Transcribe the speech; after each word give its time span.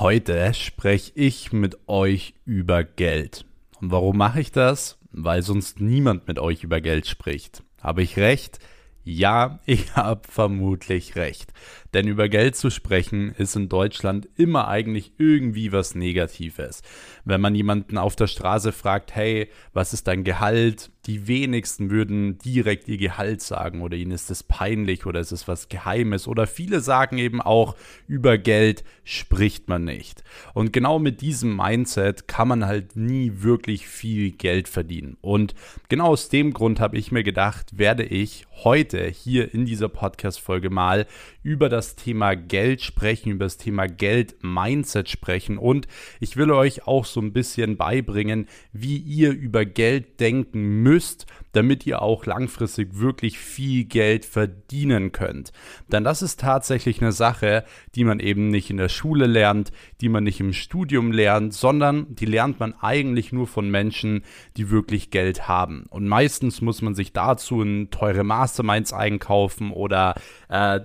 Heute 0.00 0.52
spreche 0.54 1.12
ich 1.14 1.52
mit 1.52 1.78
euch 1.86 2.34
über 2.44 2.82
Geld. 2.82 3.44
Und 3.80 3.92
warum 3.92 4.16
mache 4.16 4.40
ich 4.40 4.50
das? 4.50 4.98
Weil 5.12 5.42
sonst 5.42 5.80
niemand 5.80 6.26
mit 6.26 6.40
euch 6.40 6.64
über 6.64 6.80
Geld 6.80 7.06
spricht. 7.06 7.62
Habe 7.80 8.02
ich 8.02 8.16
recht? 8.16 8.58
Ja, 9.04 9.60
ich 9.66 9.94
habe 9.94 10.22
vermutlich 10.28 11.14
recht. 11.14 11.52
Denn 11.94 12.08
über 12.08 12.28
Geld 12.28 12.56
zu 12.56 12.70
sprechen 12.70 13.32
ist 13.38 13.54
in 13.54 13.68
Deutschland 13.68 14.28
immer 14.36 14.66
eigentlich 14.66 15.12
irgendwie 15.16 15.70
was 15.70 15.94
Negatives. 15.94 16.82
Wenn 17.24 17.40
man 17.40 17.54
jemanden 17.54 17.98
auf 17.98 18.16
der 18.16 18.26
Straße 18.26 18.72
fragt, 18.72 19.14
hey, 19.14 19.48
was 19.72 19.92
ist 19.92 20.08
dein 20.08 20.24
Gehalt? 20.24 20.90
Die 21.06 21.28
wenigsten 21.28 21.90
würden 21.90 22.38
direkt 22.38 22.88
ihr 22.88 22.96
Gehalt 22.96 23.42
sagen 23.42 23.82
oder 23.82 23.96
ihnen 23.96 24.10
ist 24.10 24.30
es 24.30 24.42
peinlich 24.42 25.06
oder 25.06 25.20
ist 25.20 25.32
es 25.32 25.46
was 25.46 25.68
Geheimes 25.68 26.26
oder 26.26 26.46
viele 26.46 26.80
sagen 26.80 27.18
eben 27.18 27.40
auch, 27.40 27.76
über 28.08 28.38
Geld 28.38 28.84
spricht 29.04 29.68
man 29.68 29.84
nicht. 29.84 30.24
Und 30.54 30.72
genau 30.72 30.98
mit 30.98 31.20
diesem 31.20 31.56
Mindset 31.56 32.26
kann 32.26 32.48
man 32.48 32.66
halt 32.66 32.96
nie 32.96 33.32
wirklich 33.36 33.86
viel 33.86 34.32
Geld 34.32 34.66
verdienen. 34.66 35.16
Und 35.20 35.54
genau 35.88 36.06
aus 36.06 36.30
dem 36.30 36.54
Grund 36.54 36.80
habe 36.80 36.96
ich 36.96 37.12
mir 37.12 37.22
gedacht, 37.22 37.78
werde 37.78 38.04
ich 38.04 38.46
heute 38.64 39.06
hier 39.06 39.52
in 39.52 39.66
dieser 39.66 39.90
Podcast-Folge 39.90 40.70
mal 40.70 41.06
über 41.44 41.68
das 41.68 41.94
Thema 41.94 42.34
Geld 42.34 42.82
sprechen, 42.82 43.30
über 43.30 43.44
das 43.44 43.58
Thema 43.58 43.86
Geld-Mindset 43.86 45.08
sprechen 45.08 45.58
und 45.58 45.86
ich 46.18 46.36
will 46.36 46.50
euch 46.50 46.88
auch 46.88 47.04
so 47.04 47.20
ein 47.20 47.32
bisschen 47.32 47.76
beibringen, 47.76 48.48
wie 48.72 48.96
ihr 48.96 49.30
über 49.30 49.64
Geld 49.64 50.18
denken 50.18 50.82
müsst, 50.82 51.26
damit 51.52 51.86
ihr 51.86 52.02
auch 52.02 52.26
langfristig 52.26 52.98
wirklich 52.98 53.38
viel 53.38 53.84
Geld 53.84 54.24
verdienen 54.24 55.12
könnt. 55.12 55.52
Denn 55.88 56.02
das 56.02 56.22
ist 56.22 56.40
tatsächlich 56.40 57.00
eine 57.00 57.12
Sache, 57.12 57.64
die 57.94 58.04
man 58.04 58.20
eben 58.20 58.48
nicht 58.48 58.70
in 58.70 58.76
der 58.76 58.88
Schule 58.88 59.26
lernt, 59.26 59.70
die 60.00 60.08
man 60.08 60.24
nicht 60.24 60.40
im 60.40 60.52
Studium 60.52 61.12
lernt, 61.12 61.54
sondern 61.54 62.14
die 62.14 62.26
lernt 62.26 62.58
man 62.58 62.74
eigentlich 62.80 63.32
nur 63.32 63.46
von 63.46 63.70
Menschen, 63.70 64.24
die 64.56 64.70
wirklich 64.70 65.10
Geld 65.10 65.46
haben. 65.46 65.84
Und 65.90 66.08
meistens 66.08 66.60
muss 66.60 66.82
man 66.82 66.94
sich 66.94 67.12
dazu 67.12 67.62
in 67.62 67.90
teure 67.90 68.24
Masterminds 68.24 68.92
einkaufen 68.92 69.70
oder 69.70 70.14
äh, 70.48 70.80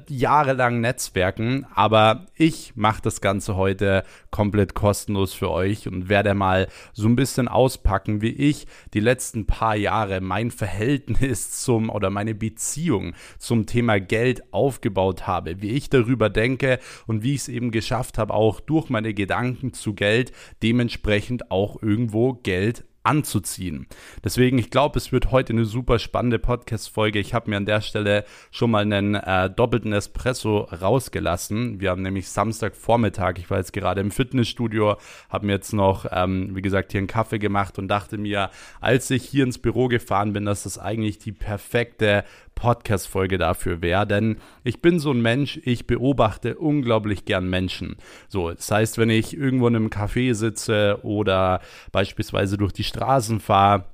jahrelang 0.49 0.81
Netzwerken. 0.81 1.65
Aber 1.75 2.25
ich 2.35 2.73
mache 2.75 3.01
das 3.03 3.21
Ganze 3.21 3.55
heute 3.55 4.03
komplett 4.31 4.73
kostenlos 4.73 5.33
für 5.33 5.51
euch 5.51 5.87
und 5.87 6.09
werde 6.09 6.33
mal 6.33 6.67
so 6.93 7.07
ein 7.07 7.15
bisschen 7.15 7.47
auspacken, 7.47 8.21
wie 8.21 8.31
ich 8.31 8.65
die 8.93 8.99
letzten 8.99 9.45
paar 9.45 9.75
Jahre 9.75 10.21
mein 10.21 10.51
Verhältnis 10.51 11.51
zum 11.63 11.89
oder 11.89 12.09
meine 12.09 12.33
Beziehung 12.33 13.13
zum 13.37 13.65
Thema 13.65 13.99
Geld 13.99 14.41
aufgebaut 14.51 15.27
habe, 15.27 15.61
wie 15.61 15.71
ich 15.71 15.89
darüber 15.89 16.29
denke 16.29 16.79
und 17.05 17.23
wie 17.23 17.35
ich 17.35 17.41
es 17.41 17.47
eben 17.47 17.71
geschafft 17.71 18.17
habe, 18.17 18.33
auch 18.33 18.59
durch 18.59 18.89
meine 18.89 19.13
Gedanken 19.13 19.73
zu 19.73 19.93
Geld 19.93 20.31
dementsprechend 20.63 21.51
auch 21.51 21.81
irgendwo 21.81 22.33
Geld 22.33 22.85
anzuziehen. 23.03 23.87
Deswegen, 24.23 24.57
ich 24.57 24.69
glaube, 24.69 24.97
es 24.97 25.11
wird 25.11 25.31
heute 25.31 25.53
eine 25.53 25.65
super 25.65 25.99
spannende 25.99 26.39
Podcast-Folge. 26.39 27.19
Ich 27.19 27.33
habe 27.33 27.49
mir 27.49 27.57
an 27.57 27.65
der 27.65 27.81
Stelle 27.81 28.25
schon 28.51 28.71
mal 28.71 28.81
einen 28.81 29.15
äh, 29.15 29.49
doppelten 29.49 29.93
Espresso 29.93 30.59
rausgelassen. 30.59 31.79
Wir 31.79 31.91
haben 31.91 32.01
nämlich 32.01 32.29
Samstagvormittag, 32.29 33.37
ich 33.37 33.49
war 33.49 33.57
jetzt 33.57 33.73
gerade 33.73 34.01
im 34.01 34.11
Fitnessstudio, 34.11 34.97
habe 35.29 35.45
mir 35.45 35.53
jetzt 35.53 35.73
noch, 35.73 36.05
ähm, 36.11 36.55
wie 36.55 36.61
gesagt, 36.61 36.91
hier 36.91 36.99
einen 36.99 37.07
Kaffee 37.07 37.39
gemacht 37.39 37.79
und 37.79 37.87
dachte 37.87 38.17
mir, 38.17 38.49
als 38.81 39.09
ich 39.09 39.23
hier 39.23 39.43
ins 39.43 39.57
Büro 39.57 39.87
gefahren 39.87 40.33
bin, 40.33 40.45
dass 40.45 40.63
das 40.63 40.77
eigentlich 40.77 41.19
die 41.19 41.31
perfekte 41.31 42.25
Podcast-Folge 42.59 43.37
dafür 43.37 43.81
wäre, 43.81 44.05
denn 44.05 44.37
ich 44.63 44.81
bin 44.81 44.99
so 44.99 45.11
ein 45.11 45.21
Mensch, 45.21 45.59
ich 45.63 45.87
beobachte 45.87 46.55
unglaublich 46.55 47.25
gern 47.25 47.49
Menschen. 47.49 47.95
So, 48.27 48.51
das 48.51 48.69
heißt, 48.69 48.97
wenn 48.97 49.09
ich 49.09 49.35
irgendwo 49.35 49.67
in 49.67 49.75
einem 49.75 49.87
Café 49.87 50.33
sitze 50.33 50.99
oder 51.03 51.61
beispielsweise 51.91 52.57
durch 52.57 52.73
die 52.73 52.83
Straßen 52.83 53.39
fahre, 53.39 53.85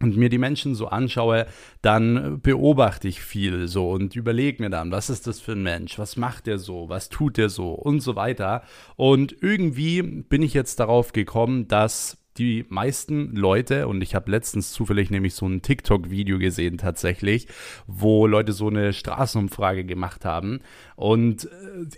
und 0.00 0.16
mir 0.16 0.28
die 0.28 0.38
Menschen 0.38 0.74
so 0.74 0.88
anschaue, 0.88 1.46
dann 1.80 2.40
beobachte 2.42 3.08
ich 3.08 3.22
viel 3.22 3.68
so 3.68 3.90
und 3.90 4.16
überlege 4.16 4.62
mir 4.62 4.68
dann, 4.68 4.90
was 4.90 5.08
ist 5.08 5.26
das 5.26 5.40
für 5.40 5.52
ein 5.52 5.62
Mensch, 5.62 5.98
was 5.98 6.16
macht 6.16 6.46
der 6.46 6.58
so, 6.58 6.88
was 6.88 7.08
tut 7.08 7.36
der 7.36 7.48
so 7.48 7.72
und 7.72 8.00
so 8.00 8.16
weiter. 8.16 8.62
Und 8.96 9.34
irgendwie 9.40 10.02
bin 10.02 10.42
ich 10.42 10.52
jetzt 10.52 10.80
darauf 10.80 11.12
gekommen, 11.12 11.68
dass 11.68 12.18
die 12.36 12.64
meisten 12.68 13.36
Leute, 13.36 13.86
und 13.86 14.02
ich 14.02 14.14
habe 14.14 14.30
letztens 14.30 14.72
zufällig 14.72 15.10
nämlich 15.10 15.34
so 15.34 15.46
ein 15.46 15.62
TikTok-Video 15.62 16.38
gesehen 16.38 16.78
tatsächlich, 16.78 17.46
wo 17.86 18.26
Leute 18.26 18.52
so 18.52 18.68
eine 18.68 18.92
Straßenumfrage 18.92 19.84
gemacht 19.84 20.24
haben 20.24 20.60
und 20.96 21.44
äh, 21.44 21.48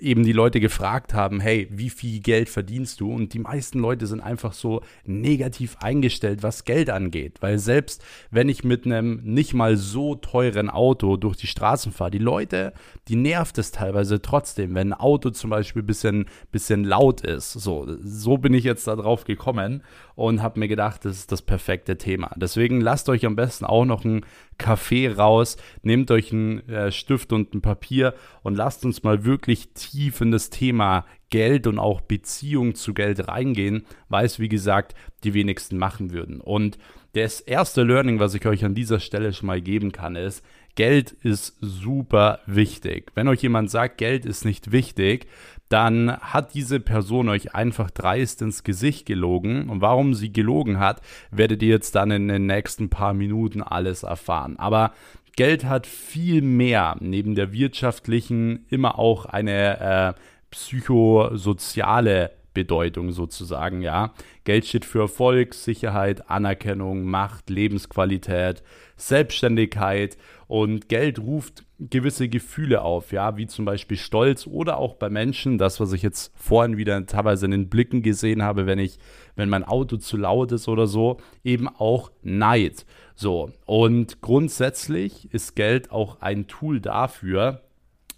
eben 0.00 0.24
die 0.24 0.32
Leute 0.32 0.60
gefragt 0.60 1.14
haben, 1.14 1.40
hey, 1.40 1.68
wie 1.70 1.90
viel 1.90 2.20
Geld 2.20 2.48
verdienst 2.48 3.00
du? 3.00 3.12
Und 3.12 3.34
die 3.34 3.38
meisten 3.38 3.78
Leute 3.78 4.06
sind 4.06 4.20
einfach 4.20 4.52
so 4.52 4.82
negativ 5.04 5.76
eingestellt, 5.80 6.42
was 6.42 6.64
Geld 6.64 6.90
angeht, 6.90 7.38
weil 7.40 7.58
selbst 7.58 8.02
wenn 8.30 8.48
ich 8.48 8.64
mit 8.64 8.86
einem 8.86 9.20
nicht 9.22 9.54
mal 9.54 9.76
so 9.76 10.14
teuren 10.14 10.70
Auto 10.70 11.16
durch 11.16 11.36
die 11.36 11.46
Straßen 11.46 11.92
fahre, 11.92 12.10
die 12.10 12.18
Leute, 12.18 12.72
die 13.08 13.16
nervt 13.16 13.58
es 13.58 13.70
teilweise 13.70 14.22
trotzdem, 14.22 14.74
wenn 14.74 14.92
ein 14.92 15.00
Auto 15.00 15.30
zum 15.30 15.50
Beispiel 15.50 15.82
ein 15.82 15.86
bisschen, 15.86 16.26
bisschen 16.50 16.84
laut 16.84 17.20
ist. 17.20 17.52
So, 17.52 17.86
so 18.02 18.38
bin 18.38 18.54
ich 18.54 18.64
jetzt 18.64 18.86
da 18.86 18.96
drauf 18.96 19.24
gekommen 19.24 19.82
und 20.14 20.42
habe 20.42 20.58
mir 20.58 20.68
gedacht, 20.68 21.04
das 21.04 21.18
ist 21.18 21.32
das 21.32 21.42
perfekte 21.42 21.98
Thema. 21.98 22.30
Deswegen 22.36 22.80
lasst 22.80 23.08
euch 23.08 23.26
am 23.26 23.36
besten 23.36 23.64
auch 23.66 23.84
noch 23.84 24.04
einen 24.04 24.24
Kaffee 24.58 25.08
raus, 25.08 25.58
nehmt 25.82 26.10
euch 26.10 26.32
einen 26.32 26.66
äh, 26.68 26.90
Stift 26.90 27.32
und 27.32 27.54
ein 27.54 27.60
Papier 27.60 28.14
und 28.42 28.56
lasst 28.56 28.85
uns 28.86 29.02
mal 29.02 29.24
wirklich 29.24 29.68
tief 29.74 30.20
in 30.20 30.30
das 30.30 30.50
Thema 30.50 31.04
Geld 31.30 31.66
und 31.66 31.78
auch 31.78 32.00
Beziehung 32.00 32.74
zu 32.74 32.94
Geld 32.94 33.28
reingehen, 33.28 33.84
weil 34.08 34.24
es, 34.24 34.38
wie 34.38 34.48
gesagt, 34.48 34.94
die 35.24 35.34
wenigsten 35.34 35.76
machen 35.76 36.12
würden. 36.12 36.40
Und 36.40 36.78
das 37.12 37.40
erste 37.40 37.82
Learning, 37.82 38.20
was 38.20 38.34
ich 38.34 38.46
euch 38.46 38.64
an 38.64 38.74
dieser 38.74 39.00
Stelle 39.00 39.32
schon 39.32 39.46
mal 39.46 39.60
geben 39.60 39.90
kann, 39.92 40.16
ist, 40.16 40.44
Geld 40.74 41.12
ist 41.12 41.56
super 41.62 42.40
wichtig. 42.46 43.10
Wenn 43.14 43.28
euch 43.28 43.42
jemand 43.42 43.70
sagt, 43.70 43.96
Geld 43.96 44.26
ist 44.26 44.44
nicht 44.44 44.70
wichtig, 44.70 45.26
dann 45.70 46.16
hat 46.18 46.54
diese 46.54 46.78
Person 46.78 47.30
euch 47.30 47.54
einfach 47.54 47.90
dreist 47.90 48.42
ins 48.42 48.62
Gesicht 48.62 49.06
gelogen. 49.06 49.70
Und 49.70 49.80
warum 49.80 50.14
sie 50.14 50.32
gelogen 50.32 50.78
hat, 50.78 51.00
werdet 51.30 51.62
ihr 51.62 51.70
jetzt 51.70 51.94
dann 51.94 52.10
in 52.10 52.28
den 52.28 52.46
nächsten 52.46 52.90
paar 52.90 53.14
Minuten 53.14 53.62
alles 53.62 54.02
erfahren. 54.02 54.58
Aber 54.58 54.92
Geld 55.36 55.64
hat 55.66 55.86
viel 55.86 56.42
mehr 56.42 56.96
neben 57.00 57.34
der 57.34 57.52
wirtschaftlichen 57.52 58.66
immer 58.70 58.98
auch 58.98 59.26
eine 59.26 59.80
äh, 59.80 60.20
psychosoziale 60.50 62.32
Bedeutung 62.54 63.12
sozusagen, 63.12 63.82
ja. 63.82 64.14
Geld 64.44 64.64
steht 64.64 64.86
für 64.86 65.00
Erfolg, 65.00 65.52
Sicherheit, 65.52 66.30
Anerkennung, 66.30 67.04
Macht, 67.04 67.50
Lebensqualität, 67.50 68.62
Selbstständigkeit 68.96 70.16
und 70.48 70.88
Geld 70.88 71.18
ruft 71.18 71.66
gewisse 71.78 72.30
Gefühle 72.30 72.80
auf, 72.80 73.12
ja, 73.12 73.36
wie 73.36 73.46
zum 73.46 73.66
Beispiel 73.66 73.98
Stolz 73.98 74.46
oder 74.46 74.78
auch 74.78 74.94
bei 74.94 75.10
Menschen, 75.10 75.58
das, 75.58 75.80
was 75.80 75.92
ich 75.92 76.00
jetzt 76.00 76.32
vorhin 76.34 76.78
wieder 76.78 77.04
teilweise 77.04 77.44
in 77.44 77.50
den 77.50 77.68
Blicken 77.68 78.00
gesehen 78.00 78.42
habe, 78.42 78.64
wenn 78.64 78.78
ich, 78.78 78.98
wenn 79.34 79.50
mein 79.50 79.64
Auto 79.64 79.98
zu 79.98 80.16
laut 80.16 80.50
ist 80.52 80.66
oder 80.66 80.86
so, 80.86 81.18
eben 81.44 81.68
auch 81.68 82.10
Neid. 82.22 82.86
So. 83.16 83.50
Und 83.64 84.20
grundsätzlich 84.20 85.32
ist 85.32 85.56
Geld 85.56 85.90
auch 85.90 86.20
ein 86.20 86.46
Tool 86.46 86.80
dafür, 86.80 87.62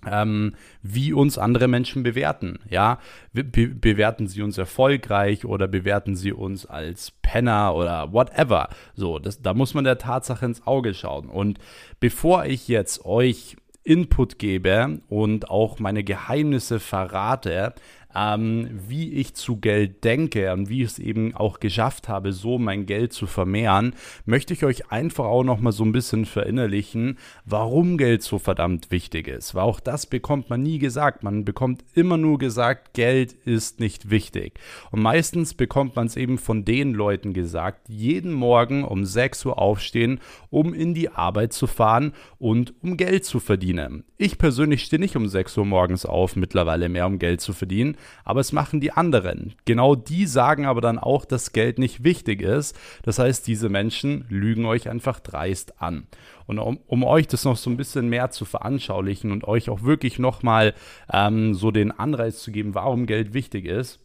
ähm, 0.06 0.54
wie 0.82 1.12
uns 1.12 1.38
andere 1.38 1.68
Menschen 1.68 2.02
bewerten. 2.02 2.58
Ja, 2.68 2.98
Be 3.32 3.68
bewerten 3.68 4.28
sie 4.28 4.42
uns 4.42 4.58
erfolgreich 4.58 5.44
oder 5.44 5.66
bewerten 5.68 6.16
sie 6.16 6.32
uns 6.32 6.66
als 6.66 7.12
Penner 7.22 7.74
oder 7.74 8.12
whatever. 8.12 8.68
So, 8.94 9.18
das, 9.18 9.42
da 9.42 9.54
muss 9.54 9.74
man 9.74 9.84
der 9.84 9.98
Tatsache 9.98 10.44
ins 10.44 10.66
Auge 10.66 10.94
schauen. 10.94 11.28
Und 11.28 11.58
bevor 12.00 12.44
ich 12.44 12.68
jetzt 12.68 13.04
euch 13.04 13.56
Input 13.84 14.38
gebe 14.38 15.00
und 15.08 15.48
auch 15.48 15.78
meine 15.78 16.04
Geheimnisse 16.04 16.78
verrate, 16.78 17.72
ähm, 18.18 18.68
wie 18.88 19.12
ich 19.12 19.34
zu 19.34 19.56
Geld 19.56 20.02
denke 20.02 20.52
und 20.52 20.68
wie 20.68 20.82
ich 20.82 20.88
es 20.88 20.98
eben 20.98 21.34
auch 21.34 21.60
geschafft 21.60 22.08
habe, 22.08 22.32
so 22.32 22.58
mein 22.58 22.86
Geld 22.86 23.12
zu 23.12 23.26
vermehren, 23.26 23.94
möchte 24.26 24.52
ich 24.54 24.64
euch 24.64 24.90
einfach 24.90 25.26
auch 25.26 25.44
noch 25.44 25.60
mal 25.60 25.72
so 25.72 25.84
ein 25.84 25.92
bisschen 25.92 26.24
verinnerlichen, 26.24 27.18
warum 27.44 27.96
Geld 27.96 28.22
so 28.22 28.38
verdammt 28.38 28.90
wichtig 28.90 29.28
ist. 29.28 29.54
Weil 29.54 29.62
auch 29.62 29.80
das 29.80 30.06
bekommt 30.06 30.50
man 30.50 30.62
nie 30.62 30.78
gesagt. 30.78 31.22
Man 31.22 31.44
bekommt 31.44 31.84
immer 31.94 32.16
nur 32.16 32.38
gesagt, 32.38 32.94
Geld 32.94 33.32
ist 33.32 33.78
nicht 33.78 34.10
wichtig. 34.10 34.58
Und 34.90 35.02
meistens 35.02 35.54
bekommt 35.54 35.94
man 35.94 36.06
es 36.06 36.16
eben 36.16 36.38
von 36.38 36.64
den 36.64 36.94
Leuten 36.94 37.32
gesagt, 37.32 37.88
die 37.88 37.98
jeden 37.98 38.32
Morgen 38.32 38.84
um 38.84 39.04
6 39.04 39.44
Uhr 39.46 39.58
aufstehen, 39.58 40.20
um 40.50 40.74
in 40.74 40.94
die 40.94 41.10
Arbeit 41.10 41.52
zu 41.52 41.66
fahren 41.66 42.12
und 42.38 42.74
um 42.82 42.96
Geld 42.96 43.24
zu 43.24 43.38
verdienen. 43.38 44.04
Ich 44.16 44.38
persönlich 44.38 44.82
stehe 44.82 44.98
nicht 44.98 45.14
um 45.14 45.28
6 45.28 45.56
Uhr 45.58 45.66
morgens 45.66 46.04
auf, 46.04 46.34
mittlerweile 46.34 46.88
mehr 46.88 47.06
um 47.06 47.18
Geld 47.18 47.40
zu 47.40 47.52
verdienen, 47.52 47.96
aber 48.24 48.40
es 48.40 48.52
machen 48.52 48.80
die 48.80 48.92
anderen. 48.92 49.54
Genau 49.64 49.94
die 49.94 50.26
sagen 50.26 50.66
aber 50.66 50.80
dann 50.80 50.98
auch, 50.98 51.24
dass 51.24 51.52
Geld 51.52 51.78
nicht 51.78 52.04
wichtig 52.04 52.42
ist. 52.42 52.78
Das 53.02 53.18
heißt, 53.18 53.46
diese 53.46 53.68
Menschen 53.68 54.24
lügen 54.28 54.64
euch 54.66 54.88
einfach 54.88 55.20
dreist 55.20 55.80
an. 55.80 56.06
Und 56.46 56.58
um, 56.58 56.78
um 56.86 57.04
euch 57.04 57.26
das 57.26 57.44
noch 57.44 57.56
so 57.56 57.68
ein 57.70 57.76
bisschen 57.76 58.08
mehr 58.08 58.30
zu 58.30 58.44
veranschaulichen 58.44 59.32
und 59.32 59.44
euch 59.44 59.68
auch 59.70 59.82
wirklich 59.82 60.18
nochmal 60.18 60.74
ähm, 61.12 61.54
so 61.54 61.70
den 61.70 61.92
Anreiz 61.92 62.42
zu 62.42 62.52
geben, 62.52 62.74
warum 62.74 63.06
Geld 63.06 63.34
wichtig 63.34 63.66
ist, 63.66 64.00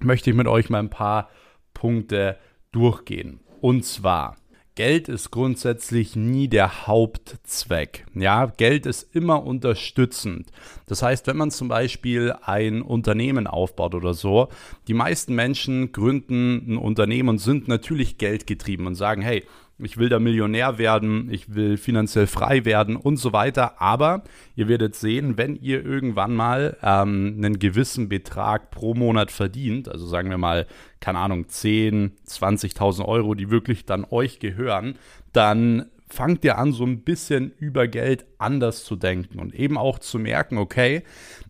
möchte 0.00 0.30
ich 0.30 0.36
mit 0.36 0.46
euch 0.46 0.70
mal 0.70 0.80
ein 0.80 0.90
paar 0.90 1.30
Punkte 1.74 2.36
durchgehen. 2.72 3.40
Und 3.60 3.84
zwar, 3.84 4.36
Geld 4.78 5.08
ist 5.08 5.32
grundsätzlich 5.32 6.14
nie 6.14 6.46
der 6.46 6.86
Hauptzweck. 6.86 8.06
Ja, 8.14 8.46
Geld 8.46 8.86
ist 8.86 9.12
immer 9.12 9.44
unterstützend. 9.44 10.52
Das 10.86 11.02
heißt, 11.02 11.26
wenn 11.26 11.36
man 11.36 11.50
zum 11.50 11.66
Beispiel 11.66 12.36
ein 12.42 12.82
Unternehmen 12.82 13.48
aufbaut 13.48 13.96
oder 13.96 14.14
so, 14.14 14.50
die 14.86 14.94
meisten 14.94 15.34
Menschen 15.34 15.90
gründen 15.90 16.74
ein 16.74 16.76
Unternehmen 16.76 17.28
und 17.28 17.38
sind 17.38 17.66
natürlich 17.66 18.18
geldgetrieben 18.18 18.86
und 18.86 18.94
sagen, 18.94 19.20
hey, 19.20 19.42
ich 19.78 19.96
will 19.96 20.08
da 20.08 20.18
Millionär 20.18 20.78
werden, 20.78 21.28
ich 21.30 21.54
will 21.54 21.76
finanziell 21.76 22.26
frei 22.26 22.64
werden 22.64 22.96
und 22.96 23.16
so 23.16 23.32
weiter. 23.32 23.80
Aber 23.80 24.22
ihr 24.56 24.68
werdet 24.68 24.94
sehen, 24.94 25.36
wenn 25.36 25.56
ihr 25.56 25.84
irgendwann 25.84 26.34
mal 26.34 26.76
ähm, 26.82 27.34
einen 27.38 27.58
gewissen 27.58 28.08
Betrag 28.08 28.70
pro 28.70 28.94
Monat 28.94 29.30
verdient, 29.30 29.88
also 29.88 30.06
sagen 30.06 30.30
wir 30.30 30.38
mal, 30.38 30.66
keine 31.00 31.18
Ahnung, 31.20 31.48
10, 31.48 32.12
20.000 32.26 33.04
Euro, 33.04 33.34
die 33.34 33.50
wirklich 33.50 33.84
dann 33.84 34.04
euch 34.10 34.40
gehören, 34.40 34.96
dann 35.32 35.86
fangt 36.08 36.44
ihr 36.44 36.58
an, 36.58 36.72
so 36.72 36.84
ein 36.84 37.02
bisschen 37.02 37.52
über 37.58 37.86
Geld 37.86 38.26
anders 38.38 38.84
zu 38.84 38.96
denken 38.96 39.38
und 39.38 39.54
eben 39.54 39.76
auch 39.76 39.98
zu 39.98 40.18
merken, 40.18 40.58
okay, 40.58 41.02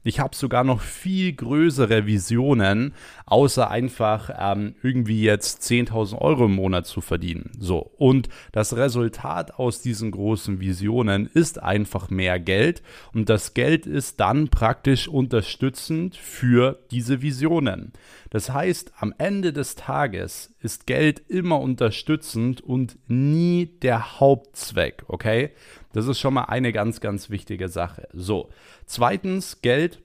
ich 0.04 0.20
habe 0.20 0.34
sogar 0.34 0.64
noch 0.64 0.80
viel 0.80 1.32
größere 1.32 2.06
Visionen, 2.06 2.94
außer 3.26 3.70
einfach 3.70 4.30
ähm, 4.38 4.74
irgendwie 4.82 5.22
jetzt 5.22 5.62
10.000 5.62 6.18
Euro 6.18 6.46
im 6.46 6.54
Monat 6.54 6.86
zu 6.86 7.00
verdienen. 7.00 7.52
So, 7.58 7.78
und 7.96 8.28
das 8.52 8.76
Resultat 8.76 9.54
aus 9.58 9.82
diesen 9.82 10.10
großen 10.10 10.60
Visionen 10.60 11.26
ist 11.26 11.62
einfach 11.62 12.10
mehr 12.10 12.40
Geld 12.40 12.82
und 13.12 13.28
das 13.28 13.54
Geld 13.54 13.86
ist 13.86 14.20
dann 14.20 14.48
praktisch 14.48 15.08
unterstützend 15.08 16.16
für 16.16 16.78
diese 16.90 17.22
Visionen. 17.22 17.92
Das 18.30 18.50
heißt, 18.50 18.92
am 18.98 19.14
Ende 19.16 19.52
des 19.52 19.74
Tages 19.74 20.54
ist 20.60 20.86
Geld 20.86 21.22
immer 21.28 21.60
unterstützend 21.60 22.60
und 22.60 22.98
nie 23.06 23.66
der 23.82 24.20
Hauptzweck, 24.20 25.04
okay? 25.08 25.50
Das 25.92 26.06
ist 26.06 26.18
schon 26.18 26.34
mal 26.34 26.44
eine 26.44 26.72
ganz, 26.72 27.00
ganz 27.00 27.30
wichtige 27.30 27.68
Sache. 27.68 28.08
So, 28.12 28.50
zweitens, 28.86 29.62
Geld 29.62 30.00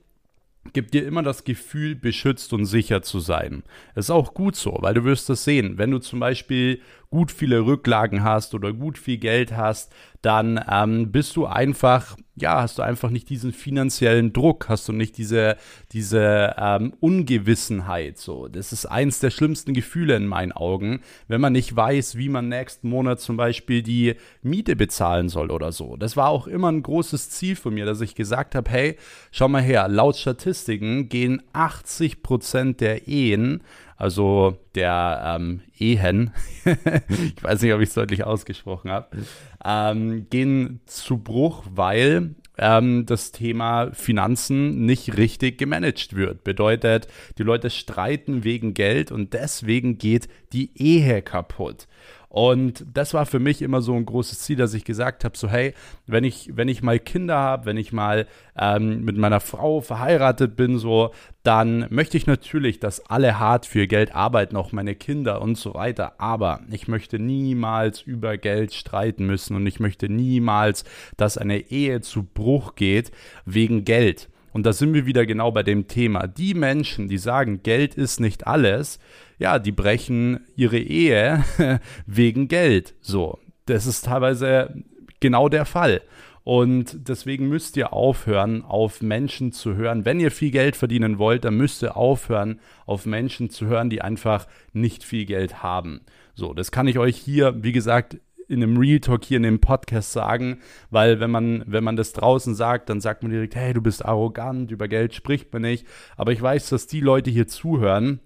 gibt 0.72 0.94
dir 0.94 1.06
immer 1.06 1.22
das 1.22 1.44
Gefühl, 1.44 1.94
beschützt 1.94 2.52
und 2.52 2.64
sicher 2.64 3.02
zu 3.02 3.20
sein. 3.20 3.62
Ist 3.94 4.10
auch 4.10 4.34
gut 4.34 4.56
so, 4.56 4.78
weil 4.80 4.94
du 4.94 5.04
wirst 5.04 5.28
das 5.28 5.44
sehen. 5.44 5.76
Wenn 5.76 5.90
du 5.90 5.98
zum 5.98 6.20
Beispiel 6.20 6.80
gut 7.14 7.30
viele 7.30 7.64
Rücklagen 7.64 8.24
hast 8.24 8.54
oder 8.54 8.72
gut 8.72 8.98
viel 8.98 9.18
Geld 9.18 9.56
hast, 9.56 9.92
dann 10.20 10.60
ähm, 10.68 11.12
bist 11.12 11.36
du 11.36 11.46
einfach, 11.46 12.16
ja, 12.34 12.60
hast 12.60 12.78
du 12.78 12.82
einfach 12.82 13.10
nicht 13.10 13.30
diesen 13.30 13.52
finanziellen 13.52 14.32
Druck, 14.32 14.68
hast 14.68 14.88
du 14.88 14.92
nicht 14.92 15.16
diese, 15.16 15.56
diese 15.92 16.56
ähm, 16.58 16.92
Ungewissenheit. 16.98 18.18
So, 18.18 18.48
das 18.48 18.72
ist 18.72 18.86
eins 18.86 19.20
der 19.20 19.30
schlimmsten 19.30 19.74
Gefühle 19.74 20.16
in 20.16 20.26
meinen 20.26 20.50
Augen, 20.50 21.02
wenn 21.28 21.40
man 21.40 21.52
nicht 21.52 21.76
weiß, 21.76 22.16
wie 22.16 22.28
man 22.28 22.48
nächsten 22.48 22.88
Monat 22.88 23.20
zum 23.20 23.36
Beispiel 23.36 23.84
die 23.84 24.16
Miete 24.42 24.74
bezahlen 24.74 25.28
soll 25.28 25.52
oder 25.52 25.70
so. 25.70 25.96
Das 25.96 26.16
war 26.16 26.30
auch 26.30 26.48
immer 26.48 26.72
ein 26.72 26.82
großes 26.82 27.30
Ziel 27.30 27.54
von 27.54 27.74
mir, 27.74 27.86
dass 27.86 28.00
ich 28.00 28.16
gesagt 28.16 28.56
habe, 28.56 28.68
hey, 28.68 28.96
schau 29.30 29.46
mal 29.46 29.62
her, 29.62 29.86
laut 29.86 30.16
Statistiken 30.16 31.08
gehen 31.08 31.42
80 31.52 32.24
Prozent 32.24 32.80
der 32.80 33.06
Ehen 33.06 33.62
also 34.04 34.58
der 34.74 35.38
ähm, 35.38 35.62
Ehen, 35.78 36.34
ich 36.66 37.42
weiß 37.42 37.62
nicht, 37.62 37.72
ob 37.72 37.80
ich 37.80 37.88
es 37.88 37.94
deutlich 37.94 38.22
ausgesprochen 38.22 38.90
habe, 38.90 39.16
ähm, 39.64 40.26
gehen 40.28 40.80
zu 40.84 41.16
Bruch, 41.16 41.64
weil 41.74 42.34
ähm, 42.58 43.06
das 43.06 43.32
Thema 43.32 43.92
Finanzen 43.94 44.84
nicht 44.84 45.16
richtig 45.16 45.56
gemanagt 45.56 46.14
wird. 46.14 46.44
Bedeutet, 46.44 47.08
die 47.38 47.44
Leute 47.44 47.70
streiten 47.70 48.44
wegen 48.44 48.74
Geld 48.74 49.10
und 49.10 49.32
deswegen 49.32 49.96
geht 49.96 50.28
die 50.52 50.70
Ehe 50.74 51.22
kaputt. 51.22 51.88
Und 52.34 52.84
das 52.92 53.14
war 53.14 53.26
für 53.26 53.38
mich 53.38 53.62
immer 53.62 53.80
so 53.80 53.94
ein 53.94 54.06
großes 54.06 54.40
Ziel, 54.40 54.56
dass 54.56 54.74
ich 54.74 54.84
gesagt 54.84 55.22
habe, 55.22 55.38
so 55.38 55.48
hey, 55.48 55.72
wenn 56.08 56.24
ich, 56.24 56.50
wenn 56.56 56.66
ich 56.66 56.82
mal 56.82 56.98
Kinder 56.98 57.36
habe, 57.36 57.66
wenn 57.66 57.76
ich 57.76 57.92
mal 57.92 58.26
ähm, 58.58 59.04
mit 59.04 59.16
meiner 59.16 59.38
Frau 59.38 59.80
verheiratet 59.80 60.56
bin, 60.56 60.78
so, 60.78 61.12
dann 61.44 61.86
möchte 61.90 62.16
ich 62.16 62.26
natürlich, 62.26 62.80
dass 62.80 63.08
alle 63.08 63.38
hart 63.38 63.66
für 63.66 63.86
Geld 63.86 64.16
arbeiten, 64.16 64.56
auch 64.56 64.72
meine 64.72 64.96
Kinder 64.96 65.42
und 65.42 65.56
so 65.56 65.74
weiter. 65.74 66.14
Aber 66.18 66.58
ich 66.72 66.88
möchte 66.88 67.20
niemals 67.20 68.02
über 68.02 68.36
Geld 68.36 68.74
streiten 68.74 69.26
müssen 69.26 69.54
und 69.54 69.64
ich 69.68 69.78
möchte 69.78 70.08
niemals, 70.08 70.82
dass 71.16 71.38
eine 71.38 71.70
Ehe 71.70 72.00
zu 72.00 72.24
Bruch 72.24 72.74
geht 72.74 73.12
wegen 73.44 73.84
Geld. 73.84 74.28
Und 74.54 74.64
da 74.64 74.72
sind 74.72 74.94
wir 74.94 75.04
wieder 75.04 75.26
genau 75.26 75.50
bei 75.50 75.64
dem 75.64 75.88
Thema. 75.88 76.28
Die 76.28 76.54
Menschen, 76.54 77.08
die 77.08 77.18
sagen, 77.18 77.64
Geld 77.64 77.96
ist 77.96 78.20
nicht 78.20 78.46
alles, 78.46 79.00
ja, 79.36 79.58
die 79.58 79.72
brechen 79.72 80.46
ihre 80.54 80.78
Ehe 80.78 81.44
wegen 82.06 82.46
Geld. 82.46 82.94
So, 83.00 83.40
das 83.66 83.86
ist 83.86 84.04
teilweise 84.04 84.72
genau 85.18 85.48
der 85.48 85.64
Fall. 85.64 86.02
Und 86.44 87.08
deswegen 87.08 87.48
müsst 87.48 87.76
ihr 87.76 87.92
aufhören, 87.92 88.62
auf 88.62 89.02
Menschen 89.02 89.50
zu 89.50 89.74
hören. 89.74 90.04
Wenn 90.04 90.20
ihr 90.20 90.30
viel 90.30 90.52
Geld 90.52 90.76
verdienen 90.76 91.18
wollt, 91.18 91.44
dann 91.44 91.56
müsst 91.56 91.82
ihr 91.82 91.96
aufhören, 91.96 92.60
auf 92.86 93.06
Menschen 93.06 93.50
zu 93.50 93.66
hören, 93.66 93.90
die 93.90 94.02
einfach 94.02 94.46
nicht 94.72 95.02
viel 95.02 95.24
Geld 95.24 95.64
haben. 95.64 96.02
So, 96.36 96.54
das 96.54 96.70
kann 96.70 96.86
ich 96.86 96.98
euch 96.98 97.16
hier, 97.16 97.64
wie 97.64 97.72
gesagt, 97.72 98.18
in 98.48 98.62
einem 98.62 98.76
Real 98.76 99.00
Talk 99.00 99.24
hier 99.24 99.38
in 99.38 99.42
dem 99.42 99.60
Podcast 99.60 100.12
sagen, 100.12 100.60
weil 100.90 101.20
wenn 101.20 101.30
man, 101.30 101.64
wenn 101.66 101.84
man 101.84 101.96
das 101.96 102.12
draußen 102.12 102.54
sagt, 102.54 102.88
dann 102.88 103.00
sagt 103.00 103.22
man 103.22 103.32
direkt, 103.32 103.54
hey, 103.56 103.72
du 103.72 103.80
bist 103.80 104.04
arrogant, 104.04 104.70
über 104.70 104.88
Geld 104.88 105.14
spricht 105.14 105.52
man 105.52 105.62
nicht. 105.62 105.86
Aber 106.16 106.32
ich 106.32 106.42
weiß, 106.42 106.68
dass 106.68 106.86
die 106.86 107.00
Leute 107.00 107.30
hier 107.30 107.46
zuhören, 107.46 108.20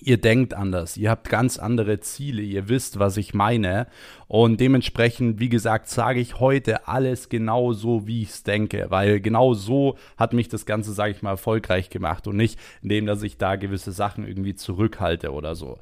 ihr 0.00 0.16
denkt 0.16 0.54
anders, 0.54 0.96
ihr 0.96 1.10
habt 1.10 1.28
ganz 1.28 1.58
andere 1.58 2.00
Ziele, 2.00 2.42
ihr 2.42 2.68
wisst, 2.68 2.98
was 2.98 3.16
ich 3.16 3.34
meine. 3.34 3.86
Und 4.26 4.60
dementsprechend, 4.60 5.38
wie 5.38 5.48
gesagt, 5.48 5.88
sage 5.88 6.20
ich 6.20 6.40
heute 6.40 6.88
alles 6.88 7.28
genau 7.28 7.72
so, 7.72 8.06
wie 8.06 8.22
ich 8.22 8.30
es 8.30 8.42
denke, 8.42 8.86
weil 8.88 9.20
genau 9.20 9.54
so 9.54 9.96
hat 10.16 10.32
mich 10.32 10.48
das 10.48 10.66
Ganze, 10.66 10.92
sage 10.92 11.12
ich 11.12 11.22
mal, 11.22 11.30
erfolgreich 11.30 11.90
gemacht 11.90 12.26
und 12.26 12.36
nicht 12.36 12.58
indem, 12.82 13.06
dass 13.06 13.22
ich 13.22 13.36
da 13.36 13.56
gewisse 13.56 13.92
Sachen 13.92 14.26
irgendwie 14.26 14.54
zurückhalte 14.54 15.32
oder 15.32 15.54
so. 15.54 15.78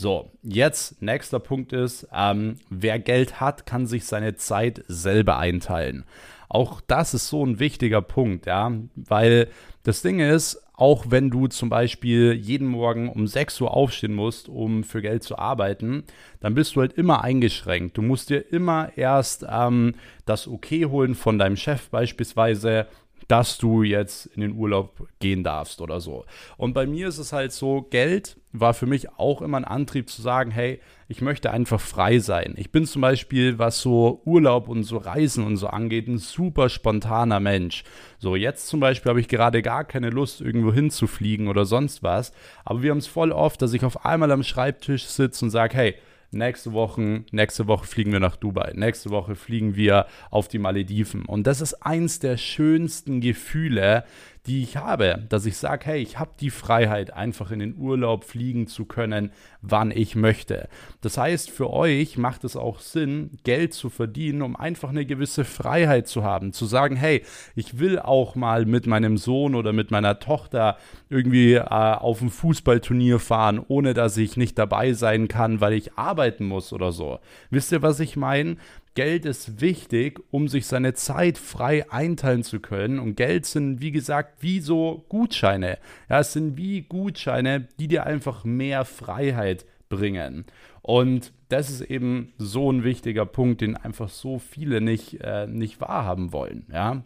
So, 0.00 0.30
jetzt 0.42 1.02
nächster 1.02 1.40
Punkt 1.40 1.74
ist, 1.74 2.08
ähm, 2.10 2.56
wer 2.70 2.98
Geld 2.98 3.38
hat, 3.38 3.66
kann 3.66 3.86
sich 3.86 4.06
seine 4.06 4.34
Zeit 4.34 4.82
selber 4.88 5.36
einteilen. 5.36 6.06
Auch 6.48 6.80
das 6.80 7.12
ist 7.12 7.28
so 7.28 7.44
ein 7.44 7.58
wichtiger 7.58 8.00
Punkt, 8.00 8.46
ja, 8.46 8.72
weil 8.94 9.48
das 9.82 10.00
Ding 10.00 10.20
ist, 10.20 10.62
auch 10.72 11.04
wenn 11.10 11.28
du 11.28 11.48
zum 11.48 11.68
Beispiel 11.68 12.32
jeden 12.32 12.66
Morgen 12.66 13.10
um 13.10 13.26
6 13.26 13.60
Uhr 13.60 13.76
aufstehen 13.76 14.14
musst, 14.14 14.48
um 14.48 14.84
für 14.84 15.02
Geld 15.02 15.22
zu 15.22 15.36
arbeiten, 15.36 16.04
dann 16.40 16.54
bist 16.54 16.76
du 16.76 16.80
halt 16.80 16.94
immer 16.94 17.22
eingeschränkt. 17.22 17.98
Du 17.98 18.00
musst 18.00 18.30
dir 18.30 18.50
immer 18.50 18.96
erst 18.96 19.44
ähm, 19.46 19.96
das 20.24 20.48
Okay 20.48 20.86
holen 20.86 21.14
von 21.14 21.38
deinem 21.38 21.58
Chef 21.58 21.90
beispielsweise 21.90 22.86
dass 23.30 23.58
du 23.58 23.84
jetzt 23.84 24.26
in 24.26 24.40
den 24.40 24.56
Urlaub 24.56 25.06
gehen 25.20 25.44
darfst 25.44 25.80
oder 25.80 26.00
so. 26.00 26.24
Und 26.56 26.72
bei 26.72 26.86
mir 26.86 27.06
ist 27.06 27.18
es 27.18 27.32
halt 27.32 27.52
so, 27.52 27.82
Geld 27.82 28.36
war 28.52 28.74
für 28.74 28.86
mich 28.86 29.08
auch 29.18 29.40
immer 29.40 29.58
ein 29.58 29.64
Antrieb 29.64 30.10
zu 30.10 30.20
sagen, 30.20 30.50
hey, 30.50 30.80
ich 31.06 31.20
möchte 31.20 31.52
einfach 31.52 31.80
frei 31.80 32.18
sein. 32.18 32.54
Ich 32.56 32.72
bin 32.72 32.86
zum 32.86 33.02
Beispiel, 33.02 33.58
was 33.60 33.80
so 33.80 34.20
Urlaub 34.24 34.68
und 34.68 34.82
so 34.82 34.96
Reisen 34.96 35.44
und 35.44 35.58
so 35.58 35.68
angeht, 35.68 36.08
ein 36.08 36.18
super 36.18 36.68
spontaner 36.68 37.38
Mensch. 37.38 37.84
So, 38.18 38.34
jetzt 38.34 38.66
zum 38.66 38.80
Beispiel 38.80 39.10
habe 39.10 39.20
ich 39.20 39.28
gerade 39.28 39.62
gar 39.62 39.84
keine 39.84 40.10
Lust, 40.10 40.40
irgendwo 40.40 40.72
hinzufliegen 40.72 41.46
oder 41.46 41.64
sonst 41.64 42.02
was. 42.02 42.32
Aber 42.64 42.82
wir 42.82 42.90
haben 42.90 42.98
es 42.98 43.06
voll 43.06 43.30
oft, 43.30 43.62
dass 43.62 43.74
ich 43.74 43.84
auf 43.84 44.04
einmal 44.04 44.32
am 44.32 44.42
Schreibtisch 44.42 45.04
sitze 45.04 45.44
und 45.44 45.52
sage, 45.52 45.76
hey, 45.76 45.94
nächste 46.32 46.72
Woche, 46.72 47.24
nächste 47.30 47.66
Woche 47.66 47.86
fliegen 47.86 48.12
wir 48.12 48.20
nach 48.20 48.36
Dubai, 48.36 48.72
nächste 48.74 49.10
Woche 49.10 49.34
fliegen 49.34 49.76
wir 49.76 50.06
auf 50.30 50.48
die 50.48 50.58
Malediven. 50.58 51.24
Und 51.24 51.46
das 51.46 51.60
ist 51.60 51.74
eins 51.74 52.18
der 52.18 52.36
schönsten 52.36 53.20
Gefühle, 53.20 54.04
die 54.46 54.62
ich 54.62 54.76
habe, 54.76 55.26
dass 55.28 55.44
ich 55.44 55.56
sage, 55.56 55.86
hey, 55.86 56.00
ich 56.00 56.18
habe 56.18 56.30
die 56.40 56.50
Freiheit, 56.50 57.12
einfach 57.12 57.50
in 57.50 57.58
den 57.58 57.76
Urlaub 57.76 58.24
fliegen 58.24 58.66
zu 58.66 58.86
können, 58.86 59.32
wann 59.60 59.90
ich 59.90 60.16
möchte. 60.16 60.68
Das 61.02 61.18
heißt, 61.18 61.50
für 61.50 61.70
euch 61.70 62.16
macht 62.16 62.44
es 62.44 62.56
auch 62.56 62.80
Sinn, 62.80 63.38
Geld 63.44 63.74
zu 63.74 63.90
verdienen, 63.90 64.42
um 64.42 64.56
einfach 64.56 64.88
eine 64.88 65.04
gewisse 65.04 65.44
Freiheit 65.44 66.08
zu 66.08 66.24
haben, 66.24 66.52
zu 66.52 66.64
sagen, 66.66 66.96
hey, 66.96 67.22
ich 67.54 67.78
will 67.78 67.98
auch 67.98 68.34
mal 68.34 68.64
mit 68.64 68.86
meinem 68.86 69.18
Sohn 69.18 69.54
oder 69.54 69.72
mit 69.72 69.90
meiner 69.90 70.18
Tochter 70.18 70.78
irgendwie 71.10 71.54
äh, 71.54 71.64
auf 71.64 72.22
ein 72.22 72.30
Fußballturnier 72.30 73.18
fahren, 73.18 73.60
ohne 73.68 73.92
dass 73.92 74.16
ich 74.16 74.36
nicht 74.36 74.58
dabei 74.58 74.94
sein 74.94 75.28
kann, 75.28 75.60
weil 75.60 75.74
ich 75.74 75.98
arbeiten 75.98 76.46
muss 76.46 76.72
oder 76.72 76.92
so. 76.92 77.18
Wisst 77.50 77.72
ihr, 77.72 77.82
was 77.82 78.00
ich 78.00 78.16
meine? 78.16 78.56
Geld 78.94 79.24
ist 79.24 79.60
wichtig, 79.60 80.20
um 80.30 80.48
sich 80.48 80.66
seine 80.66 80.94
Zeit 80.94 81.38
frei 81.38 81.90
einteilen 81.90 82.42
zu 82.42 82.60
können. 82.60 82.98
Und 82.98 83.16
Geld 83.16 83.46
sind, 83.46 83.80
wie 83.80 83.92
gesagt, 83.92 84.42
wie 84.42 84.60
so 84.60 85.04
Gutscheine. 85.08 85.78
Ja, 86.08 86.20
es 86.20 86.32
sind 86.32 86.56
wie 86.56 86.82
Gutscheine, 86.82 87.68
die 87.78 87.88
dir 87.88 88.04
einfach 88.04 88.44
mehr 88.44 88.84
Freiheit 88.84 89.64
bringen. 89.88 90.44
Und 90.82 91.32
das 91.48 91.70
ist 91.70 91.82
eben 91.82 92.32
so 92.38 92.70
ein 92.70 92.84
wichtiger 92.84 93.26
Punkt, 93.26 93.60
den 93.60 93.76
einfach 93.76 94.08
so 94.08 94.38
viele 94.38 94.80
nicht, 94.80 95.20
äh, 95.20 95.46
nicht 95.46 95.80
wahrhaben 95.80 96.32
wollen. 96.32 96.66
Ja. 96.72 97.04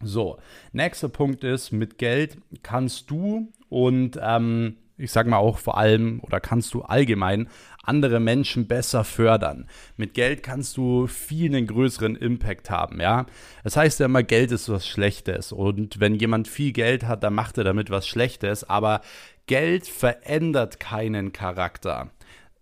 So, 0.00 0.38
nächster 0.72 1.08
Punkt 1.08 1.42
ist, 1.42 1.72
mit 1.72 1.98
Geld 1.98 2.38
kannst 2.62 3.10
du 3.10 3.52
und 3.68 4.18
ähm, 4.22 4.76
ich 4.98 5.12
sag 5.12 5.26
mal 5.26 5.38
auch 5.38 5.58
vor 5.58 5.78
allem 5.78 6.20
oder 6.20 6.40
kannst 6.40 6.74
du 6.74 6.82
allgemein 6.82 7.48
andere 7.82 8.20
Menschen 8.20 8.66
besser 8.66 9.04
fördern. 9.04 9.66
Mit 9.96 10.12
Geld 10.14 10.42
kannst 10.42 10.76
du 10.76 11.06
viel 11.06 11.54
einen 11.54 11.66
größeren 11.66 12.16
Impact 12.16 12.70
haben, 12.70 13.00
ja. 13.00 13.26
Das 13.64 13.76
heißt 13.76 14.00
ja 14.00 14.06
immer, 14.06 14.22
Geld 14.22 14.52
ist 14.52 14.68
was 14.68 14.86
Schlechtes 14.86 15.52
und 15.52 15.98
wenn 16.00 16.14
jemand 16.14 16.48
viel 16.48 16.72
Geld 16.72 17.06
hat, 17.06 17.22
dann 17.22 17.34
macht 17.34 17.56
er 17.56 17.64
damit 17.64 17.90
was 17.90 18.06
Schlechtes, 18.06 18.64
aber 18.64 19.00
Geld 19.46 19.86
verändert 19.86 20.78
keinen 20.80 21.32
Charakter. 21.32 22.10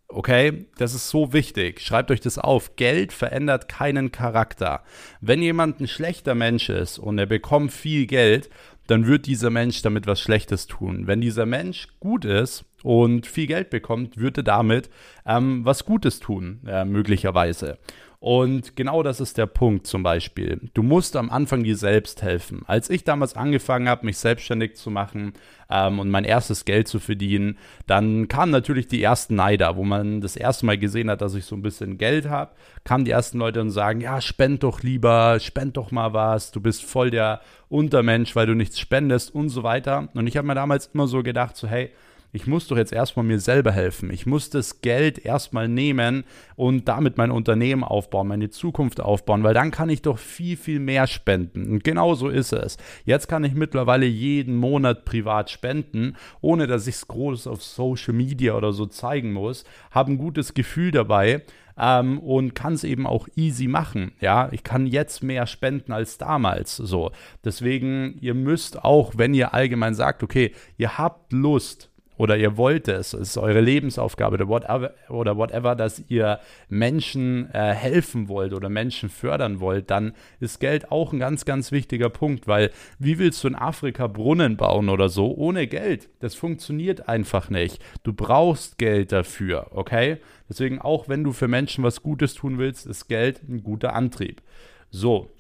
Okay, 0.08 0.66
das 0.78 0.94
ist 0.94 1.10
so 1.10 1.32
wichtig. 1.32 1.80
Schreibt 1.80 2.12
euch 2.12 2.20
das 2.20 2.38
auf. 2.38 2.76
Geld 2.76 3.12
verändert 3.12 3.68
keinen 3.68 4.12
Charakter. 4.12 4.84
Wenn 5.20 5.42
jemand 5.42 5.80
ein 5.80 5.88
schlechter 5.88 6.36
Mensch 6.36 6.68
ist 6.68 7.00
und 7.00 7.18
er 7.18 7.26
bekommt 7.26 7.72
viel 7.72 8.06
Geld, 8.06 8.48
dann 8.86 9.06
wird 9.06 9.26
dieser 9.26 9.50
Mensch 9.50 9.82
damit 9.82 10.06
was 10.06 10.20
Schlechtes 10.20 10.66
tun. 10.66 11.06
Wenn 11.06 11.20
dieser 11.20 11.46
Mensch 11.46 11.88
gut 12.00 12.24
ist 12.24 12.64
und 12.82 13.26
viel 13.26 13.46
Geld 13.46 13.70
bekommt, 13.70 14.18
wird 14.18 14.38
er 14.38 14.44
damit 14.44 14.90
ähm, 15.26 15.64
was 15.64 15.84
Gutes 15.84 16.20
tun, 16.20 16.60
äh, 16.66 16.84
möglicherweise. 16.84 17.78
Und 18.18 18.76
genau 18.76 19.02
das 19.02 19.20
ist 19.20 19.36
der 19.38 19.46
Punkt 19.46 19.86
zum 19.86 20.02
Beispiel. 20.02 20.70
Du 20.74 20.82
musst 20.82 21.16
am 21.16 21.30
Anfang 21.30 21.64
dir 21.64 21.76
selbst 21.76 22.22
helfen. 22.22 22.62
Als 22.66 22.88
ich 22.88 23.04
damals 23.04 23.36
angefangen 23.36 23.88
habe, 23.88 24.06
mich 24.06 24.18
selbstständig 24.18 24.76
zu 24.76 24.90
machen 24.90 25.34
ähm, 25.70 25.98
und 25.98 26.10
mein 26.10 26.24
erstes 26.24 26.64
Geld 26.64 26.88
zu 26.88 26.98
verdienen, 26.98 27.58
dann 27.86 28.28
kamen 28.28 28.52
natürlich 28.52 28.88
die 28.88 29.02
ersten 29.02 29.34
Neider, 29.34 29.76
wo 29.76 29.84
man 29.84 30.20
das 30.20 30.36
erste 30.36 30.64
Mal 30.64 30.78
gesehen 30.78 31.10
hat, 31.10 31.20
dass 31.20 31.34
ich 31.34 31.44
so 31.44 31.56
ein 31.56 31.62
bisschen 31.62 31.98
Geld 31.98 32.28
habe, 32.28 32.52
kamen 32.84 33.04
die 33.04 33.10
ersten 33.10 33.38
Leute 33.38 33.60
und 33.60 33.70
sagen, 33.70 34.00
ja, 34.00 34.20
spend 34.20 34.62
doch 34.62 34.82
lieber, 34.82 35.38
spend 35.40 35.76
doch 35.76 35.90
mal 35.90 36.12
was, 36.12 36.52
du 36.52 36.60
bist 36.60 36.84
voll 36.84 37.10
der 37.10 37.40
Untermensch, 37.68 38.34
weil 38.34 38.46
du 38.46 38.54
nichts 38.54 38.78
spendest 38.78 39.34
und 39.34 39.50
so 39.50 39.62
weiter. 39.62 40.08
Und 40.14 40.26
ich 40.26 40.36
habe 40.36 40.46
mir 40.46 40.54
damals 40.54 40.90
immer 40.92 41.06
so 41.06 41.22
gedacht, 41.22 41.56
so 41.56 41.68
hey, 41.68 41.90
ich 42.32 42.46
muss 42.46 42.66
doch 42.66 42.76
jetzt 42.76 42.92
erstmal 42.92 43.24
mir 43.24 43.38
selber 43.38 43.72
helfen. 43.72 44.10
Ich 44.10 44.26
muss 44.26 44.50
das 44.50 44.80
Geld 44.80 45.24
erstmal 45.24 45.68
nehmen 45.68 46.24
und 46.54 46.88
damit 46.88 47.16
mein 47.16 47.30
Unternehmen 47.30 47.84
aufbauen, 47.84 48.28
meine 48.28 48.50
Zukunft 48.50 49.00
aufbauen, 49.00 49.42
weil 49.42 49.54
dann 49.54 49.70
kann 49.70 49.88
ich 49.88 50.02
doch 50.02 50.18
viel, 50.18 50.56
viel 50.56 50.80
mehr 50.80 51.06
spenden. 51.06 51.70
Und 51.70 51.84
genau 51.84 52.14
so 52.14 52.28
ist 52.28 52.52
es. 52.52 52.76
Jetzt 53.04 53.28
kann 53.28 53.44
ich 53.44 53.54
mittlerweile 53.54 54.06
jeden 54.06 54.56
Monat 54.56 55.04
privat 55.04 55.50
spenden, 55.50 56.16
ohne 56.40 56.66
dass 56.66 56.86
ich 56.86 56.96
es 56.96 57.08
groß 57.08 57.46
auf 57.46 57.62
Social 57.62 58.14
Media 58.14 58.54
oder 58.54 58.72
so 58.72 58.86
zeigen 58.86 59.32
muss. 59.32 59.64
Habe 59.90 60.12
ein 60.12 60.18
gutes 60.18 60.54
Gefühl 60.54 60.90
dabei. 60.90 61.42
Ähm, 61.78 62.18
und 62.20 62.54
kann 62.54 62.72
es 62.72 62.84
eben 62.84 63.06
auch 63.06 63.28
easy 63.36 63.68
machen. 63.68 64.12
Ja, 64.20 64.48
ich 64.50 64.64
kann 64.64 64.86
jetzt 64.86 65.22
mehr 65.22 65.46
spenden 65.46 65.92
als 65.92 66.16
damals. 66.16 66.76
So, 66.76 67.10
deswegen 67.44 68.16
ihr 68.22 68.32
müsst 68.32 68.82
auch, 68.82 69.12
wenn 69.16 69.34
ihr 69.34 69.52
allgemein 69.52 69.94
sagt, 69.94 70.22
okay, 70.22 70.52
ihr 70.78 70.96
habt 70.96 71.34
Lust 71.34 71.90
oder 72.16 72.36
ihr 72.36 72.56
wollt 72.56 72.88
es, 72.88 73.12
es 73.12 73.28
ist 73.28 73.38
eure 73.38 73.60
Lebensaufgabe 73.60 74.34
oder 74.34 74.48
whatever, 74.48 74.94
oder 75.08 75.36
whatever 75.36 75.74
dass 75.74 76.02
ihr 76.08 76.40
Menschen 76.68 77.50
äh, 77.52 77.74
helfen 77.74 78.28
wollt 78.28 78.52
oder 78.52 78.68
Menschen 78.68 79.08
fördern 79.08 79.60
wollt, 79.60 79.90
dann 79.90 80.14
ist 80.40 80.60
Geld 80.60 80.90
auch 80.90 81.12
ein 81.12 81.18
ganz, 81.18 81.44
ganz 81.44 81.72
wichtiger 81.72 82.08
Punkt, 82.08 82.46
weil 82.46 82.70
wie 82.98 83.18
willst 83.18 83.42
du 83.44 83.48
in 83.48 83.54
Afrika 83.54 84.06
Brunnen 84.06 84.56
bauen 84.56 84.88
oder 84.88 85.08
so 85.08 85.34
ohne 85.34 85.66
Geld? 85.66 86.08
Das 86.20 86.34
funktioniert 86.34 87.08
einfach 87.08 87.50
nicht. 87.50 87.82
Du 88.02 88.12
brauchst 88.12 88.78
Geld 88.78 89.12
dafür, 89.12 89.68
okay? 89.72 90.18
Deswegen 90.48 90.80
auch 90.80 91.08
wenn 91.08 91.24
du 91.24 91.32
für 91.32 91.48
Menschen 91.48 91.84
was 91.84 92.02
Gutes 92.02 92.34
tun 92.34 92.58
willst, 92.58 92.86
ist 92.86 93.08
Geld 93.08 93.42
ein 93.48 93.62
guter 93.62 93.94
Antrieb. 93.94 94.42
So, 94.90 95.30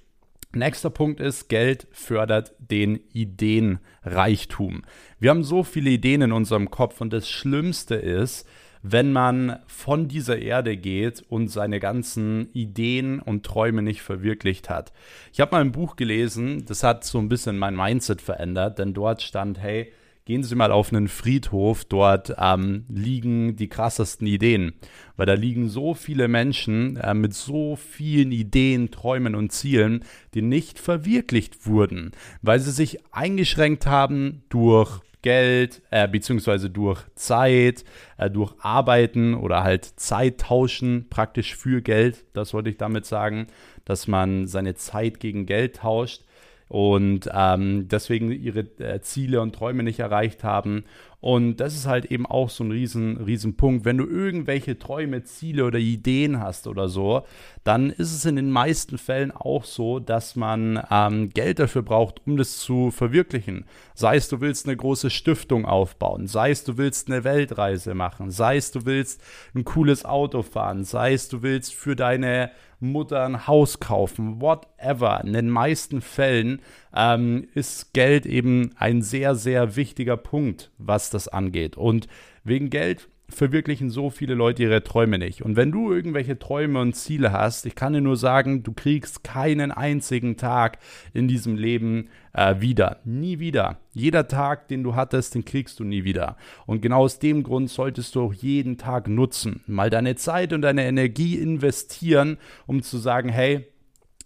Nächster 0.52 0.90
Punkt 0.90 1.20
ist, 1.20 1.48
Geld 1.48 1.86
fördert 1.92 2.54
den 2.58 3.00
Ideenreichtum. 3.12 4.82
Wir 5.18 5.30
haben 5.30 5.44
so 5.44 5.62
viele 5.62 5.90
Ideen 5.90 6.22
in 6.22 6.32
unserem 6.32 6.70
Kopf 6.70 7.00
und 7.00 7.12
das 7.12 7.28
Schlimmste 7.28 7.96
ist, 7.96 8.48
wenn 8.82 9.12
man 9.12 9.58
von 9.66 10.06
dieser 10.06 10.38
Erde 10.38 10.76
geht 10.76 11.24
und 11.28 11.48
seine 11.48 11.80
ganzen 11.80 12.52
Ideen 12.52 13.20
und 13.20 13.44
Träume 13.44 13.82
nicht 13.82 14.02
verwirklicht 14.02 14.70
hat. 14.70 14.92
Ich 15.32 15.40
habe 15.40 15.52
mal 15.56 15.60
ein 15.60 15.72
Buch 15.72 15.96
gelesen, 15.96 16.64
das 16.66 16.82
hat 16.82 17.04
so 17.04 17.18
ein 17.18 17.28
bisschen 17.28 17.58
mein 17.58 17.74
Mindset 17.74 18.22
verändert, 18.22 18.78
denn 18.78 18.94
dort 18.94 19.22
stand, 19.22 19.58
hey, 19.58 19.92
gehen 20.26 20.42
Sie 20.42 20.56
mal 20.56 20.72
auf 20.72 20.92
einen 20.92 21.08
Friedhof, 21.08 21.84
dort 21.84 22.34
ähm, 22.36 22.84
liegen 22.88 23.56
die 23.56 23.68
krassesten 23.68 24.26
Ideen, 24.26 24.74
weil 25.16 25.24
da 25.24 25.34
liegen 25.34 25.68
so 25.68 25.94
viele 25.94 26.28
Menschen 26.28 26.96
äh, 26.96 27.14
mit 27.14 27.32
so 27.32 27.76
vielen 27.76 28.32
Ideen, 28.32 28.90
Träumen 28.90 29.36
und 29.36 29.52
Zielen, 29.52 30.04
die 30.34 30.42
nicht 30.42 30.78
verwirklicht 30.80 31.66
wurden, 31.66 32.10
weil 32.42 32.58
sie 32.58 32.72
sich 32.72 32.98
eingeschränkt 33.14 33.86
haben 33.86 34.42
durch 34.48 35.00
Geld, 35.22 35.82
äh, 35.90 36.08
beziehungsweise 36.08 36.70
durch 36.70 37.02
Zeit, 37.14 37.84
äh, 38.16 38.28
durch 38.28 38.52
Arbeiten 38.58 39.34
oder 39.34 39.62
halt 39.62 39.84
Zeit 39.84 40.38
tauschen, 40.38 41.06
praktisch 41.08 41.54
für 41.56 41.82
Geld. 41.82 42.24
Das 42.32 42.52
wollte 42.52 42.70
ich 42.70 42.76
damit 42.76 43.06
sagen, 43.06 43.46
dass 43.84 44.08
man 44.08 44.48
seine 44.48 44.74
Zeit 44.74 45.20
gegen 45.20 45.46
Geld 45.46 45.76
tauscht 45.76 46.25
und 46.68 47.30
ähm, 47.32 47.86
deswegen 47.88 48.32
ihre 48.32 48.60
äh, 48.78 49.00
Ziele 49.00 49.40
und 49.40 49.54
Träume 49.54 49.82
nicht 49.82 50.00
erreicht 50.00 50.42
haben. 50.42 50.84
Und 51.20 51.56
das 51.56 51.74
ist 51.74 51.86
halt 51.86 52.06
eben 52.06 52.26
auch 52.26 52.50
so 52.50 52.62
ein 52.62 52.70
riesen, 52.70 53.16
riesen 53.16 53.56
Punkt. 53.56 53.84
Wenn 53.84 53.98
du 53.98 54.04
irgendwelche 54.04 54.78
Träume, 54.78 55.24
Ziele 55.24 55.64
oder 55.64 55.78
Ideen 55.78 56.40
hast 56.40 56.66
oder 56.66 56.88
so, 56.88 57.22
dann 57.64 57.90
ist 57.90 58.14
es 58.14 58.24
in 58.26 58.36
den 58.36 58.50
meisten 58.50 58.98
Fällen 58.98 59.32
auch 59.32 59.64
so, 59.64 59.98
dass 59.98 60.36
man 60.36 60.80
ähm, 60.90 61.30
Geld 61.30 61.58
dafür 61.58 61.82
braucht, 61.82 62.20
um 62.26 62.36
das 62.36 62.58
zu 62.58 62.90
verwirklichen. 62.90 63.64
Sei 63.94 64.16
es, 64.16 64.28
du 64.28 64.40
willst 64.40 64.66
eine 64.66 64.76
große 64.76 65.10
Stiftung 65.10 65.64
aufbauen, 65.64 66.26
sei 66.26 66.50
es, 66.50 66.64
du 66.64 66.76
willst 66.76 67.10
eine 67.10 67.24
Weltreise 67.24 67.94
machen, 67.94 68.30
sei 68.30 68.56
es, 68.56 68.70
du 68.70 68.84
willst 68.86 69.20
ein 69.54 69.64
cooles 69.64 70.04
Auto 70.04 70.42
fahren, 70.42 70.84
sei 70.84 71.14
es, 71.14 71.28
du 71.28 71.42
willst 71.42 71.74
für 71.74 71.96
deine 71.96 72.50
Mutter 72.80 73.24
ein 73.24 73.46
Haus 73.46 73.80
kaufen, 73.80 74.40
whatever. 74.40 75.22
In 75.24 75.32
den 75.32 75.48
meisten 75.48 76.00
Fällen 76.00 76.60
ähm, 76.94 77.48
ist 77.54 77.94
Geld 77.94 78.26
eben 78.26 78.72
ein 78.76 79.02
sehr, 79.02 79.34
sehr 79.34 79.76
wichtiger 79.76 80.16
Punkt, 80.16 80.70
was 80.78 81.10
das 81.10 81.28
angeht. 81.28 81.76
Und 81.76 82.06
wegen 82.44 82.70
Geld 82.70 83.08
verwirklichen 83.28 83.90
so 83.90 84.10
viele 84.10 84.34
Leute 84.34 84.62
ihre 84.62 84.82
Träume 84.82 85.18
nicht. 85.18 85.42
Und 85.42 85.56
wenn 85.56 85.72
du 85.72 85.92
irgendwelche 85.92 86.38
Träume 86.38 86.80
und 86.80 86.94
Ziele 86.94 87.32
hast, 87.32 87.66
ich 87.66 87.74
kann 87.74 87.92
dir 87.92 88.00
nur 88.00 88.16
sagen, 88.16 88.62
du 88.62 88.72
kriegst 88.72 89.24
keinen 89.24 89.72
einzigen 89.72 90.36
Tag 90.36 90.78
in 91.12 91.26
diesem 91.26 91.56
Leben 91.56 92.08
äh, 92.32 92.60
wieder. 92.60 93.00
Nie 93.04 93.38
wieder. 93.38 93.78
Jeder 93.92 94.28
Tag, 94.28 94.68
den 94.68 94.84
du 94.84 94.94
hattest, 94.94 95.34
den 95.34 95.44
kriegst 95.44 95.80
du 95.80 95.84
nie 95.84 96.04
wieder. 96.04 96.36
Und 96.66 96.82
genau 96.82 97.00
aus 97.00 97.18
dem 97.18 97.42
Grund 97.42 97.70
solltest 97.70 98.14
du 98.14 98.22
auch 98.22 98.34
jeden 98.34 98.78
Tag 98.78 99.08
nutzen. 99.08 99.62
Mal 99.66 99.90
deine 99.90 100.14
Zeit 100.16 100.52
und 100.52 100.62
deine 100.62 100.86
Energie 100.86 101.36
investieren, 101.36 102.38
um 102.66 102.82
zu 102.82 102.98
sagen, 102.98 103.28
hey, 103.28 103.66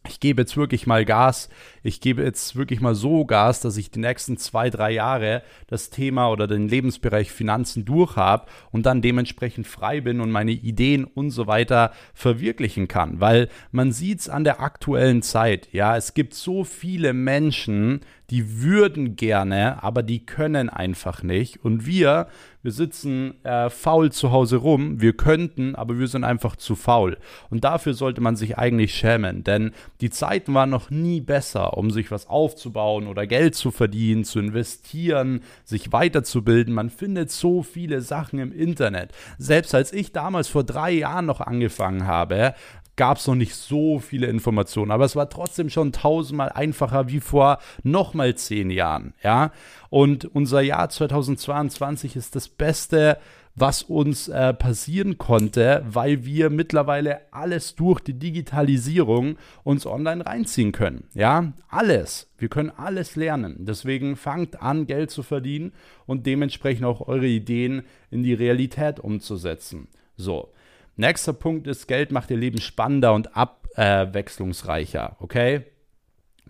ich 0.08 0.18
gebe 0.18 0.42
jetzt 0.42 0.56
wirklich 0.56 0.86
mal 0.86 1.04
Gas. 1.04 1.50
Ich 1.82 2.00
gebe 2.00 2.22
jetzt 2.22 2.56
wirklich 2.56 2.80
mal 2.80 2.94
so 2.94 3.26
Gas, 3.26 3.60
dass 3.60 3.76
ich 3.76 3.90
die 3.90 3.98
nächsten 3.98 4.38
zwei, 4.38 4.70
drei 4.70 4.92
Jahre 4.92 5.42
das 5.66 5.90
Thema 5.90 6.30
oder 6.30 6.46
den 6.46 6.68
Lebensbereich 6.68 7.30
Finanzen 7.30 7.84
durchhabe 7.84 8.46
und 8.70 8.86
dann 8.86 9.02
dementsprechend 9.02 9.66
frei 9.66 10.00
bin 10.00 10.20
und 10.20 10.30
meine 10.30 10.52
Ideen 10.52 11.04
und 11.04 11.30
so 11.30 11.46
weiter 11.46 11.92
verwirklichen 12.14 12.88
kann. 12.88 13.20
Weil 13.20 13.48
man 13.72 13.92
sieht 13.92 14.20
es 14.20 14.28
an 14.30 14.44
der 14.44 14.60
aktuellen 14.60 15.20
Zeit. 15.20 15.68
Ja, 15.72 15.96
es 15.96 16.14
gibt 16.14 16.32
so 16.32 16.64
viele 16.64 17.12
Menschen, 17.12 18.00
die 18.30 18.62
würden 18.62 19.16
gerne, 19.16 19.82
aber 19.82 20.02
die 20.02 20.24
können 20.24 20.68
einfach 20.68 21.22
nicht. 21.22 21.64
Und 21.64 21.84
wir, 21.84 22.28
wir 22.62 22.70
sitzen 22.70 23.44
äh, 23.44 23.70
faul 23.70 24.12
zu 24.12 24.30
Hause 24.30 24.56
rum, 24.56 25.00
wir 25.00 25.14
könnten, 25.14 25.74
aber 25.74 25.98
wir 25.98 26.06
sind 26.06 26.22
einfach 26.22 26.54
zu 26.54 26.76
faul. 26.76 27.18
Und 27.48 27.64
dafür 27.64 27.94
sollte 27.94 28.20
man 28.20 28.36
sich 28.36 28.56
eigentlich 28.56 28.94
schämen, 28.94 29.42
denn 29.42 29.72
die 30.00 30.10
Zeiten 30.10 30.54
waren 30.54 30.70
noch 30.70 30.90
nie 30.90 31.20
besser, 31.20 31.76
um 31.76 31.90
sich 31.90 32.10
was 32.10 32.28
aufzubauen 32.28 33.08
oder 33.08 33.26
Geld 33.26 33.56
zu 33.56 33.72
verdienen, 33.72 34.24
zu 34.24 34.38
investieren, 34.38 35.40
sich 35.64 35.92
weiterzubilden. 35.92 36.72
Man 36.72 36.90
findet 36.90 37.32
so 37.32 37.62
viele 37.62 38.00
Sachen 38.00 38.38
im 38.38 38.52
Internet. 38.52 39.12
Selbst 39.38 39.74
als 39.74 39.92
ich 39.92 40.12
damals 40.12 40.48
vor 40.48 40.62
drei 40.62 40.92
Jahren 40.92 41.26
noch 41.26 41.40
angefangen 41.40 42.06
habe, 42.06 42.54
gab 43.00 43.16
es 43.16 43.26
noch 43.26 43.34
nicht 43.34 43.54
so 43.54 43.98
viele 43.98 44.26
Informationen, 44.26 44.90
aber 44.90 45.06
es 45.06 45.16
war 45.16 45.30
trotzdem 45.30 45.70
schon 45.70 45.90
tausendmal 45.90 46.50
einfacher 46.50 47.08
wie 47.08 47.20
vor 47.20 47.56
nochmal 47.82 48.34
zehn 48.34 48.68
Jahren, 48.68 49.14
ja. 49.22 49.52
Und 49.88 50.26
unser 50.26 50.60
Jahr 50.60 50.90
2022 50.90 52.14
ist 52.14 52.36
das 52.36 52.50
Beste, 52.50 53.16
was 53.54 53.84
uns 53.84 54.28
äh, 54.28 54.52
passieren 54.52 55.16
konnte, 55.16 55.82
weil 55.88 56.26
wir 56.26 56.50
mittlerweile 56.50 57.20
alles 57.32 57.74
durch 57.74 58.00
die 58.00 58.18
Digitalisierung 58.18 59.38
uns 59.64 59.86
online 59.86 60.26
reinziehen 60.26 60.72
können. 60.72 61.04
Ja, 61.14 61.54
alles. 61.68 62.28
Wir 62.36 62.50
können 62.50 62.70
alles 62.70 63.16
lernen. 63.16 63.56
Deswegen 63.60 64.14
fangt 64.14 64.60
an, 64.60 64.86
Geld 64.86 65.10
zu 65.10 65.22
verdienen 65.22 65.72
und 66.04 66.26
dementsprechend 66.26 66.84
auch 66.84 67.08
eure 67.08 67.28
Ideen 67.28 67.82
in 68.10 68.22
die 68.22 68.34
Realität 68.34 69.00
umzusetzen. 69.00 69.88
So. 70.18 70.52
Nächster 71.00 71.32
Punkt 71.32 71.66
ist, 71.66 71.88
Geld 71.88 72.12
macht 72.12 72.30
ihr 72.30 72.36
Leben 72.36 72.60
spannender 72.60 73.14
und 73.14 73.34
abwechslungsreicher, 73.34 75.16
okay? 75.20 75.64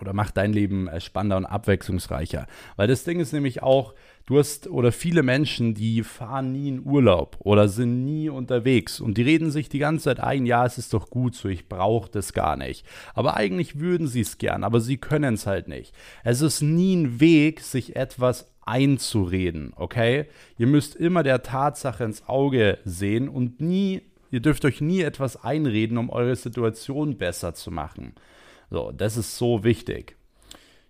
oder 0.01 0.13
macht 0.13 0.37
dein 0.37 0.53
Leben 0.53 0.89
äh, 0.89 1.01
spannender 1.01 1.37
und 1.37 1.47
abwechslungsreicher. 1.47 2.47
Weil 2.77 2.89
das 2.89 3.05
Ding 3.05 3.21
ist 3.21 3.33
nämlich 3.33 3.63
auch, 3.63 3.95
du 4.27 4.39
hast 4.39 4.67
oder 4.69 4.93
viele 4.93 5.23
Menschen, 5.23 5.75
die 5.75 6.03
fahren 6.03 6.53
nie 6.53 6.69
in 6.69 6.85
Urlaub 6.85 7.37
oder 7.41 7.69
sind 7.69 8.05
nie 8.05 8.29
unterwegs 8.29 9.01
und 9.01 9.19
die 9.19 9.23
reden 9.23 9.51
sich 9.51 9.69
die 9.69 9.79
ganze 9.79 10.05
Zeit 10.05 10.21
ein, 10.21 10.47
ja, 10.47 10.65
es 10.65 10.79
ist 10.79 10.95
doch 10.95 11.11
gut 11.11 11.35
so, 11.35 11.49
ich 11.49 11.69
brauche 11.69 12.11
das 12.11 12.33
gar 12.33 12.57
nicht. 12.57 12.85
Aber 13.15 13.37
eigentlich 13.37 13.79
würden 13.79 14.07
sie 14.07 14.23
es 14.23 14.39
gern, 14.39 14.65
aber 14.65 14.81
sie 14.81 14.97
können 14.97 15.35
es 15.35 15.47
halt 15.47 15.69
nicht. 15.69 15.95
Es 16.25 16.41
ist 16.41 16.63
nie 16.63 16.97
ein 16.97 17.21
Weg, 17.21 17.61
sich 17.61 17.97
etwas 17.97 18.51
einzureden, 18.63 19.73
okay? 19.77 20.27
Ihr 20.57 20.67
müsst 20.67 20.95
immer 20.95 21.23
der 21.23 21.43
Tatsache 21.43 22.05
ins 22.05 22.29
Auge 22.29 22.79
sehen 22.85 23.29
und 23.29 23.61
nie, 23.61 24.03
ihr 24.31 24.41
dürft 24.41 24.65
euch 24.65 24.81
nie 24.81 25.03
etwas 25.03 25.43
einreden, 25.43 25.99
um 25.99 26.11
eure 26.11 26.37
Situation 26.37 27.17
besser 27.19 27.55
zu 27.55 27.71
machen. 27.71 28.15
So, 28.71 28.93
das 28.93 29.17
ist 29.17 29.37
so 29.37 29.65
wichtig. 29.65 30.17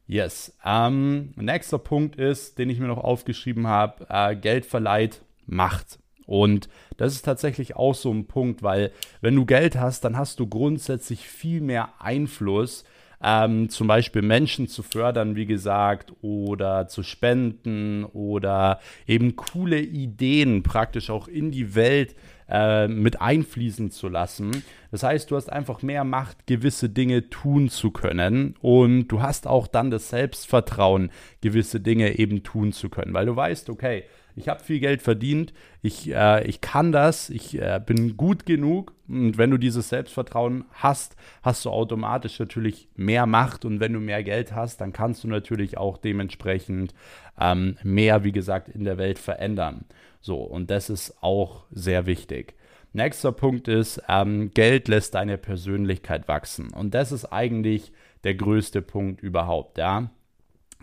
Yes. 0.06 0.56
Ähm, 0.64 1.32
nächster 1.36 1.78
Punkt 1.78 2.16
ist, 2.16 2.58
den 2.58 2.68
ich 2.68 2.80
mir 2.80 2.88
noch 2.88 2.98
aufgeschrieben 2.98 3.66
habe, 3.68 4.06
äh, 4.08 4.34
Geld 4.34 4.66
verleiht 4.66 5.22
Macht. 5.46 5.98
Und 6.26 6.68
das 6.96 7.14
ist 7.14 7.22
tatsächlich 7.22 7.76
auch 7.76 7.94
so 7.94 8.12
ein 8.12 8.26
Punkt, 8.26 8.62
weil 8.62 8.92
wenn 9.20 9.34
du 9.34 9.46
Geld 9.46 9.76
hast, 9.76 10.04
dann 10.04 10.16
hast 10.16 10.38
du 10.38 10.46
grundsätzlich 10.46 11.26
viel 11.26 11.60
mehr 11.60 11.90
Einfluss, 12.00 12.84
ähm, 13.22 13.68
zum 13.68 13.86
Beispiel 13.86 14.22
Menschen 14.22 14.66
zu 14.66 14.82
fördern, 14.82 15.36
wie 15.36 15.46
gesagt, 15.46 16.12
oder 16.22 16.88
zu 16.88 17.02
spenden 17.02 18.04
oder 18.04 18.80
eben 19.06 19.36
coole 19.36 19.80
Ideen 19.80 20.62
praktisch 20.62 21.10
auch 21.10 21.28
in 21.28 21.50
die 21.50 21.74
Welt 21.74 22.14
äh, 22.50 22.88
mit 22.88 23.20
einfließen 23.20 23.90
zu 23.90 24.08
lassen. 24.08 24.64
Das 24.90 25.02
heißt, 25.02 25.30
du 25.30 25.36
hast 25.36 25.50
einfach 25.50 25.82
mehr 25.82 26.04
Macht, 26.04 26.46
gewisse 26.46 26.88
Dinge 26.88 27.30
tun 27.30 27.68
zu 27.68 27.90
können 27.90 28.56
und 28.60 29.08
du 29.08 29.22
hast 29.22 29.46
auch 29.46 29.66
dann 29.66 29.90
das 29.90 30.10
Selbstvertrauen, 30.10 31.10
gewisse 31.40 31.80
Dinge 31.80 32.18
eben 32.18 32.42
tun 32.42 32.72
zu 32.72 32.88
können, 32.88 33.14
weil 33.14 33.26
du 33.26 33.36
weißt, 33.36 33.70
okay, 33.70 34.04
ich 34.36 34.48
habe 34.48 34.62
viel 34.62 34.80
Geld 34.80 35.02
verdient, 35.02 35.52
ich, 35.82 36.12
äh, 36.12 36.46
ich 36.46 36.60
kann 36.60 36.92
das, 36.92 37.30
ich 37.30 37.60
äh, 37.60 37.80
bin 37.84 38.16
gut 38.16 38.46
genug. 38.46 38.94
Und 39.08 39.38
wenn 39.38 39.50
du 39.50 39.58
dieses 39.58 39.88
Selbstvertrauen 39.88 40.64
hast, 40.72 41.16
hast 41.42 41.64
du 41.64 41.70
automatisch 41.70 42.38
natürlich 42.38 42.88
mehr 42.96 43.26
Macht. 43.26 43.64
Und 43.64 43.80
wenn 43.80 43.92
du 43.92 44.00
mehr 44.00 44.22
Geld 44.22 44.54
hast, 44.54 44.80
dann 44.80 44.92
kannst 44.92 45.24
du 45.24 45.28
natürlich 45.28 45.78
auch 45.78 45.98
dementsprechend 45.98 46.94
ähm, 47.40 47.76
mehr, 47.82 48.24
wie 48.24 48.32
gesagt, 48.32 48.68
in 48.68 48.84
der 48.84 48.98
Welt 48.98 49.18
verändern. 49.18 49.84
So, 50.20 50.36
und 50.36 50.70
das 50.70 50.90
ist 50.90 51.22
auch 51.22 51.64
sehr 51.70 52.06
wichtig. 52.06 52.54
Nächster 52.92 53.32
Punkt 53.32 53.68
ist, 53.68 54.02
ähm, 54.08 54.50
Geld 54.52 54.88
lässt 54.88 55.14
deine 55.14 55.38
Persönlichkeit 55.38 56.26
wachsen. 56.28 56.72
Und 56.72 56.92
das 56.94 57.12
ist 57.12 57.26
eigentlich 57.26 57.92
der 58.24 58.34
größte 58.34 58.82
Punkt 58.82 59.22
überhaupt, 59.22 59.78
ja. 59.78 60.10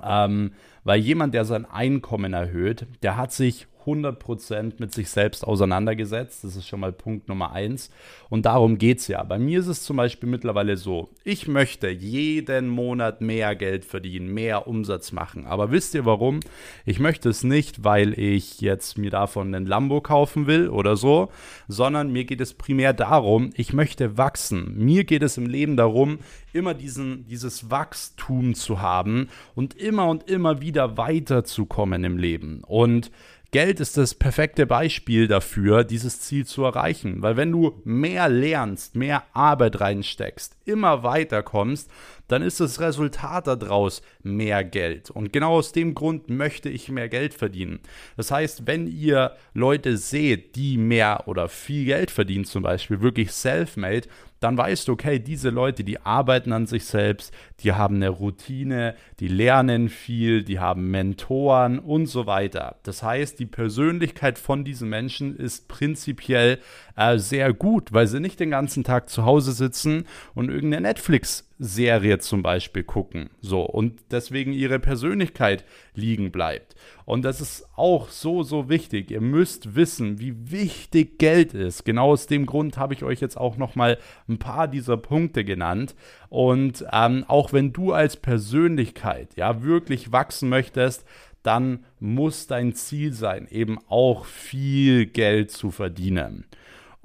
Ähm, 0.01 0.53
weil 0.83 0.99
jemand, 0.99 1.33
der 1.33 1.43
sein 1.43 1.65
Einkommen 1.65 2.33
erhöht, 2.33 2.87
der 3.03 3.17
hat 3.17 3.31
sich 3.31 3.67
100% 3.87 4.73
mit 4.79 4.93
sich 4.93 5.09
selbst 5.09 5.47
auseinandergesetzt. 5.47 6.43
Das 6.43 6.55
ist 6.55 6.67
schon 6.67 6.81
mal 6.81 6.91
Punkt 6.91 7.29
Nummer 7.29 7.53
eins. 7.53 7.89
Und 8.29 8.45
darum 8.45 8.77
geht 8.77 8.99
es 8.99 9.07
ja. 9.07 9.23
Bei 9.23 9.39
mir 9.39 9.59
ist 9.59 9.67
es 9.67 9.83
zum 9.83 9.97
Beispiel 9.97 10.29
mittlerweile 10.29 10.75
so, 10.75 11.09
ich 11.23 11.47
möchte 11.47 11.89
jeden 11.89 12.67
Monat 12.67 13.21
mehr 13.21 13.55
Geld 13.55 13.85
verdienen, 13.85 14.33
mehr 14.33 14.67
Umsatz 14.67 15.11
machen. 15.13 15.45
Aber 15.45 15.71
wisst 15.71 15.95
ihr 15.95 16.05
warum? 16.05 16.41
Ich 16.85 16.99
möchte 16.99 17.29
es 17.29 17.43
nicht, 17.43 17.83
weil 17.83 18.19
ich 18.19 18.59
jetzt 18.59 18.97
mir 18.97 19.09
davon 19.09 19.55
einen 19.55 19.65
Lambo 19.65 20.01
kaufen 20.01 20.45
will 20.47 20.69
oder 20.69 20.97
so, 20.97 21.29
sondern 21.67 22.11
mir 22.11 22.25
geht 22.25 22.41
es 22.41 22.53
primär 22.53 22.93
darum, 22.93 23.51
ich 23.55 23.71
möchte 23.71 24.17
wachsen. 24.17 24.73
Mir 24.77 25.05
geht 25.05 25.23
es 25.23 25.37
im 25.37 25.47
Leben 25.47 25.77
darum, 25.77 26.19
immer 26.53 26.73
diesen, 26.73 27.25
dieses 27.27 27.69
Wachstum 27.69 28.55
zu 28.55 28.81
haben 28.81 29.29
und 29.55 29.75
immer 29.75 30.09
und 30.09 30.29
immer 30.29 30.59
wieder 30.61 30.97
weiterzukommen 30.97 32.03
im 32.03 32.17
Leben. 32.17 32.63
Und 32.65 33.11
Geld 33.57 33.79
ist 33.79 33.97
das 33.97 34.13
perfekte 34.13 34.67
Beispiel 34.67 35.27
dafür, 35.27 35.83
dieses 35.83 36.19
Ziel 36.19 36.45
zu 36.45 36.63
erreichen. 36.63 37.23
Weil 37.23 37.37
wenn 37.37 37.51
du 37.51 37.81
mehr 37.85 38.29
lernst, 38.29 38.95
mehr 38.95 39.23
Arbeit 39.33 39.81
reinsteckst, 39.81 40.55
immer 40.65 41.01
weiter 41.01 41.41
kommst, 41.41 41.89
dann 42.27 42.41
ist 42.41 42.59
das 42.59 42.79
Resultat 42.79 43.47
daraus 43.47 44.01
mehr 44.21 44.63
Geld. 44.63 45.09
Und 45.09 45.33
genau 45.33 45.53
aus 45.53 45.71
dem 45.71 45.93
Grund 45.93 46.29
möchte 46.29 46.69
ich 46.69 46.89
mehr 46.89 47.09
Geld 47.09 47.33
verdienen. 47.33 47.79
Das 48.15 48.31
heißt, 48.31 48.67
wenn 48.67 48.87
ihr 48.87 49.35
Leute 49.53 49.97
seht, 49.97 50.55
die 50.55 50.77
mehr 50.77 51.27
oder 51.27 51.49
viel 51.49 51.85
Geld 51.85 52.11
verdienen, 52.11 52.45
zum 52.45 52.63
Beispiel 52.63 53.01
wirklich 53.01 53.31
self-made, 53.31 54.07
dann 54.39 54.57
weißt 54.57 54.87
du, 54.87 54.93
okay, 54.93 55.19
diese 55.19 55.49
Leute, 55.49 55.83
die 55.83 55.99
arbeiten 55.99 56.53
an 56.53 56.67
sich 56.67 56.85
selbst, 56.85 57.33
die 57.61 57.73
haben 57.73 57.95
eine 57.95 58.09
Routine, 58.09 58.95
die 59.19 59.27
lernen 59.27 59.89
viel, 59.89 60.43
die 60.43 60.59
haben 60.59 60.91
Mentoren 60.91 61.79
und 61.79 62.05
so 62.05 62.27
weiter. 62.27 62.77
Das 62.83 63.01
heißt, 63.01 63.39
die 63.39 63.45
Persönlichkeit 63.45 64.37
von 64.37 64.63
diesen 64.63 64.89
Menschen 64.89 65.35
ist 65.35 65.67
prinzipiell 65.67 66.59
äh, 66.97 67.19
sehr 67.19 67.53
gut, 67.53 67.93
weil 67.93 68.07
sie 68.07 68.19
nicht 68.19 68.39
den 68.39 68.49
ganzen 68.49 68.83
Tag 68.83 69.07
zu 69.09 69.23
Hause 69.23 69.51
sitzen 69.51 70.05
und 70.33 70.49
irgendeine 70.49 70.87
Netflix-Serie 70.87 72.17
zum 72.17 72.41
Beispiel 72.41 72.83
gucken. 72.83 73.29
So, 73.39 73.61
und 73.61 73.99
deswegen 74.09 74.51
ihre 74.51 74.79
Persönlichkeit 74.79 75.63
liegen 75.93 76.31
bleibt. 76.31 76.75
Und 77.05 77.23
das 77.23 77.39
ist 77.39 77.69
auch 77.75 78.09
so, 78.09 78.41
so 78.41 78.67
wichtig. 78.67 79.11
Ihr 79.11 79.21
müsst 79.21 79.75
wissen, 79.75 80.19
wie 80.19 80.51
wichtig 80.51 81.19
Geld 81.19 81.53
ist. 81.53 81.85
Genau 81.85 82.11
aus 82.11 82.25
dem 82.25 82.47
Grund 82.47 82.77
habe 82.77 82.95
ich 82.95 83.03
euch 83.03 83.21
jetzt 83.21 83.37
auch 83.37 83.57
nochmal 83.57 83.99
ein 84.27 84.39
paar 84.39 84.67
dieser 84.67 84.97
Punkte 84.97 85.45
genannt. 85.45 85.95
Und 86.29 86.83
ähm, 86.91 87.25
auch 87.27 87.53
wenn 87.53 87.73
du 87.73 87.93
als 87.93 88.17
Persönlichkeit 88.17 89.35
ja 89.35 89.61
wirklich 89.61 90.11
wachsen 90.11 90.49
möchtest, 90.49 91.05
dann 91.43 91.85
muss 91.99 92.47
dein 92.47 92.73
Ziel 92.73 93.13
sein, 93.13 93.47
eben 93.49 93.77
auch 93.87 94.25
viel 94.25 95.05
Geld 95.05 95.51
zu 95.51 95.71
verdienen. 95.71 96.45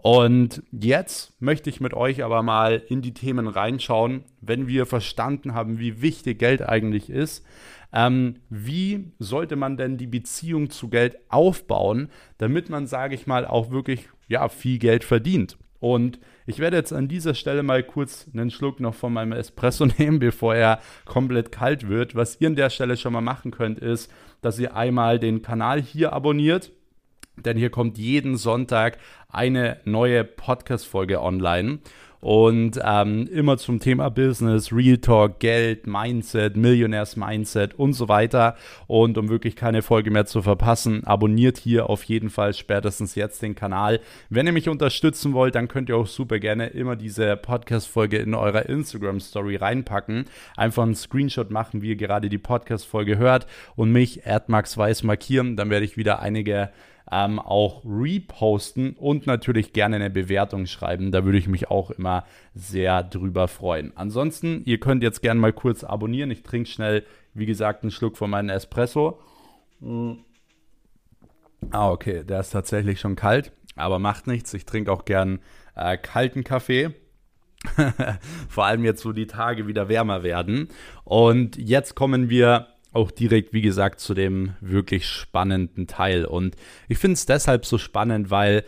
Und 0.02 0.64
jetzt 0.72 1.40
möchte 1.40 1.70
ich 1.70 1.80
mit 1.80 1.94
euch 1.94 2.24
aber 2.24 2.42
mal 2.42 2.82
in 2.88 3.02
die 3.02 3.14
Themen 3.14 3.46
reinschauen, 3.46 4.24
wenn 4.40 4.66
wir 4.66 4.84
verstanden 4.84 5.54
haben, 5.54 5.78
wie 5.78 6.02
wichtig 6.02 6.40
Geld 6.40 6.60
eigentlich 6.60 7.08
ist. 7.08 7.46
Ähm, 7.92 8.40
wie 8.50 9.12
sollte 9.20 9.54
man 9.54 9.76
denn 9.76 9.98
die 9.98 10.08
Beziehung 10.08 10.70
zu 10.70 10.88
Geld 10.88 11.18
aufbauen, 11.28 12.08
damit 12.38 12.68
man, 12.68 12.88
sage 12.88 13.14
ich 13.14 13.28
mal, 13.28 13.46
auch 13.46 13.70
wirklich 13.70 14.08
ja, 14.26 14.48
viel 14.48 14.78
Geld 14.78 15.04
verdient? 15.04 15.56
Und 15.78 16.18
ich 16.46 16.58
werde 16.58 16.78
jetzt 16.78 16.92
an 16.92 17.06
dieser 17.06 17.34
Stelle 17.34 17.62
mal 17.62 17.84
kurz 17.84 18.28
einen 18.34 18.50
Schluck 18.50 18.80
noch 18.80 18.94
von 18.94 19.12
meinem 19.12 19.32
Espresso 19.32 19.86
nehmen, 19.98 20.18
bevor 20.18 20.56
er 20.56 20.80
komplett 21.04 21.52
kalt 21.52 21.88
wird. 21.88 22.16
Was 22.16 22.40
ihr 22.40 22.48
an 22.48 22.56
der 22.56 22.70
Stelle 22.70 22.96
schon 22.96 23.12
mal 23.12 23.20
machen 23.20 23.52
könnt, 23.52 23.78
ist, 23.78 24.12
dass 24.40 24.58
ihr 24.58 24.74
einmal 24.74 25.20
den 25.20 25.42
Kanal 25.42 25.80
hier 25.80 26.12
abonniert 26.12 26.72
denn 27.36 27.56
hier 27.56 27.70
kommt 27.70 27.98
jeden 27.98 28.36
Sonntag 28.36 28.98
eine 29.28 29.78
neue 29.84 30.24
Podcast-Folge 30.24 31.20
online. 31.20 31.78
Und 32.22 32.78
ähm, 32.84 33.26
immer 33.32 33.58
zum 33.58 33.80
Thema 33.80 34.08
Business, 34.08 34.72
Real 34.72 34.98
Talk, 34.98 35.40
Geld, 35.40 35.88
Mindset, 35.88 36.56
Millionärs-Mindset 36.56 37.74
und 37.74 37.94
so 37.94 38.08
weiter. 38.08 38.54
Und 38.86 39.18
um 39.18 39.28
wirklich 39.28 39.56
keine 39.56 39.82
Folge 39.82 40.12
mehr 40.12 40.24
zu 40.24 40.40
verpassen, 40.40 41.02
abonniert 41.02 41.58
hier 41.58 41.90
auf 41.90 42.04
jeden 42.04 42.30
Fall 42.30 42.54
spätestens 42.54 43.16
jetzt 43.16 43.42
den 43.42 43.56
Kanal. 43.56 43.98
Wenn 44.30 44.46
ihr 44.46 44.52
mich 44.52 44.68
unterstützen 44.68 45.32
wollt, 45.32 45.56
dann 45.56 45.66
könnt 45.66 45.88
ihr 45.88 45.96
auch 45.96 46.06
super 46.06 46.38
gerne 46.38 46.68
immer 46.68 46.94
diese 46.94 47.36
Podcast-Folge 47.36 48.18
in 48.18 48.34
eurer 48.34 48.68
Instagram-Story 48.68 49.56
reinpacken. 49.56 50.26
Einfach 50.56 50.84
einen 50.84 50.94
Screenshot 50.94 51.50
machen, 51.50 51.82
wie 51.82 51.88
ihr 51.88 51.96
gerade 51.96 52.28
die 52.28 52.38
Podcast-Folge 52.38 53.18
hört 53.18 53.48
und 53.74 53.90
mich, 53.90 54.20
Max 54.46 54.78
Weiß, 54.78 55.02
markieren. 55.02 55.56
Dann 55.56 55.70
werde 55.70 55.86
ich 55.86 55.96
wieder 55.96 56.20
einige 56.20 56.70
ähm, 57.12 57.38
auch 57.38 57.82
reposten 57.84 58.94
und 58.94 59.26
natürlich 59.26 59.74
gerne 59.74 59.96
eine 59.96 60.08
Bewertung 60.08 60.64
schreiben. 60.64 61.12
Da 61.12 61.26
würde 61.26 61.36
ich 61.36 61.46
mich 61.46 61.70
auch 61.70 61.90
immer 61.90 62.24
sehr 62.54 63.02
drüber 63.02 63.48
freuen. 63.48 63.92
Ansonsten, 63.96 64.62
ihr 64.64 64.80
könnt 64.80 65.02
jetzt 65.02 65.20
gerne 65.20 65.38
mal 65.38 65.52
kurz 65.52 65.84
abonnieren. 65.84 66.30
Ich 66.30 66.42
trinke 66.42 66.70
schnell, 66.70 67.04
wie 67.34 67.44
gesagt, 67.44 67.82
einen 67.82 67.90
Schluck 67.90 68.16
von 68.16 68.30
meinem 68.30 68.48
Espresso. 68.48 69.20
Mm. 69.80 70.12
Ah, 71.70 71.90
okay, 71.90 72.24
der 72.24 72.40
ist 72.40 72.50
tatsächlich 72.50 72.98
schon 72.98 73.14
kalt, 73.14 73.52
aber 73.76 73.98
macht 73.98 74.26
nichts. 74.26 74.54
Ich 74.54 74.64
trinke 74.64 74.90
auch 74.90 75.04
gern 75.04 75.40
äh, 75.76 75.98
kalten 75.98 76.44
Kaffee. 76.44 76.94
Vor 78.48 78.64
allem 78.64 78.84
jetzt, 78.84 79.04
wo 79.04 79.12
die 79.12 79.26
Tage 79.26 79.66
wieder 79.66 79.88
wärmer 79.90 80.22
werden. 80.22 80.68
Und 81.04 81.58
jetzt 81.58 81.94
kommen 81.94 82.30
wir 82.30 82.68
auch 82.92 83.10
direkt, 83.10 83.52
wie 83.52 83.62
gesagt, 83.62 84.00
zu 84.00 84.14
dem 84.14 84.54
wirklich 84.60 85.06
spannenden 85.06 85.86
Teil. 85.86 86.24
Und 86.24 86.56
ich 86.88 86.98
finde 86.98 87.14
es 87.14 87.26
deshalb 87.26 87.64
so 87.66 87.78
spannend, 87.78 88.30
weil 88.30 88.64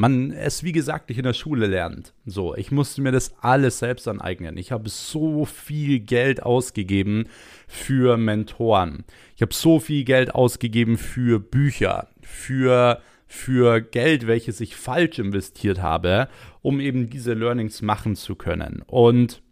man 0.00 0.30
es, 0.30 0.62
wie 0.62 0.70
gesagt, 0.72 1.08
nicht 1.08 1.18
in 1.18 1.24
der 1.24 1.32
Schule 1.32 1.66
lernt. 1.66 2.14
So, 2.24 2.54
ich 2.54 2.70
musste 2.70 3.02
mir 3.02 3.10
das 3.10 3.34
alles 3.40 3.80
selbst 3.80 4.06
aneignen. 4.06 4.56
Ich 4.56 4.70
habe 4.70 4.88
so 4.88 5.44
viel 5.44 5.98
Geld 5.98 6.42
ausgegeben 6.44 7.26
für 7.66 8.16
Mentoren. 8.16 9.04
Ich 9.34 9.42
habe 9.42 9.52
so 9.52 9.80
viel 9.80 10.04
Geld 10.04 10.32
ausgegeben 10.34 10.98
für 10.98 11.40
Bücher, 11.40 12.08
für, 12.22 13.02
für 13.26 13.80
Geld, 13.80 14.28
welches 14.28 14.60
ich 14.60 14.76
falsch 14.76 15.18
investiert 15.18 15.82
habe, 15.82 16.28
um 16.62 16.78
eben 16.78 17.10
diese 17.10 17.34
Learnings 17.34 17.82
machen 17.82 18.14
zu 18.14 18.36
können. 18.36 18.82
Und 18.86 19.42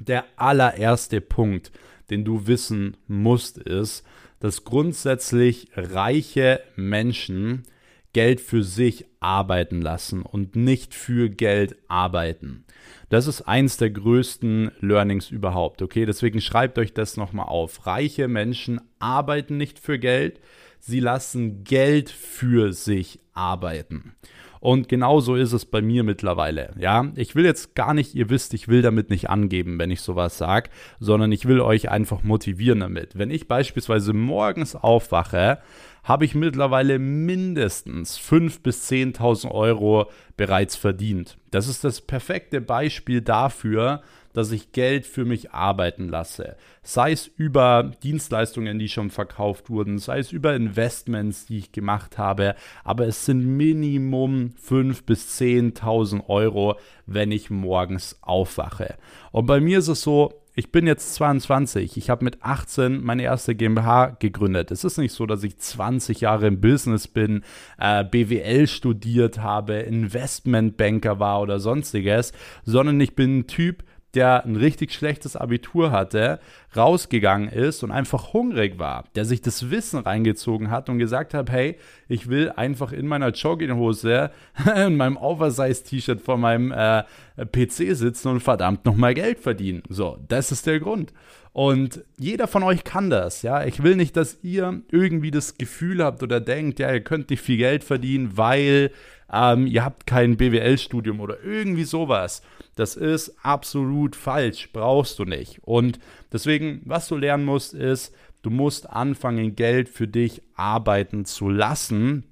Der 0.00 0.24
allererste 0.36 1.20
Punkt, 1.20 1.70
den 2.10 2.24
du 2.24 2.46
wissen 2.46 2.96
musst, 3.06 3.58
ist, 3.58 4.04
dass 4.40 4.64
grundsätzlich 4.64 5.68
reiche 5.74 6.60
Menschen 6.76 7.64
Geld 8.12 8.40
für 8.40 8.64
sich 8.64 9.06
arbeiten 9.20 9.80
lassen 9.80 10.22
und 10.22 10.56
nicht 10.56 10.94
für 10.94 11.30
Geld 11.30 11.76
arbeiten. 11.88 12.64
Das 13.08 13.26
ist 13.26 13.42
eins 13.42 13.76
der 13.76 13.90
größten 13.90 14.72
Learnings 14.80 15.30
überhaupt. 15.30 15.82
Okay, 15.82 16.06
deswegen 16.06 16.40
schreibt 16.40 16.78
euch 16.78 16.92
das 16.92 17.16
nochmal 17.16 17.46
auf. 17.46 17.86
Reiche 17.86 18.26
Menschen 18.26 18.80
arbeiten 18.98 19.56
nicht 19.56 19.78
für 19.78 19.98
Geld, 19.98 20.40
sie 20.80 21.00
lassen 21.00 21.62
Geld 21.62 22.10
für 22.10 22.72
sich 22.72 23.20
arbeiten. 23.32 24.14
Und 24.60 24.90
genauso 24.90 25.36
ist 25.36 25.52
es 25.52 25.64
bei 25.64 25.80
mir 25.80 26.04
mittlerweile. 26.04 26.74
Ja, 26.78 27.10
ich 27.16 27.34
will 27.34 27.46
jetzt 27.46 27.74
gar 27.74 27.94
nicht, 27.94 28.14
ihr 28.14 28.28
wisst, 28.28 28.52
ich 28.52 28.68
will 28.68 28.82
damit 28.82 29.08
nicht 29.08 29.30
angeben, 29.30 29.78
wenn 29.78 29.90
ich 29.90 30.02
sowas 30.02 30.36
sage, 30.36 30.68
sondern 30.98 31.32
ich 31.32 31.46
will 31.46 31.60
euch 31.60 31.90
einfach 31.90 32.22
motivieren 32.22 32.80
damit. 32.80 33.16
Wenn 33.18 33.30
ich 33.30 33.48
beispielsweise 33.48 34.12
morgens 34.12 34.76
aufwache, 34.76 35.58
habe 36.04 36.24
ich 36.26 36.34
mittlerweile 36.34 36.98
mindestens 36.98 38.18
5.000 38.18 38.62
bis 38.62 38.90
10.000 38.90 39.50
Euro 39.50 40.10
bereits 40.36 40.76
verdient. 40.76 41.38
Das 41.50 41.66
ist 41.66 41.84
das 41.84 42.02
perfekte 42.02 42.60
Beispiel 42.60 43.22
dafür, 43.22 44.02
dass 44.32 44.52
ich 44.52 44.72
Geld 44.72 45.06
für 45.06 45.24
mich 45.24 45.52
arbeiten 45.52 46.08
lasse. 46.08 46.56
Sei 46.82 47.12
es 47.12 47.26
über 47.26 47.92
Dienstleistungen, 48.02 48.78
die 48.78 48.88
schon 48.88 49.10
verkauft 49.10 49.70
wurden, 49.70 49.98
sei 49.98 50.18
es 50.18 50.32
über 50.32 50.54
Investments, 50.54 51.46
die 51.46 51.58
ich 51.58 51.72
gemacht 51.72 52.18
habe, 52.18 52.54
aber 52.84 53.06
es 53.06 53.26
sind 53.26 53.44
Minimum 53.44 54.52
5.000 54.68 55.04
bis 55.04 55.40
10.000 55.40 56.28
Euro, 56.28 56.76
wenn 57.06 57.32
ich 57.32 57.50
morgens 57.50 58.18
aufwache. 58.22 58.96
Und 59.32 59.46
bei 59.46 59.60
mir 59.60 59.78
ist 59.78 59.88
es 59.88 60.02
so, 60.02 60.40
ich 60.54 60.72
bin 60.72 60.86
jetzt 60.86 61.14
22, 61.14 61.96
ich 61.96 62.10
habe 62.10 62.24
mit 62.24 62.42
18 62.42 63.02
meine 63.02 63.22
erste 63.22 63.54
GmbH 63.54 64.16
gegründet. 64.18 64.70
Es 64.70 64.84
ist 64.84 64.98
nicht 64.98 65.14
so, 65.14 65.24
dass 65.24 65.44
ich 65.44 65.56
20 65.56 66.20
Jahre 66.20 66.48
im 66.48 66.60
Business 66.60 67.08
bin, 67.08 67.44
äh, 67.78 68.04
BWL 68.04 68.66
studiert 68.66 69.38
habe, 69.38 69.74
Investmentbanker 69.74 71.20
war 71.20 71.40
oder 71.40 71.60
sonstiges, 71.60 72.32
sondern 72.64 73.00
ich 73.00 73.14
bin 73.14 73.38
ein 73.38 73.46
Typ, 73.46 73.84
der 74.14 74.44
ein 74.44 74.56
richtig 74.56 74.92
schlechtes 74.92 75.36
Abitur 75.36 75.92
hatte, 75.92 76.40
rausgegangen 76.76 77.48
ist 77.48 77.82
und 77.82 77.90
einfach 77.90 78.32
hungrig 78.32 78.78
war, 78.78 79.04
der 79.14 79.24
sich 79.24 79.40
das 79.40 79.70
Wissen 79.70 80.00
reingezogen 80.00 80.70
hat 80.70 80.88
und 80.88 80.98
gesagt 80.98 81.34
hat, 81.34 81.50
hey, 81.50 81.76
ich 82.08 82.28
will 82.28 82.50
einfach 82.50 82.92
in 82.92 83.06
meiner 83.06 83.30
Jogginghose, 83.30 84.30
in 84.76 84.96
meinem 84.96 85.16
Oversize-T-Shirt 85.16 86.20
vor 86.20 86.38
meinem 86.38 86.72
äh, 86.72 87.04
PC 87.36 87.96
sitzen 87.96 88.28
und 88.28 88.40
verdammt 88.40 88.84
nochmal 88.84 89.14
Geld 89.14 89.40
verdienen. 89.40 89.82
So, 89.88 90.18
das 90.28 90.52
ist 90.52 90.66
der 90.66 90.80
Grund. 90.80 91.12
Und 91.52 92.04
jeder 92.16 92.46
von 92.46 92.62
euch 92.62 92.84
kann 92.84 93.10
das, 93.10 93.42
ja. 93.42 93.64
Ich 93.64 93.82
will 93.82 93.96
nicht, 93.96 94.16
dass 94.16 94.38
ihr 94.42 94.82
irgendwie 94.92 95.32
das 95.32 95.58
Gefühl 95.58 96.02
habt 96.02 96.22
oder 96.22 96.40
denkt, 96.40 96.78
ja, 96.78 96.92
ihr 96.92 97.00
könnt 97.00 97.30
nicht 97.30 97.42
viel 97.42 97.56
Geld 97.56 97.82
verdienen, 97.82 98.36
weil 98.36 98.92
ähm, 99.32 99.66
ihr 99.66 99.84
habt 99.84 100.06
kein 100.06 100.36
BWL-Studium 100.36 101.20
oder 101.20 101.42
irgendwie 101.42 101.84
sowas. 101.84 102.42
Das 102.76 102.96
ist 102.96 103.34
absolut 103.42 104.16
falsch, 104.16 104.70
brauchst 104.72 105.18
du 105.18 105.24
nicht. 105.24 105.58
Und 105.62 105.98
deswegen, 106.32 106.82
was 106.84 107.08
du 107.08 107.16
lernen 107.16 107.44
musst, 107.44 107.74
ist, 107.74 108.14
du 108.42 108.50
musst 108.50 108.88
anfangen, 108.88 109.54
Geld 109.54 109.88
für 109.88 110.08
dich 110.08 110.42
arbeiten 110.54 111.24
zu 111.24 111.48
lassen 111.48 112.24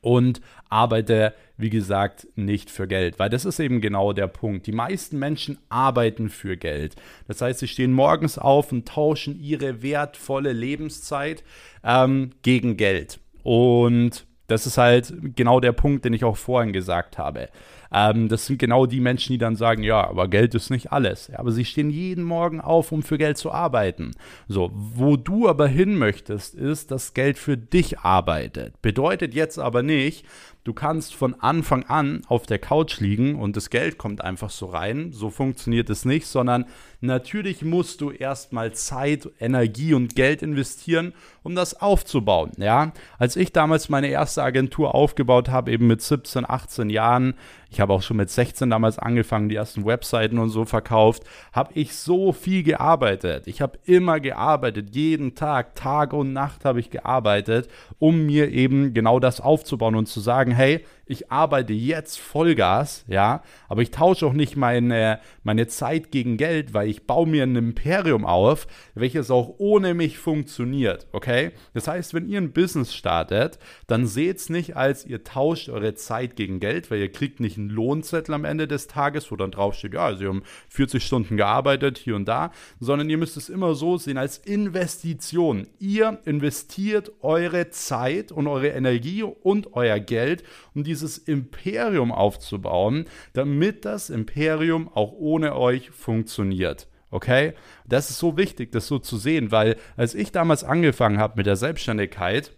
und 0.00 0.40
arbeite, 0.68 1.34
wie 1.56 1.70
gesagt, 1.70 2.26
nicht 2.36 2.70
für 2.70 2.86
Geld, 2.86 3.18
weil 3.18 3.28
das 3.28 3.44
ist 3.44 3.60
eben 3.60 3.80
genau 3.80 4.12
der 4.12 4.28
Punkt. 4.28 4.66
Die 4.66 4.72
meisten 4.72 5.18
Menschen 5.18 5.58
arbeiten 5.68 6.30
für 6.30 6.56
Geld. 6.56 6.96
Das 7.28 7.42
heißt, 7.42 7.58
sie 7.58 7.68
stehen 7.68 7.92
morgens 7.92 8.38
auf 8.38 8.72
und 8.72 8.88
tauschen 8.88 9.38
ihre 9.38 9.82
wertvolle 9.82 10.52
Lebenszeit 10.52 11.44
ähm, 11.84 12.30
gegen 12.42 12.76
Geld. 12.76 13.20
Und 13.42 14.26
das 14.50 14.66
ist 14.66 14.78
halt 14.78 15.12
genau 15.36 15.60
der 15.60 15.72
Punkt, 15.72 16.04
den 16.04 16.12
ich 16.12 16.24
auch 16.24 16.36
vorhin 16.36 16.72
gesagt 16.72 17.18
habe. 17.18 17.48
Ähm, 17.92 18.28
das 18.28 18.46
sind 18.46 18.58
genau 18.58 18.86
die 18.86 19.00
Menschen, 19.00 19.32
die 19.32 19.38
dann 19.38 19.56
sagen, 19.56 19.82
ja, 19.82 20.08
aber 20.08 20.28
Geld 20.28 20.54
ist 20.54 20.70
nicht 20.70 20.92
alles. 20.92 21.30
Aber 21.34 21.50
sie 21.50 21.64
stehen 21.64 21.90
jeden 21.90 22.24
Morgen 22.24 22.60
auf, 22.60 22.92
um 22.92 23.02
für 23.02 23.18
Geld 23.18 23.38
zu 23.38 23.50
arbeiten. 23.50 24.12
So, 24.48 24.70
wo 24.72 25.16
du 25.16 25.48
aber 25.48 25.66
hin 25.66 25.96
möchtest, 25.96 26.54
ist, 26.54 26.90
dass 26.90 27.14
Geld 27.14 27.38
für 27.38 27.56
dich 27.56 28.00
arbeitet. 28.00 28.80
Bedeutet 28.82 29.34
jetzt 29.34 29.58
aber 29.58 29.82
nicht, 29.82 30.24
Du 30.62 30.74
kannst 30.74 31.14
von 31.14 31.40
Anfang 31.40 31.84
an 31.84 32.20
auf 32.28 32.44
der 32.44 32.58
Couch 32.58 33.00
liegen 33.00 33.36
und 33.36 33.56
das 33.56 33.70
Geld 33.70 33.96
kommt 33.96 34.22
einfach 34.22 34.50
so 34.50 34.66
rein. 34.66 35.10
So 35.10 35.30
funktioniert 35.30 35.88
es 35.88 36.04
nicht, 36.04 36.26
sondern 36.26 36.66
natürlich 37.00 37.64
musst 37.64 38.02
du 38.02 38.10
erstmal 38.10 38.72
Zeit, 38.72 39.30
Energie 39.40 39.94
und 39.94 40.14
Geld 40.14 40.42
investieren, 40.42 41.14
um 41.42 41.54
das 41.54 41.80
aufzubauen. 41.80 42.52
Ja, 42.58 42.92
als 43.18 43.36
ich 43.36 43.52
damals 43.52 43.88
meine 43.88 44.08
erste 44.08 44.42
Agentur 44.42 44.94
aufgebaut 44.94 45.48
habe, 45.48 45.70
eben 45.70 45.86
mit 45.86 46.02
17, 46.02 46.48
18 46.48 46.90
Jahren, 46.90 47.34
ich 47.70 47.80
habe 47.80 47.92
auch 47.92 48.02
schon 48.02 48.16
mit 48.16 48.28
16 48.28 48.68
damals 48.68 48.98
angefangen, 48.98 49.48
die 49.48 49.54
ersten 49.54 49.86
Webseiten 49.86 50.38
und 50.38 50.50
so 50.50 50.64
verkauft, 50.64 51.22
habe 51.52 51.70
ich 51.74 51.94
so 51.94 52.32
viel 52.32 52.64
gearbeitet. 52.64 53.46
Ich 53.46 53.62
habe 53.62 53.78
immer 53.84 54.20
gearbeitet, 54.20 54.94
jeden 54.94 55.34
Tag, 55.36 55.74
Tag 55.74 56.12
und 56.12 56.32
Nacht 56.32 56.64
habe 56.64 56.80
ich 56.80 56.90
gearbeitet, 56.90 57.68
um 57.98 58.26
mir 58.26 58.50
eben 58.50 58.92
genau 58.92 59.20
das 59.20 59.40
aufzubauen 59.40 59.94
und 59.94 60.06
zu 60.06 60.20
sagen, 60.20 60.49
hey, 60.50 60.84
ich 61.10 61.30
arbeite 61.30 61.72
jetzt 61.72 62.18
Vollgas, 62.18 63.04
ja, 63.08 63.42
aber 63.68 63.82
ich 63.82 63.90
tausche 63.90 64.26
auch 64.26 64.32
nicht 64.32 64.56
meine, 64.56 65.20
meine 65.42 65.66
Zeit 65.66 66.10
gegen 66.10 66.36
Geld, 66.36 66.72
weil 66.72 66.88
ich 66.88 67.06
baue 67.06 67.26
mir 67.26 67.42
ein 67.42 67.56
Imperium 67.56 68.24
auf, 68.24 68.66
welches 68.94 69.30
auch 69.30 69.54
ohne 69.58 69.94
mich 69.94 70.18
funktioniert, 70.18 71.06
okay? 71.12 71.50
Das 71.74 71.88
heißt, 71.88 72.14
wenn 72.14 72.28
ihr 72.28 72.40
ein 72.40 72.52
Business 72.52 72.94
startet, 72.94 73.58
dann 73.86 74.06
seht 74.06 74.38
es 74.38 74.50
nicht 74.50 74.76
als 74.76 75.04
ihr 75.04 75.24
tauscht 75.24 75.68
eure 75.68 75.94
Zeit 75.94 76.36
gegen 76.36 76.60
Geld, 76.60 76.90
weil 76.90 77.00
ihr 77.00 77.12
kriegt 77.12 77.40
nicht 77.40 77.58
einen 77.58 77.70
Lohnzettel 77.70 78.34
am 78.34 78.44
Ende 78.44 78.68
des 78.68 78.86
Tages, 78.86 79.30
wo 79.30 79.36
dann 79.36 79.50
draufsteht, 79.50 79.94
ja, 79.94 80.14
sie 80.14 80.26
haben 80.26 80.42
40 80.68 81.04
Stunden 81.04 81.36
gearbeitet, 81.36 81.98
hier 81.98 82.16
und 82.16 82.26
da, 82.26 82.52
sondern 82.78 83.10
ihr 83.10 83.18
müsst 83.18 83.36
es 83.36 83.48
immer 83.48 83.74
so 83.74 83.98
sehen 83.98 84.16
als 84.16 84.38
Investition. 84.38 85.66
Ihr 85.78 86.18
investiert 86.24 87.12
eure 87.20 87.70
Zeit 87.70 88.32
und 88.32 88.46
eure 88.46 88.68
Energie 88.68 89.22
und 89.22 89.74
euer 89.74 89.98
Geld, 89.98 90.44
um 90.74 90.84
diese 90.84 90.99
dieses 91.00 91.18
Imperium 91.18 92.12
aufzubauen, 92.12 93.06
damit 93.32 93.84
das 93.84 94.10
Imperium 94.10 94.88
auch 94.88 95.12
ohne 95.12 95.56
euch 95.56 95.90
funktioniert. 95.90 96.88
Okay? 97.10 97.54
Das 97.86 98.10
ist 98.10 98.18
so 98.18 98.36
wichtig, 98.36 98.72
das 98.72 98.86
so 98.86 98.98
zu 98.98 99.16
sehen, 99.16 99.50
weil 99.50 99.76
als 99.96 100.14
ich 100.14 100.32
damals 100.32 100.64
angefangen 100.64 101.18
habe 101.18 101.34
mit 101.36 101.46
der 101.46 101.56
Selbstständigkeit, 101.56 102.52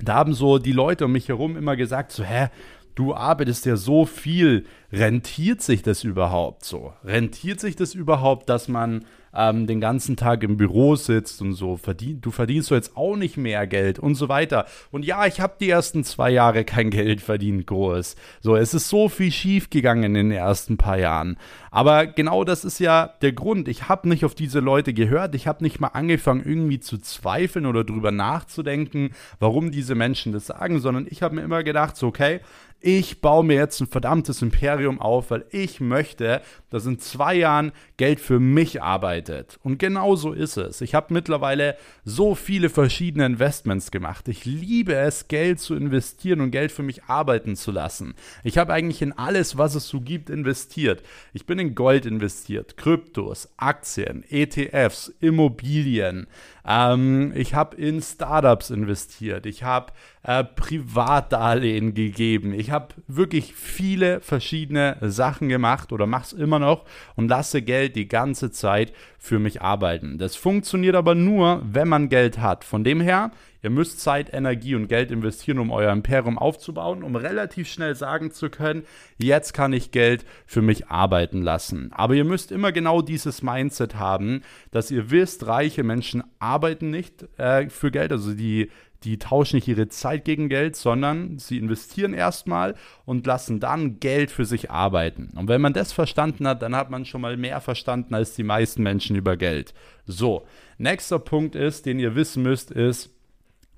da 0.00 0.14
haben 0.14 0.34
so 0.34 0.58
die 0.58 0.72
Leute 0.72 1.04
um 1.04 1.12
mich 1.12 1.28
herum 1.28 1.56
immer 1.56 1.76
gesagt, 1.76 2.12
so, 2.12 2.24
hä, 2.24 2.48
du 2.94 3.14
arbeitest 3.14 3.66
ja 3.66 3.76
so 3.76 4.06
viel, 4.06 4.64
rentiert 4.92 5.62
sich 5.62 5.82
das 5.82 6.04
überhaupt 6.04 6.64
so? 6.64 6.92
Rentiert 7.04 7.60
sich 7.60 7.76
das 7.76 7.94
überhaupt, 7.94 8.48
dass 8.48 8.68
man 8.68 9.04
ähm, 9.34 9.66
den 9.66 9.80
ganzen 9.80 10.16
Tag 10.16 10.42
im 10.42 10.56
Büro 10.56 10.96
sitzt 10.96 11.40
und 11.42 11.54
so, 11.54 11.76
verdien, 11.76 12.20
du 12.20 12.30
verdienst 12.30 12.68
so 12.68 12.74
jetzt 12.74 12.96
auch 12.96 13.16
nicht 13.16 13.36
mehr 13.36 13.66
Geld 13.66 13.98
und 13.98 14.14
so 14.14 14.28
weiter. 14.28 14.66
Und 14.90 15.04
ja, 15.04 15.26
ich 15.26 15.40
habe 15.40 15.54
die 15.60 15.70
ersten 15.70 16.04
zwei 16.04 16.30
Jahre 16.30 16.64
kein 16.64 16.90
Geld 16.90 17.20
verdient, 17.20 17.66
groß. 17.66 18.16
So, 18.40 18.56
es 18.56 18.74
ist 18.74 18.88
so 18.88 19.08
viel 19.08 19.32
schief 19.32 19.70
gegangen 19.70 20.04
in 20.04 20.14
den 20.14 20.30
ersten 20.30 20.76
paar 20.76 20.98
Jahren. 20.98 21.36
Aber 21.70 22.06
genau 22.06 22.44
das 22.44 22.64
ist 22.64 22.78
ja 22.78 23.14
der 23.22 23.32
Grund. 23.32 23.68
Ich 23.68 23.88
habe 23.88 24.08
nicht 24.08 24.24
auf 24.24 24.34
diese 24.34 24.60
Leute 24.60 24.92
gehört. 24.92 25.34
Ich 25.34 25.46
habe 25.46 25.64
nicht 25.64 25.80
mal 25.80 25.88
angefangen, 25.88 26.42
irgendwie 26.44 26.80
zu 26.80 26.98
zweifeln 26.98 27.66
oder 27.66 27.84
drüber 27.84 28.10
nachzudenken, 28.10 29.10
warum 29.38 29.70
diese 29.70 29.94
Menschen 29.94 30.32
das 30.32 30.46
sagen, 30.46 30.80
sondern 30.80 31.06
ich 31.08 31.22
habe 31.22 31.36
mir 31.36 31.42
immer 31.42 31.62
gedacht, 31.62 31.96
so, 31.96 32.08
okay, 32.08 32.40
ich 32.82 33.20
baue 33.20 33.44
mir 33.44 33.54
jetzt 33.54 33.80
ein 33.80 33.86
verdammtes 33.86 34.42
Imperium 34.42 35.00
auf, 35.00 35.30
weil 35.30 35.44
ich 35.50 35.80
möchte, 35.80 36.42
dass 36.70 36.84
in 36.84 36.98
zwei 36.98 37.34
Jahren 37.34 37.72
Geld 37.96 38.18
für 38.18 38.40
mich 38.40 38.82
arbeitet. 38.82 39.58
Und 39.62 39.78
genau 39.78 40.16
so 40.16 40.32
ist 40.32 40.56
es. 40.56 40.80
Ich 40.80 40.94
habe 40.94 41.14
mittlerweile 41.14 41.76
so 42.04 42.34
viele 42.34 42.68
verschiedene 42.70 43.24
Investments 43.24 43.90
gemacht. 43.90 44.26
Ich 44.26 44.44
liebe 44.44 44.94
es, 44.94 45.28
Geld 45.28 45.60
zu 45.60 45.76
investieren 45.76 46.40
und 46.40 46.50
Geld 46.50 46.72
für 46.72 46.82
mich 46.82 47.04
arbeiten 47.04 47.54
zu 47.54 47.70
lassen. 47.70 48.14
Ich 48.42 48.58
habe 48.58 48.72
eigentlich 48.72 49.00
in 49.00 49.12
alles, 49.12 49.56
was 49.56 49.76
es 49.76 49.86
so 49.86 50.00
gibt, 50.00 50.28
investiert. 50.28 51.02
Ich 51.32 51.46
bin 51.46 51.58
in 51.60 51.74
Gold 51.74 52.04
investiert, 52.04 52.76
Kryptos, 52.76 53.48
Aktien, 53.56 54.24
ETFs, 54.28 55.14
Immobilien. 55.20 56.26
Ähm, 56.66 57.32
ich 57.34 57.54
habe 57.54 57.76
in 57.76 58.02
Startups 58.02 58.70
investiert. 58.70 59.46
Ich 59.46 59.62
habe 59.62 59.92
äh, 60.24 60.44
Privatdarlehen 60.44 61.94
gegeben. 61.94 62.54
Ich 62.54 62.70
habe 62.70 62.94
wirklich 63.08 63.54
viele 63.54 64.20
verschiedene 64.20 64.96
Sachen 65.00 65.48
gemacht 65.48 65.92
oder 65.92 66.06
mache 66.06 66.26
es 66.26 66.32
immer 66.32 66.58
noch 66.58 66.84
und 67.16 67.28
lasse 67.28 67.62
Geld 67.62 67.96
die 67.96 68.08
ganze 68.08 68.50
Zeit 68.50 68.92
für 69.18 69.38
mich 69.38 69.62
arbeiten. 69.62 70.18
Das 70.18 70.36
funktioniert 70.36 70.94
aber 70.94 71.14
nur, 71.14 71.62
wenn 71.64 71.88
man 71.88 72.08
Geld 72.08 72.38
hat. 72.38 72.64
Von 72.64 72.84
dem 72.84 73.00
her, 73.00 73.32
ihr 73.62 73.70
müsst 73.70 74.00
Zeit, 74.00 74.32
Energie 74.32 74.74
und 74.74 74.88
Geld 74.88 75.10
investieren, 75.10 75.58
um 75.58 75.70
euer 75.70 75.92
Imperium 75.92 76.38
aufzubauen, 76.38 77.02
um 77.02 77.16
relativ 77.16 77.68
schnell 77.68 77.94
sagen 77.94 78.30
zu 78.30 78.48
können, 78.48 78.84
jetzt 79.18 79.54
kann 79.54 79.72
ich 79.72 79.90
Geld 79.90 80.24
für 80.46 80.62
mich 80.62 80.88
arbeiten 80.88 81.42
lassen. 81.42 81.90
Aber 81.92 82.14
ihr 82.14 82.24
müsst 82.24 82.52
immer 82.52 82.70
genau 82.70 83.02
dieses 83.02 83.42
Mindset 83.42 83.96
haben, 83.96 84.42
dass 84.70 84.90
ihr 84.90 85.10
wisst, 85.10 85.46
reiche 85.46 85.82
Menschen 85.82 86.22
arbeiten 86.38 86.90
nicht 86.90 87.26
äh, 87.38 87.68
für 87.68 87.90
Geld, 87.90 88.12
also 88.12 88.34
die 88.34 88.70
die 89.04 89.18
tauschen 89.18 89.56
nicht 89.56 89.68
ihre 89.68 89.88
Zeit 89.88 90.24
gegen 90.24 90.48
Geld, 90.48 90.76
sondern 90.76 91.38
sie 91.38 91.58
investieren 91.58 92.14
erstmal 92.14 92.74
und 93.04 93.26
lassen 93.26 93.60
dann 93.60 94.00
Geld 94.00 94.30
für 94.30 94.44
sich 94.44 94.70
arbeiten. 94.70 95.30
Und 95.36 95.48
wenn 95.48 95.60
man 95.60 95.72
das 95.72 95.92
verstanden 95.92 96.46
hat, 96.46 96.62
dann 96.62 96.76
hat 96.76 96.90
man 96.90 97.04
schon 97.04 97.20
mal 97.20 97.36
mehr 97.36 97.60
verstanden 97.60 98.14
als 98.14 98.34
die 98.34 98.44
meisten 98.44 98.82
Menschen 98.82 99.16
über 99.16 99.36
Geld. 99.36 99.74
So, 100.06 100.46
nächster 100.78 101.18
Punkt 101.18 101.54
ist, 101.54 101.86
den 101.86 101.98
ihr 101.98 102.14
wissen 102.14 102.42
müsst, 102.42 102.70
ist, 102.70 103.10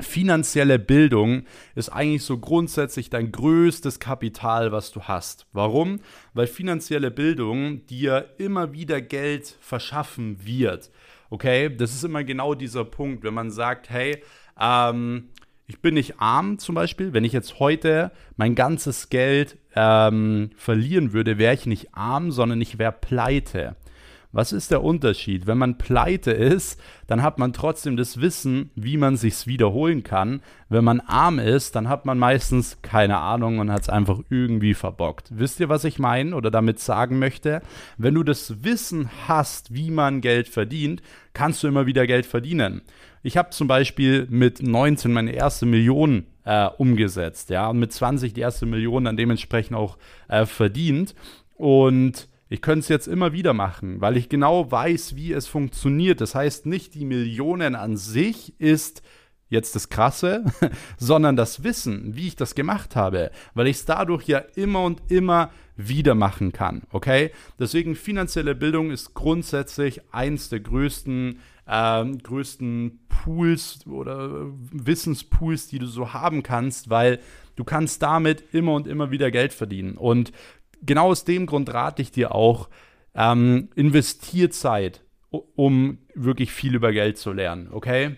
Finanzielle 0.01 0.81
Bildung 0.81 1.45
ist 1.77 1.89
eigentlich 1.89 2.25
so 2.25 2.39
grundsätzlich 2.39 3.11
dein 3.11 3.31
größtes 3.31 4.01
Kapital, 4.01 4.73
was 4.73 4.91
du 4.91 5.03
hast. 5.03 5.47
Warum? 5.53 6.01
Weil 6.33 6.49
finanzielle 6.49 7.13
Bildung 7.13 7.87
dir 7.87 8.31
immer 8.39 8.73
wieder 8.73 9.01
Geld 9.01 9.57
verschaffen 9.61 10.45
wird. 10.45 10.91
Okay, 11.31 11.75
das 11.75 11.95
ist 11.95 12.03
immer 12.03 12.25
genau 12.25 12.55
dieser 12.55 12.85
Punkt, 12.85 13.23
wenn 13.23 13.35
man 13.35 13.53
sagt, 13.53 13.89
hey, 13.89 14.21
ähm, 14.61 15.29
ich 15.67 15.81
bin 15.81 15.95
nicht 15.95 16.21
arm 16.21 16.59
zum 16.59 16.75
Beispiel. 16.75 17.13
Wenn 17.13 17.25
ich 17.25 17.33
jetzt 17.33 17.59
heute 17.59 18.11
mein 18.37 18.55
ganzes 18.55 19.09
Geld 19.09 19.57
ähm, 19.75 20.51
verlieren 20.57 21.13
würde, 21.13 21.39
wäre 21.39 21.55
ich 21.55 21.67
nicht 21.67 21.95
arm, 21.95 22.31
sondern 22.31 22.61
ich 22.61 22.79
wäre 22.79 22.93
pleite. 22.93 23.77
Was 24.35 24.53
ist 24.53 24.73
der 24.73 24.83
Unterschied? 24.83 25.47
Wenn 25.47 25.59
man 25.59 25.79
pleite 25.79 26.33
ist, 26.33 26.81
dann 27.07 27.23
hat 27.23 27.39
man 27.39 27.53
trotzdem 27.53 27.97
das 27.97 28.21
Wissen, 28.21 28.71
wie 28.75 28.97
man 28.97 29.17
sich's 29.17 29.47
wiederholen 29.47 30.03
kann. 30.03 30.43
Wenn 30.69 30.83
man 30.83 30.99
arm 30.99 31.39
ist, 31.39 31.77
dann 31.77 31.89
hat 31.89 32.05
man 32.05 32.19
meistens 32.19 32.83
keine 32.83 33.19
Ahnung 33.19 33.61
und 33.61 33.71
hat 33.71 33.83
es 33.83 33.89
einfach 33.89 34.19
irgendwie 34.31 34.75
verbockt. 34.75 35.29
Wisst 35.31 35.61
ihr, 35.61 35.69
was 35.69 35.85
ich 35.85 36.01
meine 36.01 36.35
oder 36.35 36.51
damit 36.51 36.81
sagen 36.81 37.21
möchte? 37.21 37.63
Wenn 37.97 38.15
du 38.15 38.25
das 38.25 38.65
Wissen 38.65 39.09
hast, 39.29 39.73
wie 39.73 39.93
man 39.93 40.21
Geld 40.21 40.49
verdient, 40.49 41.01
kannst 41.33 41.63
du 41.63 41.69
immer 41.69 41.87
wieder 41.87 42.05
Geld 42.09 42.27
verdienen. 42.27 42.83
Ich 43.27 43.39
habe 43.39 43.49
zum 43.51 43.69
Beispiel 43.69 44.27
mit 44.29 44.63
19 44.63 45.11
meine 45.11 45.33
erste 45.33 45.65
Million 45.65 46.27
äh, 46.45 46.67
umgesetzt, 46.67 47.49
ja, 47.49 47.69
und 47.69 47.79
mit 47.79 47.91
20 47.91 48.35
die 48.35 48.43
erste 48.43 48.67
Million 48.67 49.05
dann 49.05 49.17
dementsprechend 49.17 49.79
auch 49.79 49.97
äh, 50.29 50.45
verdient. 50.45 51.15
Und 51.55 52.29
ich 52.51 52.61
könnte 52.61 52.81
es 52.81 52.89
jetzt 52.89 53.09
immer 53.09 53.33
wieder 53.33 53.55
machen, 53.55 54.03
weil 54.03 54.19
ich 54.19 54.29
genau 54.29 54.71
weiß, 54.71 55.17
wie 55.17 55.33
es 55.33 55.47
funktioniert. 55.47 56.21
Das 56.21 56.35
heißt, 56.35 56.67
nicht 56.67 56.95
die 56.95 57.07
Millionen 57.07 57.75
an 57.77 57.97
sich 57.97 58.61
ist 58.61 59.01
jetzt 59.49 59.75
das 59.75 59.89
Krasse, 59.89 60.45
sondern 60.99 61.35
das 61.35 61.65
Wissen, 61.65 62.17
wie 62.17 62.29
ich 62.29 62.37
das 62.37 62.55
gemacht 62.55 62.95
habe, 62.95 63.31
weil 63.55 63.69
ich 63.69 63.77
es 63.77 63.85
dadurch 63.87 64.29
ja 64.29 64.39
immer 64.55 64.83
und 64.83 65.01
immer 65.09 65.51
wieder 65.77 66.15
machen 66.15 66.53
kann. 66.53 66.83
Okay? 66.91 67.31
Deswegen 67.59 67.97
finanzielle 67.97 68.55
Bildung 68.55 68.91
ist 68.91 69.15
grundsätzlich 69.15 70.03
eins 70.13 70.51
der 70.51 70.61
größten 70.61 71.39
ähm, 71.67 72.19
größten 72.19 73.07
Pools 73.09 73.87
oder 73.87 74.47
Wissenspools, 74.71 75.69
die 75.69 75.79
du 75.79 75.87
so 75.87 76.13
haben 76.13 76.43
kannst, 76.43 76.91
weil 76.91 77.21
du 77.57 77.65
kannst 77.65 78.03
damit 78.03 78.45
immer 78.53 78.75
und 78.75 78.87
immer 78.87 79.11
wieder 79.11 79.31
Geld 79.31 79.53
verdienen. 79.53 79.97
Und 79.97 80.33
genau 80.83 81.07
aus 81.07 81.25
dem 81.25 81.47
Grund 81.47 81.73
rate 81.73 82.03
ich 82.03 82.11
dir 82.11 82.35
auch, 82.35 82.69
ähm, 83.15 83.71
investier 83.77 84.51
Zeit, 84.51 85.03
um 85.31 85.99
wirklich 86.15 86.53
viel 86.53 86.75
über 86.75 86.93
Geld 86.93 87.17
zu 87.17 87.33
lernen, 87.33 87.69
okay? 87.73 88.17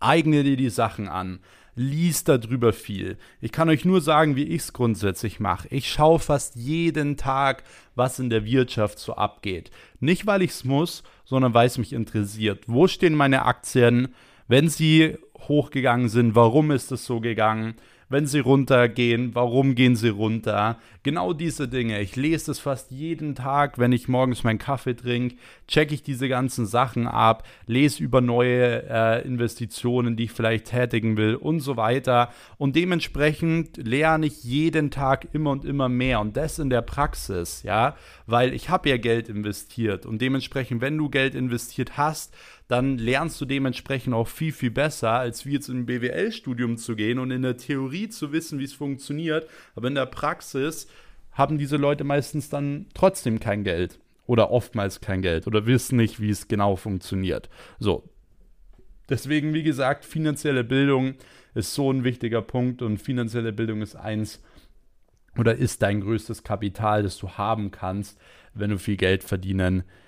Eigne 0.00 0.44
dir 0.44 0.56
die 0.56 0.70
Sachen 0.70 1.08
an 1.08 1.40
liest 1.74 2.28
darüber 2.28 2.72
viel. 2.72 3.16
Ich 3.40 3.52
kann 3.52 3.68
euch 3.68 3.84
nur 3.84 4.00
sagen, 4.00 4.36
wie 4.36 4.44
ich 4.44 4.62
es 4.62 4.72
grundsätzlich 4.72 5.40
mache. 5.40 5.68
Ich 5.70 5.90
schaue 5.90 6.18
fast 6.18 6.56
jeden 6.56 7.16
Tag, 7.16 7.64
was 7.94 8.18
in 8.18 8.30
der 8.30 8.44
Wirtschaft 8.44 8.98
so 8.98 9.14
abgeht. 9.14 9.70
Nicht, 10.00 10.26
weil 10.26 10.42
ich 10.42 10.50
es 10.50 10.64
muss, 10.64 11.02
sondern 11.24 11.54
weil 11.54 11.66
es 11.66 11.78
mich 11.78 11.92
interessiert. 11.92 12.64
Wo 12.66 12.88
stehen 12.88 13.14
meine 13.14 13.44
Aktien? 13.44 14.14
Wenn 14.48 14.68
sie 14.68 15.16
hochgegangen 15.38 16.08
sind, 16.08 16.34
warum 16.34 16.70
ist 16.70 16.92
es 16.92 17.04
so 17.06 17.20
gegangen? 17.20 17.74
Wenn 18.12 18.26
sie 18.26 18.40
runtergehen, 18.40 19.34
warum 19.34 19.74
gehen 19.74 19.96
sie 19.96 20.10
runter? 20.10 20.78
Genau 21.02 21.32
diese 21.32 21.66
Dinge. 21.66 22.00
Ich 22.00 22.14
lese 22.14 22.46
das 22.46 22.58
fast 22.58 22.90
jeden 22.90 23.34
Tag, 23.34 23.78
wenn 23.78 23.90
ich 23.90 24.06
morgens 24.06 24.44
meinen 24.44 24.58
Kaffee 24.58 24.94
trinke, 24.94 25.36
checke 25.66 25.94
ich 25.94 26.02
diese 26.02 26.28
ganzen 26.28 26.66
Sachen 26.66 27.08
ab, 27.08 27.44
lese 27.66 28.02
über 28.02 28.20
neue 28.20 28.88
äh, 28.88 29.26
Investitionen, 29.26 30.14
die 30.14 30.24
ich 30.24 30.32
vielleicht 30.32 30.66
tätigen 30.66 31.16
will 31.16 31.34
und 31.34 31.60
so 31.60 31.76
weiter. 31.76 32.30
Und 32.58 32.76
dementsprechend 32.76 33.78
lerne 33.78 34.26
ich 34.26 34.44
jeden 34.44 34.90
Tag 34.90 35.28
immer 35.32 35.50
und 35.50 35.64
immer 35.64 35.88
mehr 35.88 36.20
und 36.20 36.36
das 36.36 36.58
in 36.58 36.70
der 36.70 36.82
Praxis, 36.82 37.62
ja, 37.62 37.96
weil 38.26 38.52
ich 38.52 38.68
habe 38.68 38.90
ja 38.90 38.98
Geld 38.98 39.28
investiert 39.28 40.06
und 40.06 40.20
dementsprechend, 40.20 40.82
wenn 40.82 40.98
du 40.98 41.08
Geld 41.08 41.34
investiert 41.34 41.96
hast, 41.96 42.34
dann 42.72 42.96
lernst 42.96 43.38
du 43.38 43.44
dementsprechend 43.44 44.14
auch 44.14 44.28
viel, 44.28 44.50
viel 44.50 44.70
besser, 44.70 45.10
als 45.10 45.44
wie 45.44 45.52
jetzt 45.52 45.68
im 45.68 45.84
BWL-Studium 45.84 46.78
zu 46.78 46.96
gehen 46.96 47.18
und 47.18 47.30
in 47.30 47.42
der 47.42 47.58
Theorie 47.58 48.08
zu 48.08 48.32
wissen, 48.32 48.58
wie 48.58 48.64
es 48.64 48.72
funktioniert. 48.72 49.46
Aber 49.74 49.88
in 49.88 49.94
der 49.94 50.06
Praxis 50.06 50.86
haben 51.32 51.58
diese 51.58 51.76
Leute 51.76 52.02
meistens 52.02 52.48
dann 52.48 52.86
trotzdem 52.94 53.40
kein 53.40 53.62
Geld 53.62 54.00
oder 54.24 54.50
oftmals 54.50 55.02
kein 55.02 55.20
Geld 55.20 55.46
oder 55.46 55.66
wissen 55.66 55.96
nicht, 55.96 56.18
wie 56.18 56.30
es 56.30 56.48
genau 56.48 56.76
funktioniert. 56.76 57.50
So. 57.78 58.08
Deswegen, 59.10 59.52
wie 59.52 59.64
gesagt, 59.64 60.06
finanzielle 60.06 60.64
Bildung 60.64 61.16
ist 61.54 61.74
so 61.74 61.92
ein 61.92 62.04
wichtiger 62.04 62.40
Punkt 62.40 62.80
und 62.80 63.02
finanzielle 63.02 63.52
Bildung 63.52 63.82
ist 63.82 63.96
eins 63.96 64.42
oder 65.36 65.56
ist 65.56 65.82
dein 65.82 66.00
größtes 66.00 66.42
Kapital, 66.42 67.02
das 67.02 67.18
du 67.18 67.32
haben 67.32 67.70
kannst, 67.70 68.18
wenn 68.54 68.70
du 68.70 68.78
viel 68.78 68.96
Geld 68.96 69.24
verdienen 69.24 69.82
willst 69.84 70.02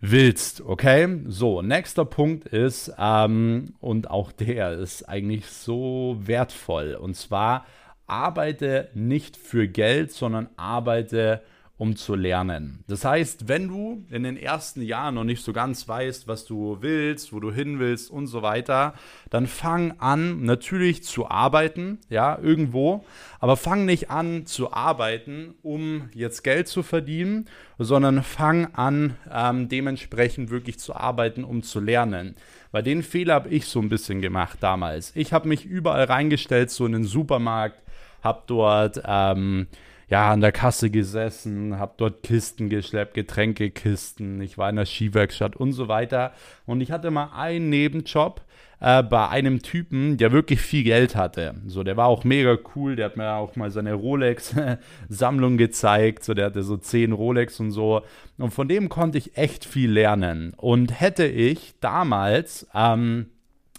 willst. 0.00 0.60
Okay, 0.60 1.20
so, 1.26 1.62
nächster 1.62 2.04
Punkt 2.04 2.46
ist, 2.46 2.92
ähm, 2.98 3.74
und 3.80 4.10
auch 4.10 4.32
der 4.32 4.72
ist 4.72 5.08
eigentlich 5.08 5.46
so 5.46 6.16
wertvoll, 6.20 6.94
und 6.94 7.14
zwar 7.16 7.66
arbeite 8.06 8.88
nicht 8.94 9.36
für 9.36 9.66
Geld, 9.68 10.12
sondern 10.12 10.48
arbeite 10.56 11.40
für 11.40 11.55
um 11.78 11.94
zu 11.94 12.14
lernen. 12.14 12.84
Das 12.86 13.04
heißt, 13.04 13.48
wenn 13.48 13.68
du 13.68 14.04
in 14.10 14.22
den 14.22 14.38
ersten 14.38 14.80
Jahren 14.80 15.14
noch 15.14 15.24
nicht 15.24 15.44
so 15.44 15.52
ganz 15.52 15.86
weißt, 15.86 16.26
was 16.26 16.46
du 16.46 16.78
willst, 16.80 17.34
wo 17.34 17.40
du 17.40 17.52
hin 17.52 17.78
willst 17.78 18.10
und 18.10 18.28
so 18.28 18.40
weiter, 18.40 18.94
dann 19.28 19.46
fang 19.46 19.92
an, 19.98 20.42
natürlich 20.44 21.04
zu 21.04 21.28
arbeiten, 21.28 21.98
ja, 22.08 22.38
irgendwo, 22.38 23.04
aber 23.40 23.58
fang 23.58 23.84
nicht 23.84 24.10
an 24.10 24.46
zu 24.46 24.72
arbeiten, 24.72 25.54
um 25.62 26.08
jetzt 26.14 26.42
Geld 26.44 26.66
zu 26.66 26.82
verdienen, 26.82 27.46
sondern 27.78 28.22
fang 28.22 28.74
an, 28.74 29.16
ähm, 29.30 29.68
dementsprechend 29.68 30.48
wirklich 30.48 30.78
zu 30.78 30.96
arbeiten, 30.96 31.44
um 31.44 31.62
zu 31.62 31.80
lernen. 31.80 32.36
Weil 32.72 32.84
den 32.84 33.02
Fehler 33.02 33.34
habe 33.34 33.50
ich 33.50 33.66
so 33.66 33.80
ein 33.80 33.90
bisschen 33.90 34.22
gemacht 34.22 34.58
damals. 34.60 35.12
Ich 35.14 35.34
habe 35.34 35.46
mich 35.46 35.66
überall 35.66 36.04
reingestellt, 36.04 36.70
so 36.70 36.86
in 36.86 36.92
den 36.92 37.04
Supermarkt, 37.04 37.82
habe 38.22 38.42
dort 38.46 39.02
ähm, 39.06 39.66
ja, 40.08 40.30
an 40.30 40.40
der 40.40 40.52
Kasse 40.52 40.90
gesessen, 40.90 41.78
habe 41.78 41.94
dort 41.96 42.22
Kisten 42.22 42.68
geschleppt, 42.68 43.14
Getränkekisten, 43.14 44.40
ich 44.40 44.56
war 44.56 44.70
in 44.70 44.76
der 44.76 44.86
Skiwerkstatt 44.86 45.56
und 45.56 45.72
so 45.72 45.88
weiter. 45.88 46.32
Und 46.64 46.80
ich 46.80 46.92
hatte 46.92 47.10
mal 47.10 47.30
einen 47.34 47.70
Nebenjob 47.70 48.40
äh, 48.80 49.02
bei 49.02 49.28
einem 49.28 49.62
Typen, 49.62 50.16
der 50.16 50.30
wirklich 50.30 50.60
viel 50.60 50.84
Geld 50.84 51.16
hatte. 51.16 51.54
So, 51.66 51.82
der 51.82 51.96
war 51.96 52.06
auch 52.06 52.22
mega 52.22 52.56
cool, 52.74 52.94
der 52.94 53.06
hat 53.06 53.16
mir 53.16 53.32
auch 53.32 53.56
mal 53.56 53.70
seine 53.72 53.94
Rolex-Sammlung 53.94 55.56
gezeigt, 55.58 56.24
so, 56.24 56.34
der 56.34 56.46
hatte 56.46 56.62
so 56.62 56.76
zehn 56.76 57.12
Rolex 57.12 57.58
und 57.58 57.72
so. 57.72 58.02
Und 58.38 58.52
von 58.52 58.68
dem 58.68 58.88
konnte 58.88 59.18
ich 59.18 59.36
echt 59.36 59.64
viel 59.64 59.90
lernen. 59.90 60.52
Und 60.56 61.00
hätte 61.00 61.26
ich 61.26 61.74
damals, 61.80 62.68
ähm, 62.74 63.26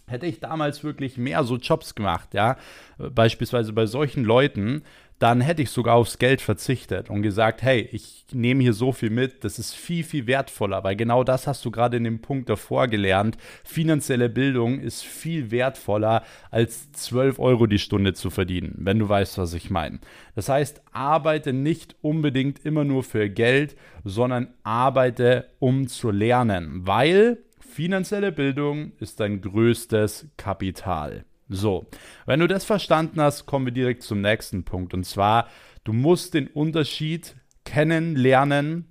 hätte 0.07 0.25
ich 0.25 0.39
damals 0.39 0.83
wirklich 0.83 1.17
mehr 1.17 1.43
so 1.43 1.57
Jobs 1.57 1.95
gemacht, 1.95 2.33
ja, 2.33 2.57
beispielsweise 2.97 3.73
bei 3.73 3.85
solchen 3.85 4.23
Leuten, 4.23 4.83
dann 5.19 5.41
hätte 5.41 5.63
ich 5.63 5.71
sogar 5.71 5.95
aufs 5.95 6.19
Geld 6.19 6.41
verzichtet 6.41 7.09
und 7.09 7.23
gesagt, 7.23 7.63
hey, 7.63 7.89
ich 7.91 8.25
nehme 8.33 8.61
hier 8.61 8.73
so 8.73 8.91
viel 8.91 9.09
mit, 9.09 9.43
das 9.43 9.57
ist 9.57 9.75
viel, 9.75 10.03
viel 10.03 10.27
wertvoller, 10.27 10.83
weil 10.83 10.95
genau 10.95 11.23
das 11.23 11.47
hast 11.47 11.65
du 11.65 11.71
gerade 11.71 11.97
in 11.97 12.03
dem 12.03 12.21
Punkt 12.21 12.49
davor 12.49 12.87
gelernt. 12.87 13.37
Finanzielle 13.63 14.29
Bildung 14.29 14.79
ist 14.79 15.03
viel 15.03 15.49
wertvoller 15.49 16.23
als 16.51 16.91
12 16.91 17.39
Euro 17.39 17.65
die 17.65 17.79
Stunde 17.79 18.13
zu 18.13 18.29
verdienen, 18.29 18.75
wenn 18.77 18.99
du 18.99 19.09
weißt, 19.09 19.39
was 19.39 19.53
ich 19.53 19.71
meine. 19.71 19.99
Das 20.35 20.49
heißt, 20.49 20.81
arbeite 20.91 21.51
nicht 21.51 21.95
unbedingt 22.01 22.63
immer 22.63 22.83
nur 22.83 23.03
für 23.03 23.29
Geld, 23.29 23.75
sondern 24.03 24.53
arbeite, 24.63 25.49
um 25.59 25.87
zu 25.87 26.11
lernen, 26.11 26.85
weil 26.85 27.39
finanzielle 27.59 28.31
Bildung 28.31 28.91
ist 28.99 29.19
dein 29.19 29.41
größtes 29.41 30.27
Kapital. 30.37 31.25
So, 31.49 31.87
wenn 32.25 32.39
du 32.39 32.47
das 32.47 32.65
verstanden 32.65 33.21
hast, 33.21 33.45
kommen 33.45 33.65
wir 33.65 33.73
direkt 33.73 34.03
zum 34.03 34.21
nächsten 34.21 34.63
Punkt. 34.63 34.93
Und 34.93 35.05
zwar, 35.05 35.47
du 35.83 35.93
musst 35.93 36.33
den 36.33 36.47
Unterschied 36.47 37.35
kennenlernen 37.63 38.85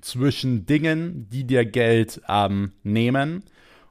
zwischen 0.00 0.66
Dingen, 0.66 1.28
die 1.30 1.44
dir 1.44 1.64
Geld 1.64 2.20
ähm, 2.28 2.72
nehmen 2.82 3.44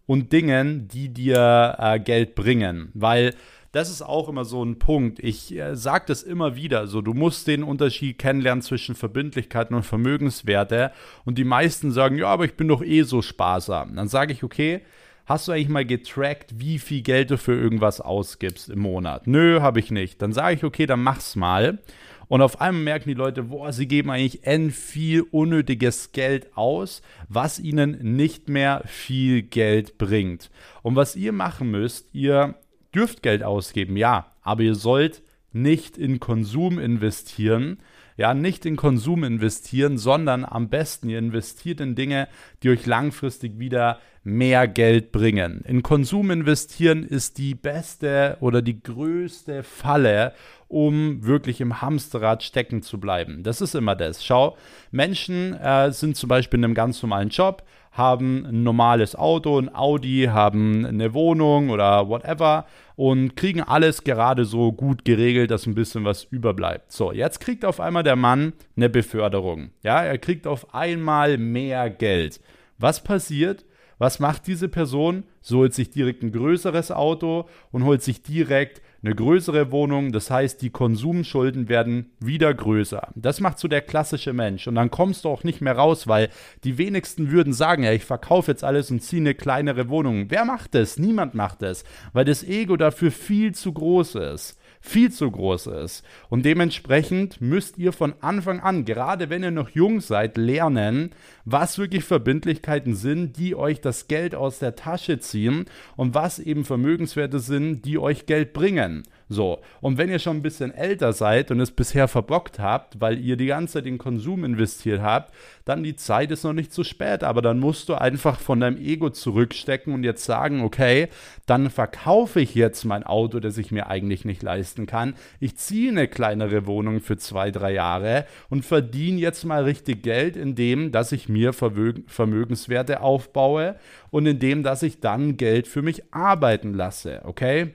und 0.06 0.34
Dingen, 0.34 0.88
die 0.88 1.10
dir 1.10 1.76
äh, 1.78 2.00
Geld 2.00 2.36
bringen. 2.36 2.90
Weil 2.94 3.36
das 3.72 3.90
ist 3.90 4.04
auch 4.04 4.30
immer 4.30 4.46
so 4.46 4.64
ein 4.64 4.78
Punkt. 4.78 5.20
Ich 5.20 5.56
äh, 5.56 5.76
sage 5.76 6.06
das 6.08 6.22
immer 6.22 6.56
wieder. 6.56 6.88
So, 6.88 7.02
du 7.02 7.14
musst 7.14 7.48
den 7.48 7.64
Unterschied 7.64 8.20
kennenlernen 8.20 8.62
zwischen 8.62 8.96
Verbindlichkeiten 8.96 9.76
und 9.76 9.84
Vermögenswerte. 9.84 10.92
Und 11.26 11.38
die 11.38 11.44
meisten 11.44 11.92
sagen, 11.92 12.18
ja, 12.18 12.28
aber 12.28 12.46
ich 12.46 12.56
bin 12.56 12.68
doch 12.68 12.84
eh 12.84 13.02
so 13.02 13.22
sparsam. 13.22 13.96
Dann 13.96 14.08
sage 14.08 14.34
ich, 14.34 14.44
okay, 14.44 14.82
hast 15.26 15.48
du 15.48 15.52
eigentlich 15.52 15.70
mal 15.70 15.86
getrackt, 15.86 16.60
wie 16.60 16.80
viel 16.80 17.02
Geld 17.02 17.32
du 17.32 17.38
für 17.38 17.54
irgendwas 17.54 18.02
ausgibst 18.02 18.70
im 18.70 18.80
Monat? 18.80 19.28
Nö, 19.28 19.62
habe 19.62 19.80
ich 19.80 19.92
nicht. 19.92 20.22
Dann 20.22 20.34
sage 20.34 20.56
ich, 20.56 20.64
okay, 20.64 20.86
dann 20.86 21.02
mach's 21.02 21.36
mal. 21.36 21.80
Und 22.28 22.42
auf 22.42 22.62
einmal 22.62 22.84
merken 22.84 23.10
die 23.10 23.16
Leute, 23.16 23.44
boah, 23.44 23.72
sie 23.74 23.88
geben 23.88 24.10
eigentlich 24.10 24.46
n 24.46 24.72
viel 24.72 25.22
unnötiges 25.22 26.14
Geld 26.14 26.56
aus, 26.58 27.02
was 27.30 27.60
ihnen 27.60 28.16
nicht 28.16 28.50
mehr 28.50 28.82
viel 28.86 29.44
Geld 29.44 29.98
bringt. 29.98 30.50
Und 30.82 30.96
was 30.96 31.16
ihr 31.16 31.32
machen 31.32 31.70
müsst, 31.70 32.10
ihr 32.14 32.56
dürft 32.96 33.24
Geld 33.24 33.44
ausgeben, 33.44 33.98
ja, 33.98 34.32
aber 34.42 34.64
ihr 34.64 34.76
sollt 34.76 35.22
nicht 35.52 35.98
in 35.98 36.20
Konsum 36.20 36.80
investieren. 36.80 37.78
Ja, 38.16 38.36
nicht 38.36 38.66
in 38.66 38.76
Konsum 38.76 39.24
investieren, 39.24 39.98
sondern 39.98 40.46
am 40.46 40.70
besten 40.70 41.10
ihr 41.10 41.18
investiert 41.18 41.82
in 41.82 41.96
Dinge, 41.96 42.28
die 42.62 42.70
euch 42.70 42.86
langfristig 42.86 43.58
wieder 43.58 44.00
mehr 44.24 44.68
Geld 44.68 45.12
bringen. 45.12 45.64
In 45.68 45.84
Konsum 45.84 46.32
investieren 46.32 47.04
ist 47.04 47.38
die 47.38 47.56
beste 47.56 48.38
oder 48.40 48.62
die 48.62 48.82
größte 48.82 49.64
Falle, 49.64 50.34
um 50.68 51.24
wirklich 51.26 51.62
im 51.62 51.82
Hamsterrad 51.82 52.42
stecken 52.42 52.82
zu 52.82 53.00
bleiben. 53.00 53.44
Das 53.44 53.62
ist 53.62 53.76
immer 53.76 53.96
das. 53.96 54.26
Schau, 54.26 54.58
Menschen 54.92 55.54
äh, 55.54 55.92
sind 55.92 56.16
zum 56.16 56.30
Beispiel 56.30 56.60
in 56.60 56.66
einem 56.66 56.74
ganz 56.74 57.02
normalen 57.04 57.30
Job, 57.30 57.64
haben 57.92 58.46
ein 58.46 58.64
normales 58.64 59.16
Auto, 59.16 59.60
ein 59.60 59.74
Audi, 59.74 60.30
haben 60.32 60.86
eine 60.86 61.14
Wohnung 61.14 61.70
oder 61.70 62.10
whatever 62.10 62.66
und 62.96 63.36
kriegen 63.36 63.62
alles 63.62 64.04
gerade 64.04 64.46
so 64.46 64.72
gut 64.72 65.06
geregelt, 65.06 65.52
dass 65.52 65.68
ein 65.68 65.76
bisschen 65.76 66.06
was 66.06 66.24
überbleibt. 66.24 66.92
So, 66.92 67.12
jetzt 67.12 67.40
kriegt 67.40 67.66
auf 67.66 67.80
einmal 67.80 68.04
der 68.04 68.16
Mann 68.16 68.54
eine 68.76 68.90
Beförderung. 68.90 69.72
Ja, 69.84 70.04
er 70.04 70.18
kriegt 70.18 70.48
auf 70.48 70.74
einmal 70.74 71.38
mehr 71.38 71.90
Geld. 71.90 72.40
Was 72.80 73.04
passiert? 73.04 73.66
Was 73.98 74.20
macht 74.20 74.48
diese 74.48 74.70
Person? 74.70 75.24
So 75.42 75.60
holt 75.60 75.74
sich 75.74 75.90
direkt 75.90 76.24
ein 76.24 76.32
größeres 76.32 76.92
Auto 76.92 77.48
und 77.72 77.84
holt 77.84 78.02
sich 78.02 78.22
direkt 78.22 78.82
eine 79.04 79.14
größere 79.14 79.72
Wohnung. 79.72 80.12
Das 80.12 80.32
heißt, 80.32 80.62
die 80.62 80.70
Konsumschulden 80.70 81.68
werden 81.70 82.12
wieder 82.20 82.54
größer. 82.54 83.10
Das 83.16 83.40
macht 83.40 83.60
so 83.60 83.68
der 83.68 83.82
klassische 83.82 84.34
Mensch. 84.34 84.68
Und 84.68 84.76
dann 84.76 84.92
kommst 84.92 85.26
du 85.26 85.30
auch 85.30 85.44
nicht 85.44 85.62
mehr 85.62 85.76
raus, 85.76 86.08
weil 86.08 86.30
die 86.64 86.78
wenigsten 86.78 87.32
würden 87.32 87.54
sagen, 87.54 87.84
ja, 87.84 87.92
ich 87.92 88.06
verkaufe 88.06 88.52
jetzt 88.52 88.64
alles 88.64 88.90
und 88.92 89.02
ziehe 89.02 89.22
eine 89.22 89.36
kleinere 89.36 89.90
Wohnung. 89.90 90.26
Wer 90.30 90.46
macht 90.46 90.76
das? 90.76 90.98
Niemand 90.98 91.34
macht 91.34 91.62
das, 91.62 91.84
weil 92.14 92.26
das 92.26 92.44
Ego 92.44 92.78
dafür 92.78 93.12
viel 93.12 93.54
zu 93.54 93.74
groß 93.74 94.16
ist 94.16 94.58
viel 94.86 95.12
zu 95.12 95.32
groß 95.32 95.68
ist. 95.68 96.04
Und 96.30 96.44
dementsprechend 96.44 97.40
müsst 97.40 97.78
ihr 97.78 97.94
von 97.94 98.14
Anfang 98.20 98.60
an, 98.60 98.84
gerade 98.84 99.30
wenn 99.30 99.42
ihr 99.42 99.50
noch 99.50 99.70
jung 99.70 100.02
seid, 100.02 100.36
lernen, 100.36 101.12
was 101.46 101.78
wirklich 101.78 102.04
Verbindlichkeiten 102.04 102.94
sind, 102.94 103.38
die 103.38 103.56
euch 103.56 103.80
das 103.80 104.10
Geld 104.10 104.36
aus 104.36 104.60
der 104.60 104.76
Tasche 104.76 105.20
ziehen 105.20 105.66
und 105.96 106.14
was 106.14 106.38
eben 106.38 106.66
Vermögenswerte 106.66 107.40
sind, 107.40 107.86
die 107.86 107.98
euch 107.98 108.26
Geld 108.26 108.52
bringen. 108.52 109.04
So, 109.30 109.60
und 109.82 109.98
wenn 109.98 110.10
ihr 110.10 110.20
schon 110.20 110.38
ein 110.38 110.42
bisschen 110.42 110.74
älter 110.74 111.14
seid 111.14 111.52
und 111.52 111.60
es 111.60 111.72
bisher 111.72 112.08
verbockt 112.08 112.60
habt, 112.60 113.02
weil 113.02 113.20
ihr 113.20 113.38
die 113.38 113.48
ganze 113.48 113.76
Zeit 113.76 113.86
in 113.86 113.98
Konsum 113.98 114.44
investiert 114.44 115.02
habt, 115.02 115.34
dann 115.66 115.84
die 115.84 115.96
Zeit 115.96 116.30
ist 116.32 116.44
noch 116.44 116.54
nicht 116.54 116.74
zu 116.74 116.84
spät. 116.84 117.24
Aber 117.24 117.42
dann 117.42 117.60
musst 117.60 117.90
du 117.90 117.96
einfach 117.96 118.40
von 118.40 118.60
deinem 118.60 118.78
Ego 118.78 119.10
zurückstecken 119.10 119.94
und 119.94 120.04
jetzt 120.04 120.26
sagen, 120.26 120.62
okay, 120.62 121.08
dann 121.46 121.70
verkaufe 121.70 122.42
ich 122.42 122.54
jetzt 122.56 122.84
mein 122.84 123.04
Auto, 123.04 123.40
das 123.40 123.58
ich 123.58 123.72
mir 123.72 123.88
eigentlich 123.88 124.26
nicht 124.26 124.44
leisten 124.44 124.86
kann. 124.86 125.16
Ich 125.40 125.56
ziehe 125.56 125.90
eine 125.92 126.08
kleinere 126.08 126.66
Wohnung 126.68 127.00
für 127.00 127.18
zwei, 127.18 127.52
drei 127.52 127.74
Jahre 127.74 128.26
und 128.50 128.66
verdiene 128.66 129.20
jetzt 129.20 129.46
mal 129.46 129.64
richtig 129.64 130.04
Geld, 130.04 130.36
indem, 130.36 130.92
dass 130.92 131.12
ich 131.12 131.30
mir 131.30 131.54
Vermögenswerte 131.54 133.02
aufbaue 133.02 133.76
und 134.12 134.26
indem, 134.26 134.64
dass 134.64 134.84
ich 134.84 135.00
dann 135.00 135.38
Geld 135.38 135.68
für 135.68 135.82
mich 135.82 136.14
arbeiten 136.14 136.74
lasse. 136.74 137.22
Okay? 137.24 137.74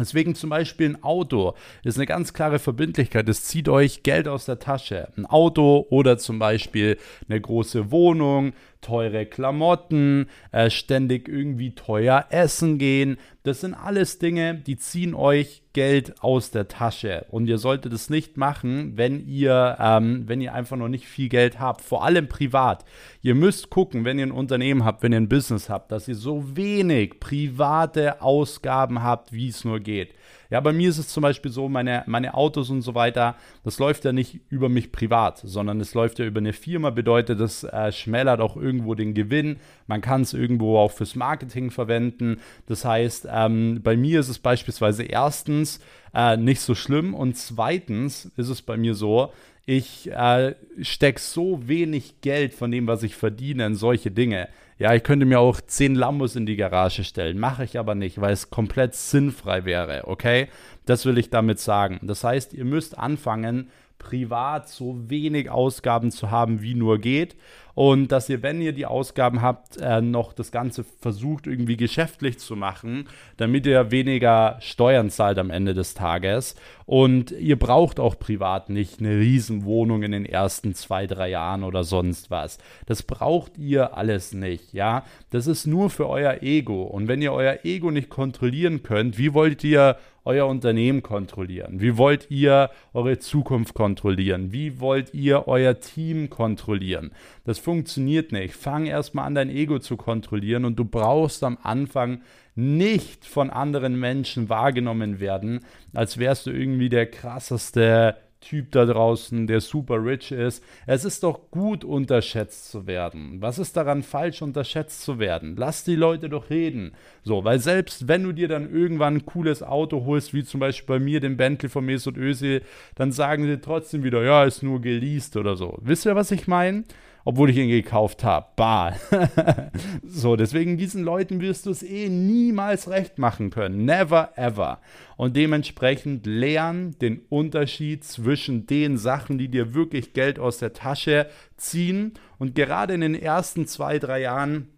Deswegen 0.00 0.34
zum 0.34 0.50
Beispiel 0.50 0.90
ein 0.90 1.02
Auto 1.02 1.54
ist 1.84 1.96
eine 1.96 2.06
ganz 2.06 2.32
klare 2.32 2.58
Verbindlichkeit. 2.58 3.28
Es 3.28 3.44
zieht 3.44 3.68
euch 3.68 4.02
Geld 4.02 4.26
aus 4.26 4.46
der 4.46 4.58
Tasche. 4.58 5.08
Ein 5.16 5.26
Auto 5.26 5.86
oder 5.90 6.18
zum 6.18 6.38
Beispiel 6.38 6.98
eine 7.28 7.40
große 7.40 7.90
Wohnung, 7.90 8.52
teure 8.80 9.26
Klamotten, 9.26 10.28
äh, 10.52 10.70
ständig 10.70 11.28
irgendwie 11.28 11.74
teuer 11.74 12.26
essen 12.30 12.78
gehen. 12.78 13.18
Das 13.42 13.60
sind 13.60 13.74
alles 13.74 14.18
Dinge, 14.18 14.54
die 14.54 14.76
ziehen 14.76 15.14
euch 15.14 15.62
Geld 15.72 16.22
aus 16.22 16.50
der 16.50 16.68
Tasche. 16.68 17.26
Und 17.30 17.46
ihr 17.46 17.58
solltet 17.58 17.92
es 17.92 18.10
nicht 18.10 18.36
machen, 18.36 18.96
wenn 18.96 19.26
ihr, 19.26 19.76
ähm, 19.80 20.24
wenn 20.26 20.40
ihr 20.40 20.52
einfach 20.52 20.76
noch 20.76 20.88
nicht 20.88 21.06
viel 21.06 21.28
Geld 21.28 21.60
habt. 21.60 21.80
Vor 21.80 22.04
allem 22.04 22.28
privat. 22.28 22.84
Ihr 23.22 23.34
müsst 23.34 23.70
gucken, 23.70 24.04
wenn 24.04 24.18
ihr 24.18 24.26
ein 24.26 24.32
Unternehmen 24.32 24.84
habt, 24.84 25.02
wenn 25.02 25.12
ihr 25.12 25.20
ein 25.20 25.28
Business 25.28 25.68
habt, 25.68 25.92
dass 25.92 26.08
ihr 26.08 26.16
so 26.16 26.56
wenig 26.56 27.20
private 27.20 28.20
Ausgaben 28.20 29.02
habt, 29.02 29.32
wie 29.32 29.48
es 29.48 29.64
nur 29.64 29.80
geht. 29.80 30.14
Ja, 30.50 30.60
bei 30.60 30.72
mir 30.72 30.88
ist 30.90 30.98
es 30.98 31.08
zum 31.08 31.22
Beispiel 31.22 31.50
so, 31.50 31.68
meine, 31.68 32.02
meine 32.06 32.34
Autos 32.34 32.70
und 32.70 32.82
so 32.82 32.94
weiter, 32.96 33.36
das 33.62 33.78
läuft 33.78 34.04
ja 34.04 34.12
nicht 34.12 34.40
über 34.48 34.68
mich 34.68 34.90
privat, 34.90 35.38
sondern 35.38 35.80
es 35.80 35.94
läuft 35.94 36.18
ja 36.18 36.26
über 36.26 36.40
eine 36.40 36.52
Firma, 36.52 36.90
bedeutet, 36.90 37.38
das 37.38 37.62
äh, 37.62 37.92
schmälert 37.92 38.40
auch 38.40 38.56
irgendwo 38.56 38.96
den 38.96 39.14
Gewinn. 39.14 39.58
Man 39.86 40.00
kann 40.00 40.22
es 40.22 40.34
irgendwo 40.34 40.76
auch 40.76 40.90
fürs 40.90 41.14
Marketing 41.14 41.70
verwenden. 41.70 42.40
Das 42.66 42.84
heißt, 42.84 43.28
ähm, 43.30 43.80
bei 43.82 43.96
mir 43.96 44.18
ist 44.18 44.28
es 44.28 44.40
beispielsweise 44.40 45.04
erstens 45.04 45.80
äh, 46.12 46.36
nicht 46.36 46.60
so 46.60 46.74
schlimm 46.74 47.14
und 47.14 47.36
zweitens 47.36 48.26
ist 48.36 48.48
es 48.48 48.60
bei 48.60 48.76
mir 48.76 48.94
so, 48.94 49.32
ich 49.66 50.10
äh, 50.10 50.56
stecke 50.82 51.20
so 51.20 51.68
wenig 51.68 52.22
Geld 52.22 52.54
von 52.54 52.72
dem, 52.72 52.88
was 52.88 53.04
ich 53.04 53.14
verdiene, 53.14 53.66
in 53.66 53.76
solche 53.76 54.10
Dinge. 54.10 54.48
Ja, 54.80 54.94
ich 54.94 55.02
könnte 55.02 55.26
mir 55.26 55.40
auch 55.40 55.60
zehn 55.60 55.94
Lambos 55.94 56.36
in 56.36 56.46
die 56.46 56.56
Garage 56.56 57.04
stellen, 57.04 57.38
mache 57.38 57.64
ich 57.64 57.78
aber 57.78 57.94
nicht, 57.94 58.18
weil 58.18 58.32
es 58.32 58.48
komplett 58.48 58.94
sinnfrei 58.94 59.66
wäre, 59.66 60.08
okay? 60.08 60.48
Das 60.86 61.04
will 61.04 61.18
ich 61.18 61.28
damit 61.28 61.58
sagen. 61.58 62.00
Das 62.02 62.24
heißt, 62.24 62.54
ihr 62.54 62.64
müsst 62.64 62.96
anfangen, 62.96 63.68
privat 64.00 64.68
so 64.68 65.08
wenig 65.08 65.48
Ausgaben 65.48 66.10
zu 66.10 66.32
haben, 66.32 66.62
wie 66.62 66.74
nur 66.74 66.98
geht 66.98 67.36
und 67.74 68.12
dass 68.12 68.28
ihr, 68.28 68.42
wenn 68.42 68.60
ihr 68.60 68.72
die 68.72 68.86
Ausgaben 68.86 69.42
habt, 69.42 69.78
äh, 69.78 70.00
noch 70.00 70.32
das 70.32 70.50
Ganze 70.52 70.84
versucht 70.84 71.46
irgendwie 71.46 71.78
geschäftlich 71.78 72.38
zu 72.38 72.56
machen, 72.56 73.08
damit 73.36 73.64
ihr 73.64 73.90
weniger 73.90 74.56
Steuern 74.60 75.08
zahlt 75.08 75.38
am 75.38 75.48
Ende 75.48 75.72
des 75.72 75.94
Tages. 75.94 76.56
Und 76.84 77.30
ihr 77.30 77.58
braucht 77.58 78.00
auch 78.00 78.18
privat 78.18 78.68
nicht 78.68 79.00
eine 79.00 79.18
Riesenwohnung 79.18 80.02
in 80.02 80.12
den 80.12 80.26
ersten 80.26 80.74
zwei, 80.74 81.06
drei 81.06 81.30
Jahren 81.30 81.62
oder 81.62 81.84
sonst 81.84 82.30
was. 82.30 82.58
Das 82.86 83.02
braucht 83.02 83.56
ihr 83.56 83.96
alles 83.96 84.34
nicht, 84.34 84.74
ja. 84.74 85.04
Das 85.30 85.46
ist 85.46 85.66
nur 85.66 85.88
für 85.88 86.08
euer 86.08 86.42
Ego. 86.42 86.82
Und 86.82 87.08
wenn 87.08 87.22
ihr 87.22 87.32
euer 87.32 87.60
Ego 87.64 87.90
nicht 87.90 88.10
kontrollieren 88.10 88.82
könnt, 88.82 89.16
wie 89.18 89.32
wollt 89.32 89.62
ihr 89.64 89.96
euer 90.24 90.46
Unternehmen 90.46 91.02
kontrollieren? 91.02 91.80
Wie 91.80 91.96
wollt 91.96 92.30
ihr 92.30 92.70
eure 92.92 93.18
Zukunft 93.18 93.74
kontrollieren? 93.74 94.52
Wie 94.52 94.80
wollt 94.80 95.14
ihr 95.14 95.48
euer 95.48 95.80
Team 95.80 96.30
kontrollieren? 96.30 97.12
Das 97.44 97.58
funktioniert 97.58 98.32
nicht. 98.32 98.54
Fang 98.54 98.86
erstmal 98.86 99.26
an, 99.26 99.34
dein 99.34 99.50
Ego 99.50 99.78
zu 99.78 99.96
kontrollieren 99.96 100.64
und 100.64 100.78
du 100.78 100.84
brauchst 100.84 101.42
am 101.44 101.58
Anfang 101.62 102.22
nicht 102.54 103.24
von 103.24 103.50
anderen 103.50 103.98
Menschen 103.98 104.48
wahrgenommen 104.48 105.20
werden, 105.20 105.60
als 105.94 106.18
wärst 106.18 106.46
du 106.46 106.50
irgendwie 106.50 106.88
der 106.88 107.06
krasseste 107.06 108.16
Typ 108.40 108.72
da 108.72 108.86
draußen, 108.86 109.46
der 109.46 109.60
super 109.60 110.02
rich 110.02 110.32
ist. 110.32 110.64
Es 110.86 111.04
ist 111.04 111.22
doch 111.22 111.50
gut, 111.50 111.84
unterschätzt 111.84 112.70
zu 112.70 112.86
werden. 112.86 113.42
Was 113.42 113.58
ist 113.58 113.76
daran 113.76 114.02
falsch, 114.02 114.40
unterschätzt 114.40 115.02
zu 115.02 115.18
werden? 115.18 115.56
Lass 115.56 115.84
die 115.84 115.94
Leute 115.94 116.30
doch 116.30 116.48
reden. 116.48 116.92
So, 117.22 117.44
weil 117.44 117.58
selbst 117.58 118.08
wenn 118.08 118.22
du 118.22 118.32
dir 118.32 118.48
dann 118.48 118.72
irgendwann 118.72 119.16
ein 119.16 119.26
cooles 119.26 119.62
Auto 119.62 120.06
holst, 120.06 120.32
wie 120.32 120.42
zum 120.42 120.58
Beispiel 120.58 120.98
bei 120.98 121.04
mir 121.04 121.20
den 121.20 121.36
Bentley 121.36 121.68
von 121.68 121.84
Mesut 121.84 122.16
Özil, 122.16 122.62
dann 122.94 123.12
sagen 123.12 123.44
sie 123.44 123.60
trotzdem 123.60 124.04
wieder, 124.04 124.22
ja, 124.22 124.44
ist 124.44 124.62
nur 124.62 124.80
geleast 124.80 125.36
oder 125.36 125.54
so. 125.54 125.76
Wisst 125.82 126.06
ihr, 126.06 126.16
was 126.16 126.30
ich 126.30 126.48
meine? 126.48 126.84
Obwohl 127.24 127.50
ich 127.50 127.56
ihn 127.56 127.68
gekauft 127.68 128.24
habe. 128.24 128.46
Bah. 128.56 128.94
so, 130.04 130.36
deswegen 130.36 130.76
diesen 130.76 131.02
Leuten 131.02 131.40
wirst 131.40 131.66
du 131.66 131.70
es 131.70 131.82
eh 131.82 132.08
niemals 132.08 132.88
recht 132.88 133.18
machen 133.18 133.50
können. 133.50 133.84
Never 133.84 134.32
ever. 134.36 134.80
Und 135.16 135.36
dementsprechend 135.36 136.26
lern 136.26 136.96
den 137.00 137.20
Unterschied 137.28 138.04
zwischen 138.04 138.66
den 138.66 138.96
Sachen, 138.96 139.38
die 139.38 139.48
dir 139.48 139.74
wirklich 139.74 140.12
Geld 140.12 140.38
aus 140.38 140.58
der 140.58 140.72
Tasche 140.72 141.26
ziehen. 141.56 142.14
Und 142.38 142.54
gerade 142.54 142.94
in 142.94 143.02
den 143.02 143.14
ersten 143.14 143.66
zwei, 143.66 143.98
drei 143.98 144.22
Jahren 144.22 144.68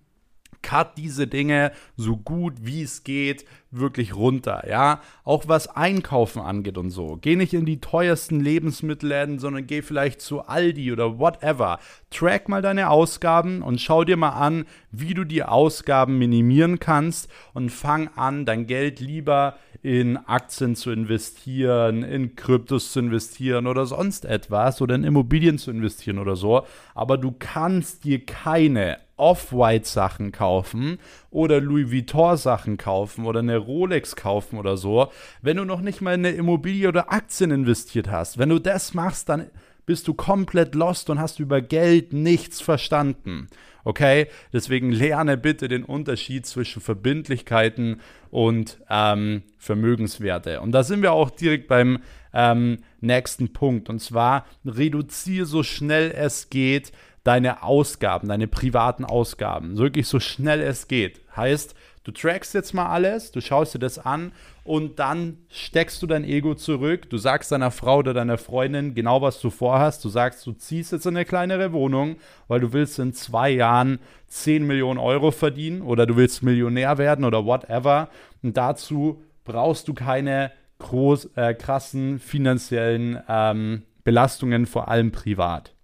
cut 0.62 0.96
diese 0.96 1.26
Dinge 1.26 1.72
so 1.96 2.16
gut 2.16 2.54
wie 2.60 2.82
es 2.82 3.04
geht 3.04 3.44
wirklich 3.72 4.14
runter, 4.14 4.68
ja. 4.68 5.00
Auch 5.24 5.48
was 5.48 5.68
Einkaufen 5.68 6.42
angeht 6.42 6.78
und 6.78 6.90
so. 6.90 7.18
Geh 7.20 7.36
nicht 7.36 7.54
in 7.54 7.64
die 7.64 7.80
teuersten 7.80 8.38
Lebensmittelläden, 8.38 9.38
sondern 9.38 9.66
geh 9.66 9.82
vielleicht 9.82 10.20
zu 10.20 10.42
Aldi 10.42 10.92
oder 10.92 11.18
whatever. 11.18 11.78
Track 12.10 12.48
mal 12.48 12.62
deine 12.62 12.90
Ausgaben 12.90 13.62
und 13.62 13.80
schau 13.80 14.04
dir 14.04 14.16
mal 14.16 14.30
an, 14.30 14.66
wie 14.90 15.14
du 15.14 15.24
die 15.24 15.42
Ausgaben 15.42 16.18
minimieren 16.18 16.78
kannst 16.78 17.30
und 17.54 17.70
fang 17.70 18.08
an, 18.14 18.44
dein 18.44 18.66
Geld 18.66 19.00
lieber 19.00 19.56
in 19.82 20.16
Aktien 20.16 20.76
zu 20.76 20.90
investieren, 20.92 22.02
in 22.02 22.36
Kryptos 22.36 22.92
zu 22.92 23.00
investieren 23.00 23.66
oder 23.66 23.86
sonst 23.86 24.24
etwas 24.24 24.80
oder 24.80 24.94
in 24.94 25.02
Immobilien 25.02 25.58
zu 25.58 25.70
investieren 25.70 26.18
oder 26.18 26.36
so. 26.36 26.66
Aber 26.94 27.18
du 27.18 27.34
kannst 27.36 28.04
dir 28.04 28.24
keine 28.24 28.98
Off-White-Sachen 29.16 30.32
kaufen 30.32 30.98
oder 31.30 31.60
Louis 31.60 31.90
Vuitton-Sachen 31.90 32.76
kaufen 32.76 33.26
oder 33.26 33.40
eine 33.40 33.58
Rolex 33.58 34.16
kaufen 34.16 34.58
oder 34.58 34.76
so, 34.76 35.10
wenn 35.42 35.56
du 35.56 35.64
noch 35.64 35.80
nicht 35.80 36.00
mal 36.00 36.14
in 36.14 36.26
eine 36.26 36.36
Immobilie 36.36 36.88
oder 36.88 37.12
Aktien 37.12 37.50
investiert 37.50 38.10
hast. 38.10 38.38
Wenn 38.38 38.48
du 38.48 38.58
das 38.58 38.94
machst, 38.94 39.28
dann 39.28 39.50
bist 39.86 40.08
du 40.08 40.14
komplett 40.14 40.74
lost 40.74 41.10
und 41.10 41.20
hast 41.20 41.40
über 41.40 41.60
Geld 41.60 42.12
nichts 42.12 42.60
verstanden. 42.60 43.48
Okay? 43.84 44.28
Deswegen 44.52 44.92
lerne 44.92 45.36
bitte 45.36 45.68
den 45.68 45.84
Unterschied 45.84 46.46
zwischen 46.46 46.80
Verbindlichkeiten 46.80 48.00
und 48.30 48.78
ähm, 48.88 49.42
Vermögenswerte. 49.58 50.60
Und 50.60 50.72
da 50.72 50.84
sind 50.84 51.02
wir 51.02 51.12
auch 51.12 51.30
direkt 51.30 51.68
beim 51.68 51.98
ähm, 52.32 52.78
nächsten 53.00 53.52
Punkt. 53.52 53.88
Und 53.88 54.00
zwar 54.00 54.46
reduziere 54.64 55.46
so 55.46 55.62
schnell 55.62 56.12
es 56.12 56.48
geht 56.48 56.92
deine 57.24 57.62
Ausgaben, 57.62 58.28
deine 58.28 58.48
privaten 58.48 59.04
Ausgaben, 59.04 59.76
wirklich 59.76 60.08
so 60.08 60.18
schnell 60.18 60.60
es 60.60 60.88
geht. 60.88 61.20
Heißt, 61.36 61.74
du 62.04 62.10
trackst 62.10 62.52
jetzt 62.54 62.74
mal 62.74 62.86
alles, 62.86 63.30
du 63.30 63.40
schaust 63.40 63.74
dir 63.74 63.78
das 63.78 63.98
an 63.98 64.32
und 64.64 64.98
dann 64.98 65.38
steckst 65.48 66.02
du 66.02 66.06
dein 66.06 66.24
Ego 66.24 66.54
zurück. 66.54 67.08
Du 67.10 67.18
sagst 67.18 67.52
deiner 67.52 67.70
Frau 67.70 67.98
oder 67.98 68.12
deiner 68.12 68.38
Freundin 68.38 68.94
genau, 68.94 69.22
was 69.22 69.40
du 69.40 69.50
vorhast. 69.50 70.04
Du 70.04 70.08
sagst, 70.08 70.44
du 70.46 70.52
ziehst 70.52 70.92
jetzt 70.92 71.06
in 71.06 71.16
eine 71.16 71.24
kleinere 71.24 71.72
Wohnung, 71.72 72.16
weil 72.48 72.60
du 72.60 72.72
willst 72.72 72.98
in 72.98 73.12
zwei 73.12 73.50
Jahren 73.50 73.98
10 74.28 74.66
Millionen 74.66 74.98
Euro 74.98 75.30
verdienen 75.30 75.82
oder 75.82 76.06
du 76.06 76.16
willst 76.16 76.42
Millionär 76.42 76.98
werden 76.98 77.24
oder 77.24 77.44
whatever. 77.44 78.08
Und 78.42 78.56
dazu 78.56 79.22
brauchst 79.44 79.88
du 79.88 79.94
keine 79.94 80.52
groß, 80.78 81.30
äh, 81.36 81.54
krassen 81.54 82.18
finanziellen 82.18 83.20
ähm, 83.28 83.82
Belastungen, 84.04 84.66
vor 84.66 84.88
allem 84.88 85.12
privat. 85.12 85.74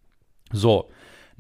So, 0.53 0.89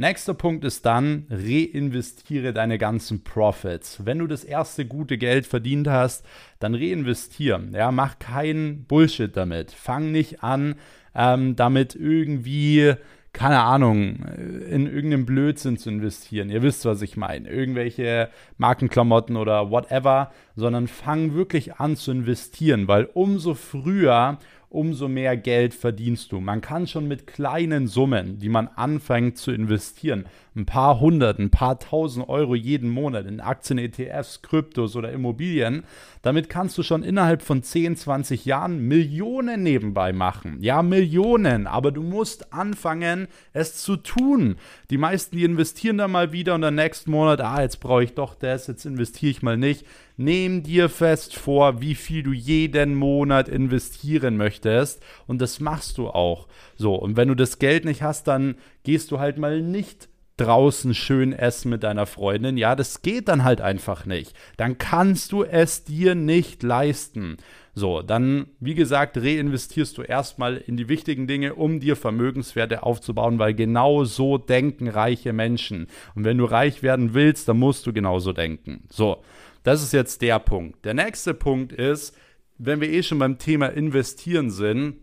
Nächster 0.00 0.32
Punkt 0.32 0.64
ist 0.64 0.86
dann, 0.86 1.26
reinvestiere 1.28 2.52
deine 2.52 2.78
ganzen 2.78 3.24
Profits. 3.24 4.06
Wenn 4.06 4.20
du 4.20 4.28
das 4.28 4.44
erste 4.44 4.86
gute 4.86 5.18
Geld 5.18 5.44
verdient 5.44 5.88
hast, 5.88 6.24
dann 6.60 6.76
reinvestieren. 6.76 7.74
Ja, 7.74 7.90
mach 7.90 8.20
keinen 8.20 8.84
Bullshit 8.84 9.36
damit. 9.36 9.72
Fang 9.72 10.12
nicht 10.12 10.44
an, 10.44 10.76
ähm, 11.16 11.56
damit 11.56 11.96
irgendwie 11.96 12.94
keine 13.32 13.60
Ahnung, 13.60 14.24
in 14.68 14.86
irgendeinen 14.86 15.26
Blödsinn 15.26 15.76
zu 15.76 15.90
investieren. 15.90 16.50
Ihr 16.50 16.62
wisst, 16.62 16.84
was 16.86 17.02
ich 17.02 17.16
meine. 17.16 17.48
Irgendwelche 17.48 18.30
Markenklamotten 18.56 19.36
oder 19.36 19.70
whatever, 19.70 20.32
sondern 20.56 20.88
fang 20.88 21.34
wirklich 21.34 21.76
an 21.76 21.94
zu 21.94 22.10
investieren, 22.10 22.88
weil 22.88 23.04
umso 23.04 23.54
früher 23.54 24.38
umso 24.70 25.08
mehr 25.08 25.36
Geld 25.36 25.74
verdienst 25.74 26.32
du. 26.32 26.40
Man 26.40 26.60
kann 26.60 26.86
schon 26.86 27.08
mit 27.08 27.26
kleinen 27.26 27.86
Summen, 27.86 28.38
die 28.38 28.48
man 28.48 28.68
anfängt 28.68 29.38
zu 29.38 29.50
investieren, 29.50 30.26
ein 30.54 30.66
paar 30.66 31.00
hundert, 31.00 31.38
ein 31.38 31.50
paar 31.50 31.78
tausend 31.78 32.28
Euro 32.28 32.54
jeden 32.54 32.90
Monat 32.90 33.26
in 33.26 33.40
Aktien, 33.40 33.78
ETFs, 33.78 34.42
Kryptos 34.42 34.96
oder 34.96 35.12
Immobilien, 35.12 35.84
damit 36.22 36.48
kannst 36.48 36.76
du 36.78 36.82
schon 36.82 37.02
innerhalb 37.02 37.42
von 37.42 37.62
10, 37.62 37.96
20 37.96 38.44
Jahren 38.44 38.80
Millionen 38.80 39.62
nebenbei 39.62 40.12
machen. 40.12 40.58
Ja, 40.60 40.82
Millionen, 40.82 41.66
aber 41.66 41.92
du 41.92 42.02
musst 42.02 42.52
anfangen, 42.52 43.28
es 43.52 43.76
zu 43.76 43.96
tun. 43.96 44.56
Die 44.90 44.98
meisten, 44.98 45.36
die 45.36 45.44
investieren 45.44 45.98
dann 45.98 46.10
mal 46.10 46.32
wieder 46.32 46.54
und 46.54 46.62
dann 46.62 46.74
nächsten 46.74 47.10
Monat, 47.10 47.40
ah, 47.40 47.62
jetzt 47.62 47.80
brauche 47.80 48.04
ich 48.04 48.14
doch 48.14 48.34
das, 48.34 48.66
jetzt 48.66 48.84
investiere 48.84 49.30
ich 49.30 49.42
mal 49.42 49.56
nicht. 49.56 49.86
Nehm 50.16 50.62
dir 50.62 50.88
fest 50.88 51.36
vor, 51.36 51.80
wie 51.80 51.94
viel 51.94 52.22
du 52.22 52.32
jeden 52.32 52.94
Monat 52.94 53.48
investieren 53.48 54.36
möchtest 54.36 55.02
und 55.26 55.40
das 55.40 55.60
machst 55.60 55.98
du 55.98 56.08
auch. 56.08 56.48
So, 56.76 56.94
und 56.94 57.16
wenn 57.16 57.28
du 57.28 57.34
das 57.34 57.58
Geld 57.58 57.84
nicht 57.84 58.02
hast, 58.02 58.26
dann 58.26 58.56
gehst 58.82 59.10
du 59.10 59.20
halt 59.20 59.38
mal 59.38 59.62
nicht 59.62 60.08
draußen 60.40 60.94
schön 60.94 61.32
essen 61.32 61.70
mit 61.70 61.82
deiner 61.82 62.06
Freundin. 62.06 62.56
Ja, 62.56 62.74
das 62.74 63.02
geht 63.02 63.28
dann 63.28 63.44
halt 63.44 63.60
einfach 63.60 64.06
nicht. 64.06 64.34
Dann 64.56 64.78
kannst 64.78 65.32
du 65.32 65.44
es 65.44 65.84
dir 65.84 66.14
nicht 66.14 66.62
leisten. 66.62 67.36
So, 67.74 68.02
dann, 68.02 68.48
wie 68.58 68.74
gesagt, 68.74 69.16
reinvestierst 69.18 69.96
du 69.98 70.02
erstmal 70.02 70.56
in 70.56 70.76
die 70.76 70.88
wichtigen 70.88 71.28
Dinge, 71.28 71.54
um 71.54 71.78
dir 71.78 71.94
Vermögenswerte 71.94 72.82
aufzubauen, 72.82 73.38
weil 73.38 73.54
genau 73.54 74.04
so 74.04 74.36
denken 74.36 74.88
reiche 74.88 75.32
Menschen. 75.32 75.86
Und 76.16 76.24
wenn 76.24 76.38
du 76.38 76.44
reich 76.44 76.82
werden 76.82 77.14
willst, 77.14 77.48
dann 77.48 77.58
musst 77.58 77.86
du 77.86 77.92
genauso 77.92 78.32
denken. 78.32 78.84
So, 78.90 79.22
das 79.62 79.82
ist 79.82 79.92
jetzt 79.92 80.22
der 80.22 80.40
Punkt. 80.40 80.84
Der 80.84 80.94
nächste 80.94 81.34
Punkt 81.34 81.72
ist, 81.72 82.16
wenn 82.58 82.80
wir 82.80 82.90
eh 82.90 83.02
schon 83.04 83.20
beim 83.20 83.38
Thema 83.38 83.66
investieren 83.66 84.50
sind, 84.50 84.96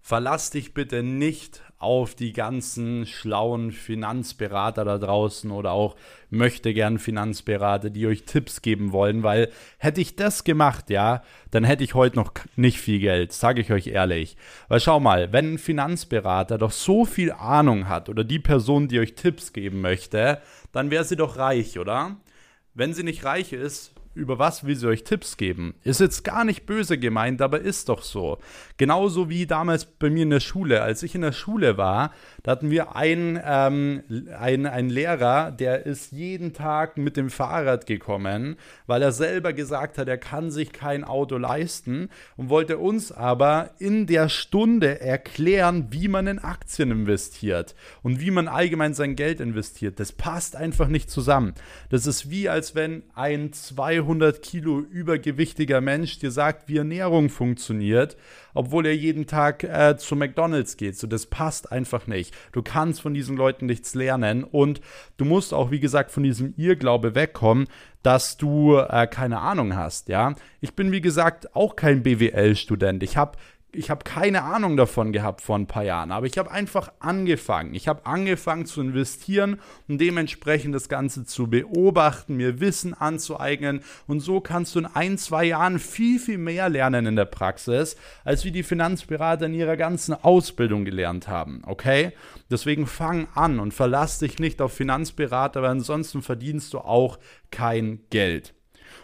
verlass 0.00 0.50
dich 0.50 0.72
bitte 0.72 1.02
nicht 1.02 1.62
auf 1.80 2.14
die 2.14 2.34
ganzen 2.34 3.06
schlauen 3.06 3.72
Finanzberater 3.72 4.84
da 4.84 4.98
draußen 4.98 5.50
oder 5.50 5.72
auch 5.72 5.96
möchte 6.28 6.74
gern 6.74 6.98
Finanzberater, 6.98 7.88
die 7.88 8.06
euch 8.06 8.24
Tipps 8.24 8.60
geben 8.60 8.92
wollen, 8.92 9.22
weil 9.22 9.50
hätte 9.78 10.02
ich 10.02 10.14
das 10.14 10.44
gemacht, 10.44 10.90
ja, 10.90 11.22
dann 11.50 11.64
hätte 11.64 11.82
ich 11.82 11.94
heute 11.94 12.16
noch 12.16 12.32
nicht 12.54 12.78
viel 12.78 13.00
Geld, 13.00 13.32
sage 13.32 13.62
ich 13.62 13.72
euch 13.72 13.86
ehrlich. 13.86 14.36
Weil 14.68 14.80
schau 14.80 15.00
mal, 15.00 15.32
wenn 15.32 15.54
ein 15.54 15.58
Finanzberater 15.58 16.58
doch 16.58 16.70
so 16.70 17.06
viel 17.06 17.32
Ahnung 17.32 17.88
hat 17.88 18.10
oder 18.10 18.24
die 18.24 18.38
Person, 18.38 18.86
die 18.86 19.00
euch 19.00 19.14
Tipps 19.14 19.54
geben 19.54 19.80
möchte, 19.80 20.42
dann 20.72 20.90
wäre 20.90 21.04
sie 21.04 21.16
doch 21.16 21.38
reich, 21.38 21.78
oder? 21.78 22.16
Wenn 22.74 22.92
sie 22.92 23.04
nicht 23.04 23.24
reich 23.24 23.54
ist, 23.54 23.92
über 24.14 24.38
was 24.38 24.64
will 24.64 24.76
sie 24.76 24.88
euch 24.88 25.04
Tipps 25.04 25.36
geben? 25.36 25.74
Ist 25.84 26.00
jetzt 26.00 26.24
gar 26.24 26.44
nicht 26.44 26.66
böse 26.66 26.98
gemeint, 26.98 27.40
aber 27.42 27.60
ist 27.60 27.88
doch 27.88 28.02
so. 28.02 28.38
Genauso 28.76 29.28
wie 29.28 29.46
damals 29.46 29.84
bei 29.84 30.10
mir 30.10 30.24
in 30.24 30.30
der 30.30 30.40
Schule. 30.40 30.82
Als 30.82 31.02
ich 31.02 31.14
in 31.14 31.20
der 31.22 31.32
Schule 31.32 31.76
war, 31.76 32.12
da 32.42 32.52
hatten 32.52 32.70
wir 32.70 32.96
einen, 32.96 33.38
ähm, 33.44 34.02
einen, 34.38 34.66
einen 34.66 34.90
Lehrer, 34.90 35.50
der 35.50 35.86
ist 35.86 36.12
jeden 36.12 36.52
Tag 36.52 36.96
mit 36.96 37.16
dem 37.16 37.30
Fahrrad 37.30 37.86
gekommen, 37.86 38.56
weil 38.86 39.02
er 39.02 39.12
selber 39.12 39.52
gesagt 39.52 39.98
hat, 39.98 40.08
er 40.08 40.18
kann 40.18 40.50
sich 40.50 40.72
kein 40.72 41.04
Auto 41.04 41.36
leisten 41.36 42.08
und 42.36 42.48
wollte 42.48 42.78
uns 42.78 43.12
aber 43.12 43.70
in 43.78 44.06
der 44.06 44.28
Stunde 44.28 45.00
erklären, 45.00 45.88
wie 45.90 46.08
man 46.08 46.26
in 46.26 46.38
Aktien 46.38 46.90
investiert 46.90 47.74
und 48.02 48.20
wie 48.20 48.30
man 48.30 48.48
allgemein 48.48 48.94
sein 48.94 49.16
Geld 49.16 49.40
investiert. 49.40 50.00
Das 50.00 50.12
passt 50.12 50.56
einfach 50.56 50.88
nicht 50.88 51.10
zusammen. 51.10 51.54
Das 51.88 52.06
ist 52.06 52.30
wie 52.30 52.48
als 52.48 52.74
wenn 52.74 53.02
ein 53.14 53.52
200 53.52 54.20
200 54.20 54.42
Kilo 54.42 54.80
übergewichtiger 54.80 55.80
Mensch 55.80 56.18
dir 56.18 56.30
sagt, 56.30 56.68
wie 56.68 56.78
Ernährung 56.78 57.28
funktioniert, 57.28 58.16
obwohl 58.54 58.86
er 58.86 58.96
jeden 58.96 59.26
Tag 59.26 59.64
äh, 59.64 59.96
zu 59.96 60.16
McDonald's 60.16 60.76
geht. 60.76 60.96
So, 60.96 61.06
das 61.06 61.26
passt 61.26 61.70
einfach 61.72 62.06
nicht. 62.30 62.52
Du 62.52 62.62
kannst 62.62 63.00
von 63.00 63.14
diesen 63.14 63.36
Leuten 63.36 63.66
nichts 63.66 63.94
lernen 63.94 64.44
und 64.44 64.80
du 65.16 65.24
musst 65.24 65.54
auch, 65.54 65.70
wie 65.70 65.80
gesagt, 65.80 66.10
von 66.10 66.22
diesem 66.22 66.54
Irrglaube 66.56 67.14
wegkommen, 67.14 67.66
dass 68.02 68.36
du 68.36 68.76
äh, 68.76 69.06
keine 69.06 69.40
Ahnung 69.40 69.76
hast. 69.76 70.08
Ja, 70.08 70.34
ich 70.60 70.74
bin 70.74 70.92
wie 70.92 71.00
gesagt 71.00 71.54
auch 71.54 71.76
kein 71.76 72.02
BWL-Student. 72.02 73.02
Ich 73.02 73.16
habe 73.16 73.36
ich 73.72 73.90
habe 73.90 74.04
keine 74.04 74.42
Ahnung 74.42 74.76
davon 74.76 75.12
gehabt 75.12 75.40
vor 75.40 75.56
ein 75.56 75.66
paar 75.66 75.84
Jahren, 75.84 76.10
aber 76.10 76.26
ich 76.26 76.38
habe 76.38 76.50
einfach 76.50 76.92
angefangen. 76.98 77.74
Ich 77.74 77.88
habe 77.88 78.06
angefangen 78.06 78.66
zu 78.66 78.80
investieren 78.80 79.60
und 79.88 80.00
dementsprechend 80.00 80.74
das 80.74 80.88
Ganze 80.88 81.24
zu 81.24 81.48
beobachten, 81.48 82.36
mir 82.36 82.60
Wissen 82.60 82.94
anzueignen 82.94 83.82
und 84.06 84.20
so 84.20 84.40
kannst 84.40 84.74
du 84.74 84.80
in 84.80 84.86
ein, 84.86 85.18
zwei 85.18 85.44
Jahren 85.44 85.78
viel, 85.78 86.18
viel 86.18 86.38
mehr 86.38 86.68
lernen 86.68 87.06
in 87.06 87.16
der 87.16 87.24
Praxis, 87.26 87.96
als 88.24 88.44
wie 88.44 88.52
die 88.52 88.62
Finanzberater 88.62 89.46
in 89.46 89.54
ihrer 89.54 89.76
ganzen 89.76 90.14
Ausbildung 90.14 90.84
gelernt 90.84 91.28
haben, 91.28 91.62
okay? 91.66 92.12
Deswegen 92.50 92.86
fang 92.86 93.28
an 93.34 93.60
und 93.60 93.72
verlass 93.72 94.18
dich 94.18 94.38
nicht 94.38 94.60
auf 94.60 94.72
Finanzberater, 94.72 95.62
weil 95.62 95.70
ansonsten 95.70 96.22
verdienst 96.22 96.74
du 96.74 96.78
auch 96.78 97.18
kein 97.50 98.00
Geld. 98.10 98.54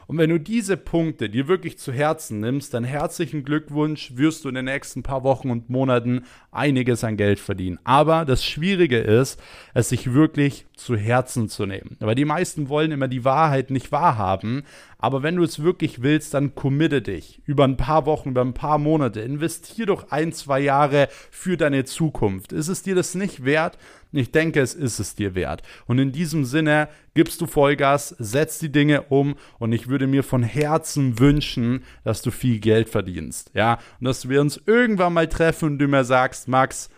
Und 0.06 0.18
wenn 0.18 0.30
du 0.30 0.38
diese 0.38 0.76
Punkte 0.76 1.28
dir 1.28 1.48
wirklich 1.48 1.78
zu 1.78 1.92
Herzen 1.92 2.40
nimmst, 2.40 2.72
dann 2.74 2.84
herzlichen 2.84 3.42
Glückwunsch, 3.42 4.12
wirst 4.14 4.44
du 4.44 4.48
in 4.48 4.54
den 4.54 4.66
nächsten 4.66 5.02
paar 5.02 5.24
Wochen 5.24 5.50
und 5.50 5.68
Monaten 5.68 6.22
einiges 6.52 7.02
an 7.02 7.16
Geld 7.16 7.40
verdienen. 7.40 7.80
Aber 7.82 8.24
das 8.24 8.44
Schwierige 8.44 8.98
ist, 8.98 9.40
es 9.74 9.88
sich 9.88 10.12
wirklich 10.12 10.66
zu 10.76 10.94
Herzen 10.96 11.48
zu 11.48 11.64
nehmen. 11.64 11.96
Weil 12.00 12.14
die 12.14 12.26
meisten 12.26 12.68
wollen 12.68 12.92
immer 12.92 13.08
die 13.08 13.24
Wahrheit 13.24 13.70
nicht 13.70 13.92
wahrhaben. 13.92 14.62
Aber 14.98 15.22
wenn 15.22 15.36
du 15.36 15.42
es 15.42 15.62
wirklich 15.62 16.02
willst, 16.02 16.34
dann 16.34 16.54
committe 16.54 17.00
dich 17.00 17.40
über 17.46 17.64
ein 17.64 17.78
paar 17.78 18.04
Wochen, 18.06 18.30
über 18.30 18.42
ein 18.42 18.54
paar 18.54 18.78
Monate. 18.78 19.20
Investier 19.20 19.86
doch 19.86 20.10
ein, 20.10 20.32
zwei 20.32 20.60
Jahre 20.60 21.08
für 21.30 21.56
deine 21.56 21.84
Zukunft. 21.84 22.52
Ist 22.52 22.68
es 22.68 22.82
dir 22.82 22.94
das 22.94 23.14
nicht 23.14 23.44
wert, 23.44 23.78
Ich 24.12 24.32
denke, 24.32 24.60
es 24.60 24.74
ist 24.74 24.98
es 24.98 25.14
dir 25.14 25.34
wert. 25.34 25.62
Und 25.86 25.98
in 25.98 26.12
diesem 26.12 26.44
Sinne 26.44 26.88
gibst 27.14 27.40
du 27.40 27.46
Vollgas, 27.46 28.10
setzt 28.18 28.62
die 28.62 28.72
Dinge 28.72 29.02
um 29.02 29.36
und 29.58 29.72
ich 29.72 29.88
würde 29.88 30.06
mir 30.06 30.22
von 30.22 30.42
Herzen 30.42 31.18
wünschen, 31.18 31.84
dass 32.04 32.22
du 32.22 32.30
viel 32.30 32.60
Geld 32.60 32.88
verdienst. 32.88 33.50
Ja, 33.54 33.78
und 33.98 34.06
dass 34.06 34.28
wir 34.28 34.40
uns 34.40 34.60
irgendwann 34.66 35.14
mal 35.14 35.28
treffen 35.28 35.72
und 35.72 35.78
du 35.78 35.88
mir 35.88 36.04
sagst, 36.04 36.48
Max, 36.48 36.88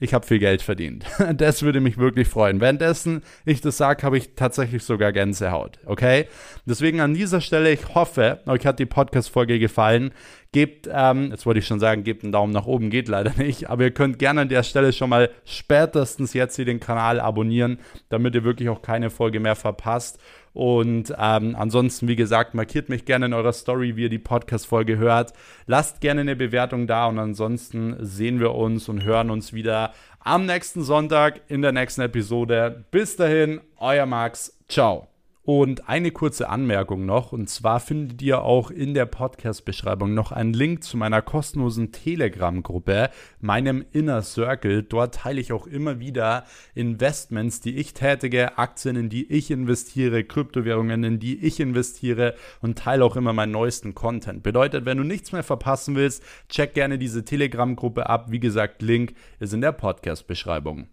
ich 0.00 0.14
habe 0.14 0.26
viel 0.26 0.38
Geld 0.38 0.62
verdient. 0.62 1.04
Das 1.34 1.62
würde 1.62 1.80
mich 1.80 1.98
wirklich 1.98 2.28
freuen. 2.28 2.60
Währenddessen 2.60 3.22
ich 3.44 3.60
das 3.60 3.76
sage, 3.76 4.02
habe 4.02 4.18
ich 4.18 4.34
tatsächlich 4.34 4.82
sogar 4.82 5.12
Gänsehaut. 5.12 5.78
Okay? 5.84 6.26
Deswegen 6.66 7.00
an 7.00 7.14
dieser 7.14 7.40
Stelle, 7.40 7.70
ich 7.70 7.94
hoffe, 7.94 8.40
euch 8.46 8.66
hat 8.66 8.78
die 8.78 8.86
Podcast-Folge 8.86 9.58
gefallen. 9.58 10.12
Gebt, 10.52 10.88
ähm, 10.90 11.30
jetzt 11.30 11.44
wollte 11.44 11.60
ich 11.60 11.66
schon 11.66 11.80
sagen, 11.80 12.04
gebt 12.04 12.22
einen 12.22 12.32
Daumen 12.32 12.52
nach 12.52 12.66
oben, 12.66 12.88
geht 12.88 13.08
leider 13.08 13.34
nicht, 13.36 13.68
aber 13.68 13.84
ihr 13.84 13.90
könnt 13.90 14.18
gerne 14.18 14.42
an 14.42 14.48
der 14.48 14.62
Stelle 14.62 14.92
schon 14.92 15.10
mal 15.10 15.30
spätestens 15.44 16.32
jetzt 16.32 16.56
hier 16.56 16.64
den 16.64 16.80
Kanal 16.80 17.20
abonnieren, 17.20 17.78
damit 18.08 18.34
ihr 18.34 18.44
wirklich 18.44 18.70
auch 18.70 18.80
keine 18.80 19.10
Folge 19.10 19.40
mehr 19.40 19.56
verpasst. 19.56 20.18
Und 20.58 21.14
ähm, 21.16 21.54
ansonsten, 21.56 22.08
wie 22.08 22.16
gesagt, 22.16 22.52
markiert 22.54 22.88
mich 22.88 23.04
gerne 23.04 23.26
in 23.26 23.32
eurer 23.32 23.52
Story, 23.52 23.94
wie 23.94 24.02
ihr 24.02 24.08
die 24.08 24.18
Podcast-Folge 24.18 24.98
hört. 24.98 25.32
Lasst 25.66 26.00
gerne 26.00 26.22
eine 26.22 26.34
Bewertung 26.34 26.88
da 26.88 27.06
und 27.06 27.20
ansonsten 27.20 27.94
sehen 28.00 28.40
wir 28.40 28.56
uns 28.56 28.88
und 28.88 29.04
hören 29.04 29.30
uns 29.30 29.52
wieder 29.52 29.94
am 30.18 30.46
nächsten 30.46 30.82
Sonntag 30.82 31.42
in 31.46 31.62
der 31.62 31.70
nächsten 31.70 32.00
Episode. 32.00 32.84
Bis 32.90 33.14
dahin, 33.14 33.60
euer 33.76 34.06
Max. 34.06 34.58
Ciao. 34.68 35.07
Und 35.50 35.88
eine 35.88 36.10
kurze 36.10 36.50
Anmerkung 36.50 37.06
noch, 37.06 37.32
und 37.32 37.48
zwar 37.48 37.80
findet 37.80 38.20
ihr 38.20 38.42
auch 38.42 38.70
in 38.70 38.92
der 38.92 39.06
Podcast-Beschreibung 39.06 40.12
noch 40.12 40.30
einen 40.30 40.52
Link 40.52 40.84
zu 40.84 40.98
meiner 40.98 41.22
kostenlosen 41.22 41.90
Telegram-Gruppe, 41.90 43.08
meinem 43.40 43.82
Inner 43.92 44.20
Circle. 44.20 44.82
Dort 44.82 45.14
teile 45.14 45.40
ich 45.40 45.54
auch 45.54 45.66
immer 45.66 46.00
wieder 46.00 46.44
Investments, 46.74 47.62
die 47.62 47.78
ich 47.78 47.94
tätige, 47.94 48.58
Aktien, 48.58 48.96
in 48.96 49.08
die 49.08 49.32
ich 49.32 49.50
investiere, 49.50 50.22
Kryptowährungen, 50.22 51.02
in 51.02 51.18
die 51.18 51.42
ich 51.42 51.60
investiere 51.60 52.34
und 52.60 52.76
teile 52.76 53.02
auch 53.02 53.16
immer 53.16 53.32
meinen 53.32 53.52
neuesten 53.52 53.94
Content. 53.94 54.42
Bedeutet, 54.42 54.84
wenn 54.84 54.98
du 54.98 55.04
nichts 55.04 55.32
mehr 55.32 55.42
verpassen 55.42 55.96
willst, 55.96 56.22
check 56.50 56.74
gerne 56.74 56.98
diese 56.98 57.24
Telegram-Gruppe 57.24 58.06
ab. 58.06 58.26
Wie 58.28 58.40
gesagt, 58.40 58.82
Link 58.82 59.14
ist 59.40 59.54
in 59.54 59.62
der 59.62 59.72
Podcast-Beschreibung. 59.72 60.88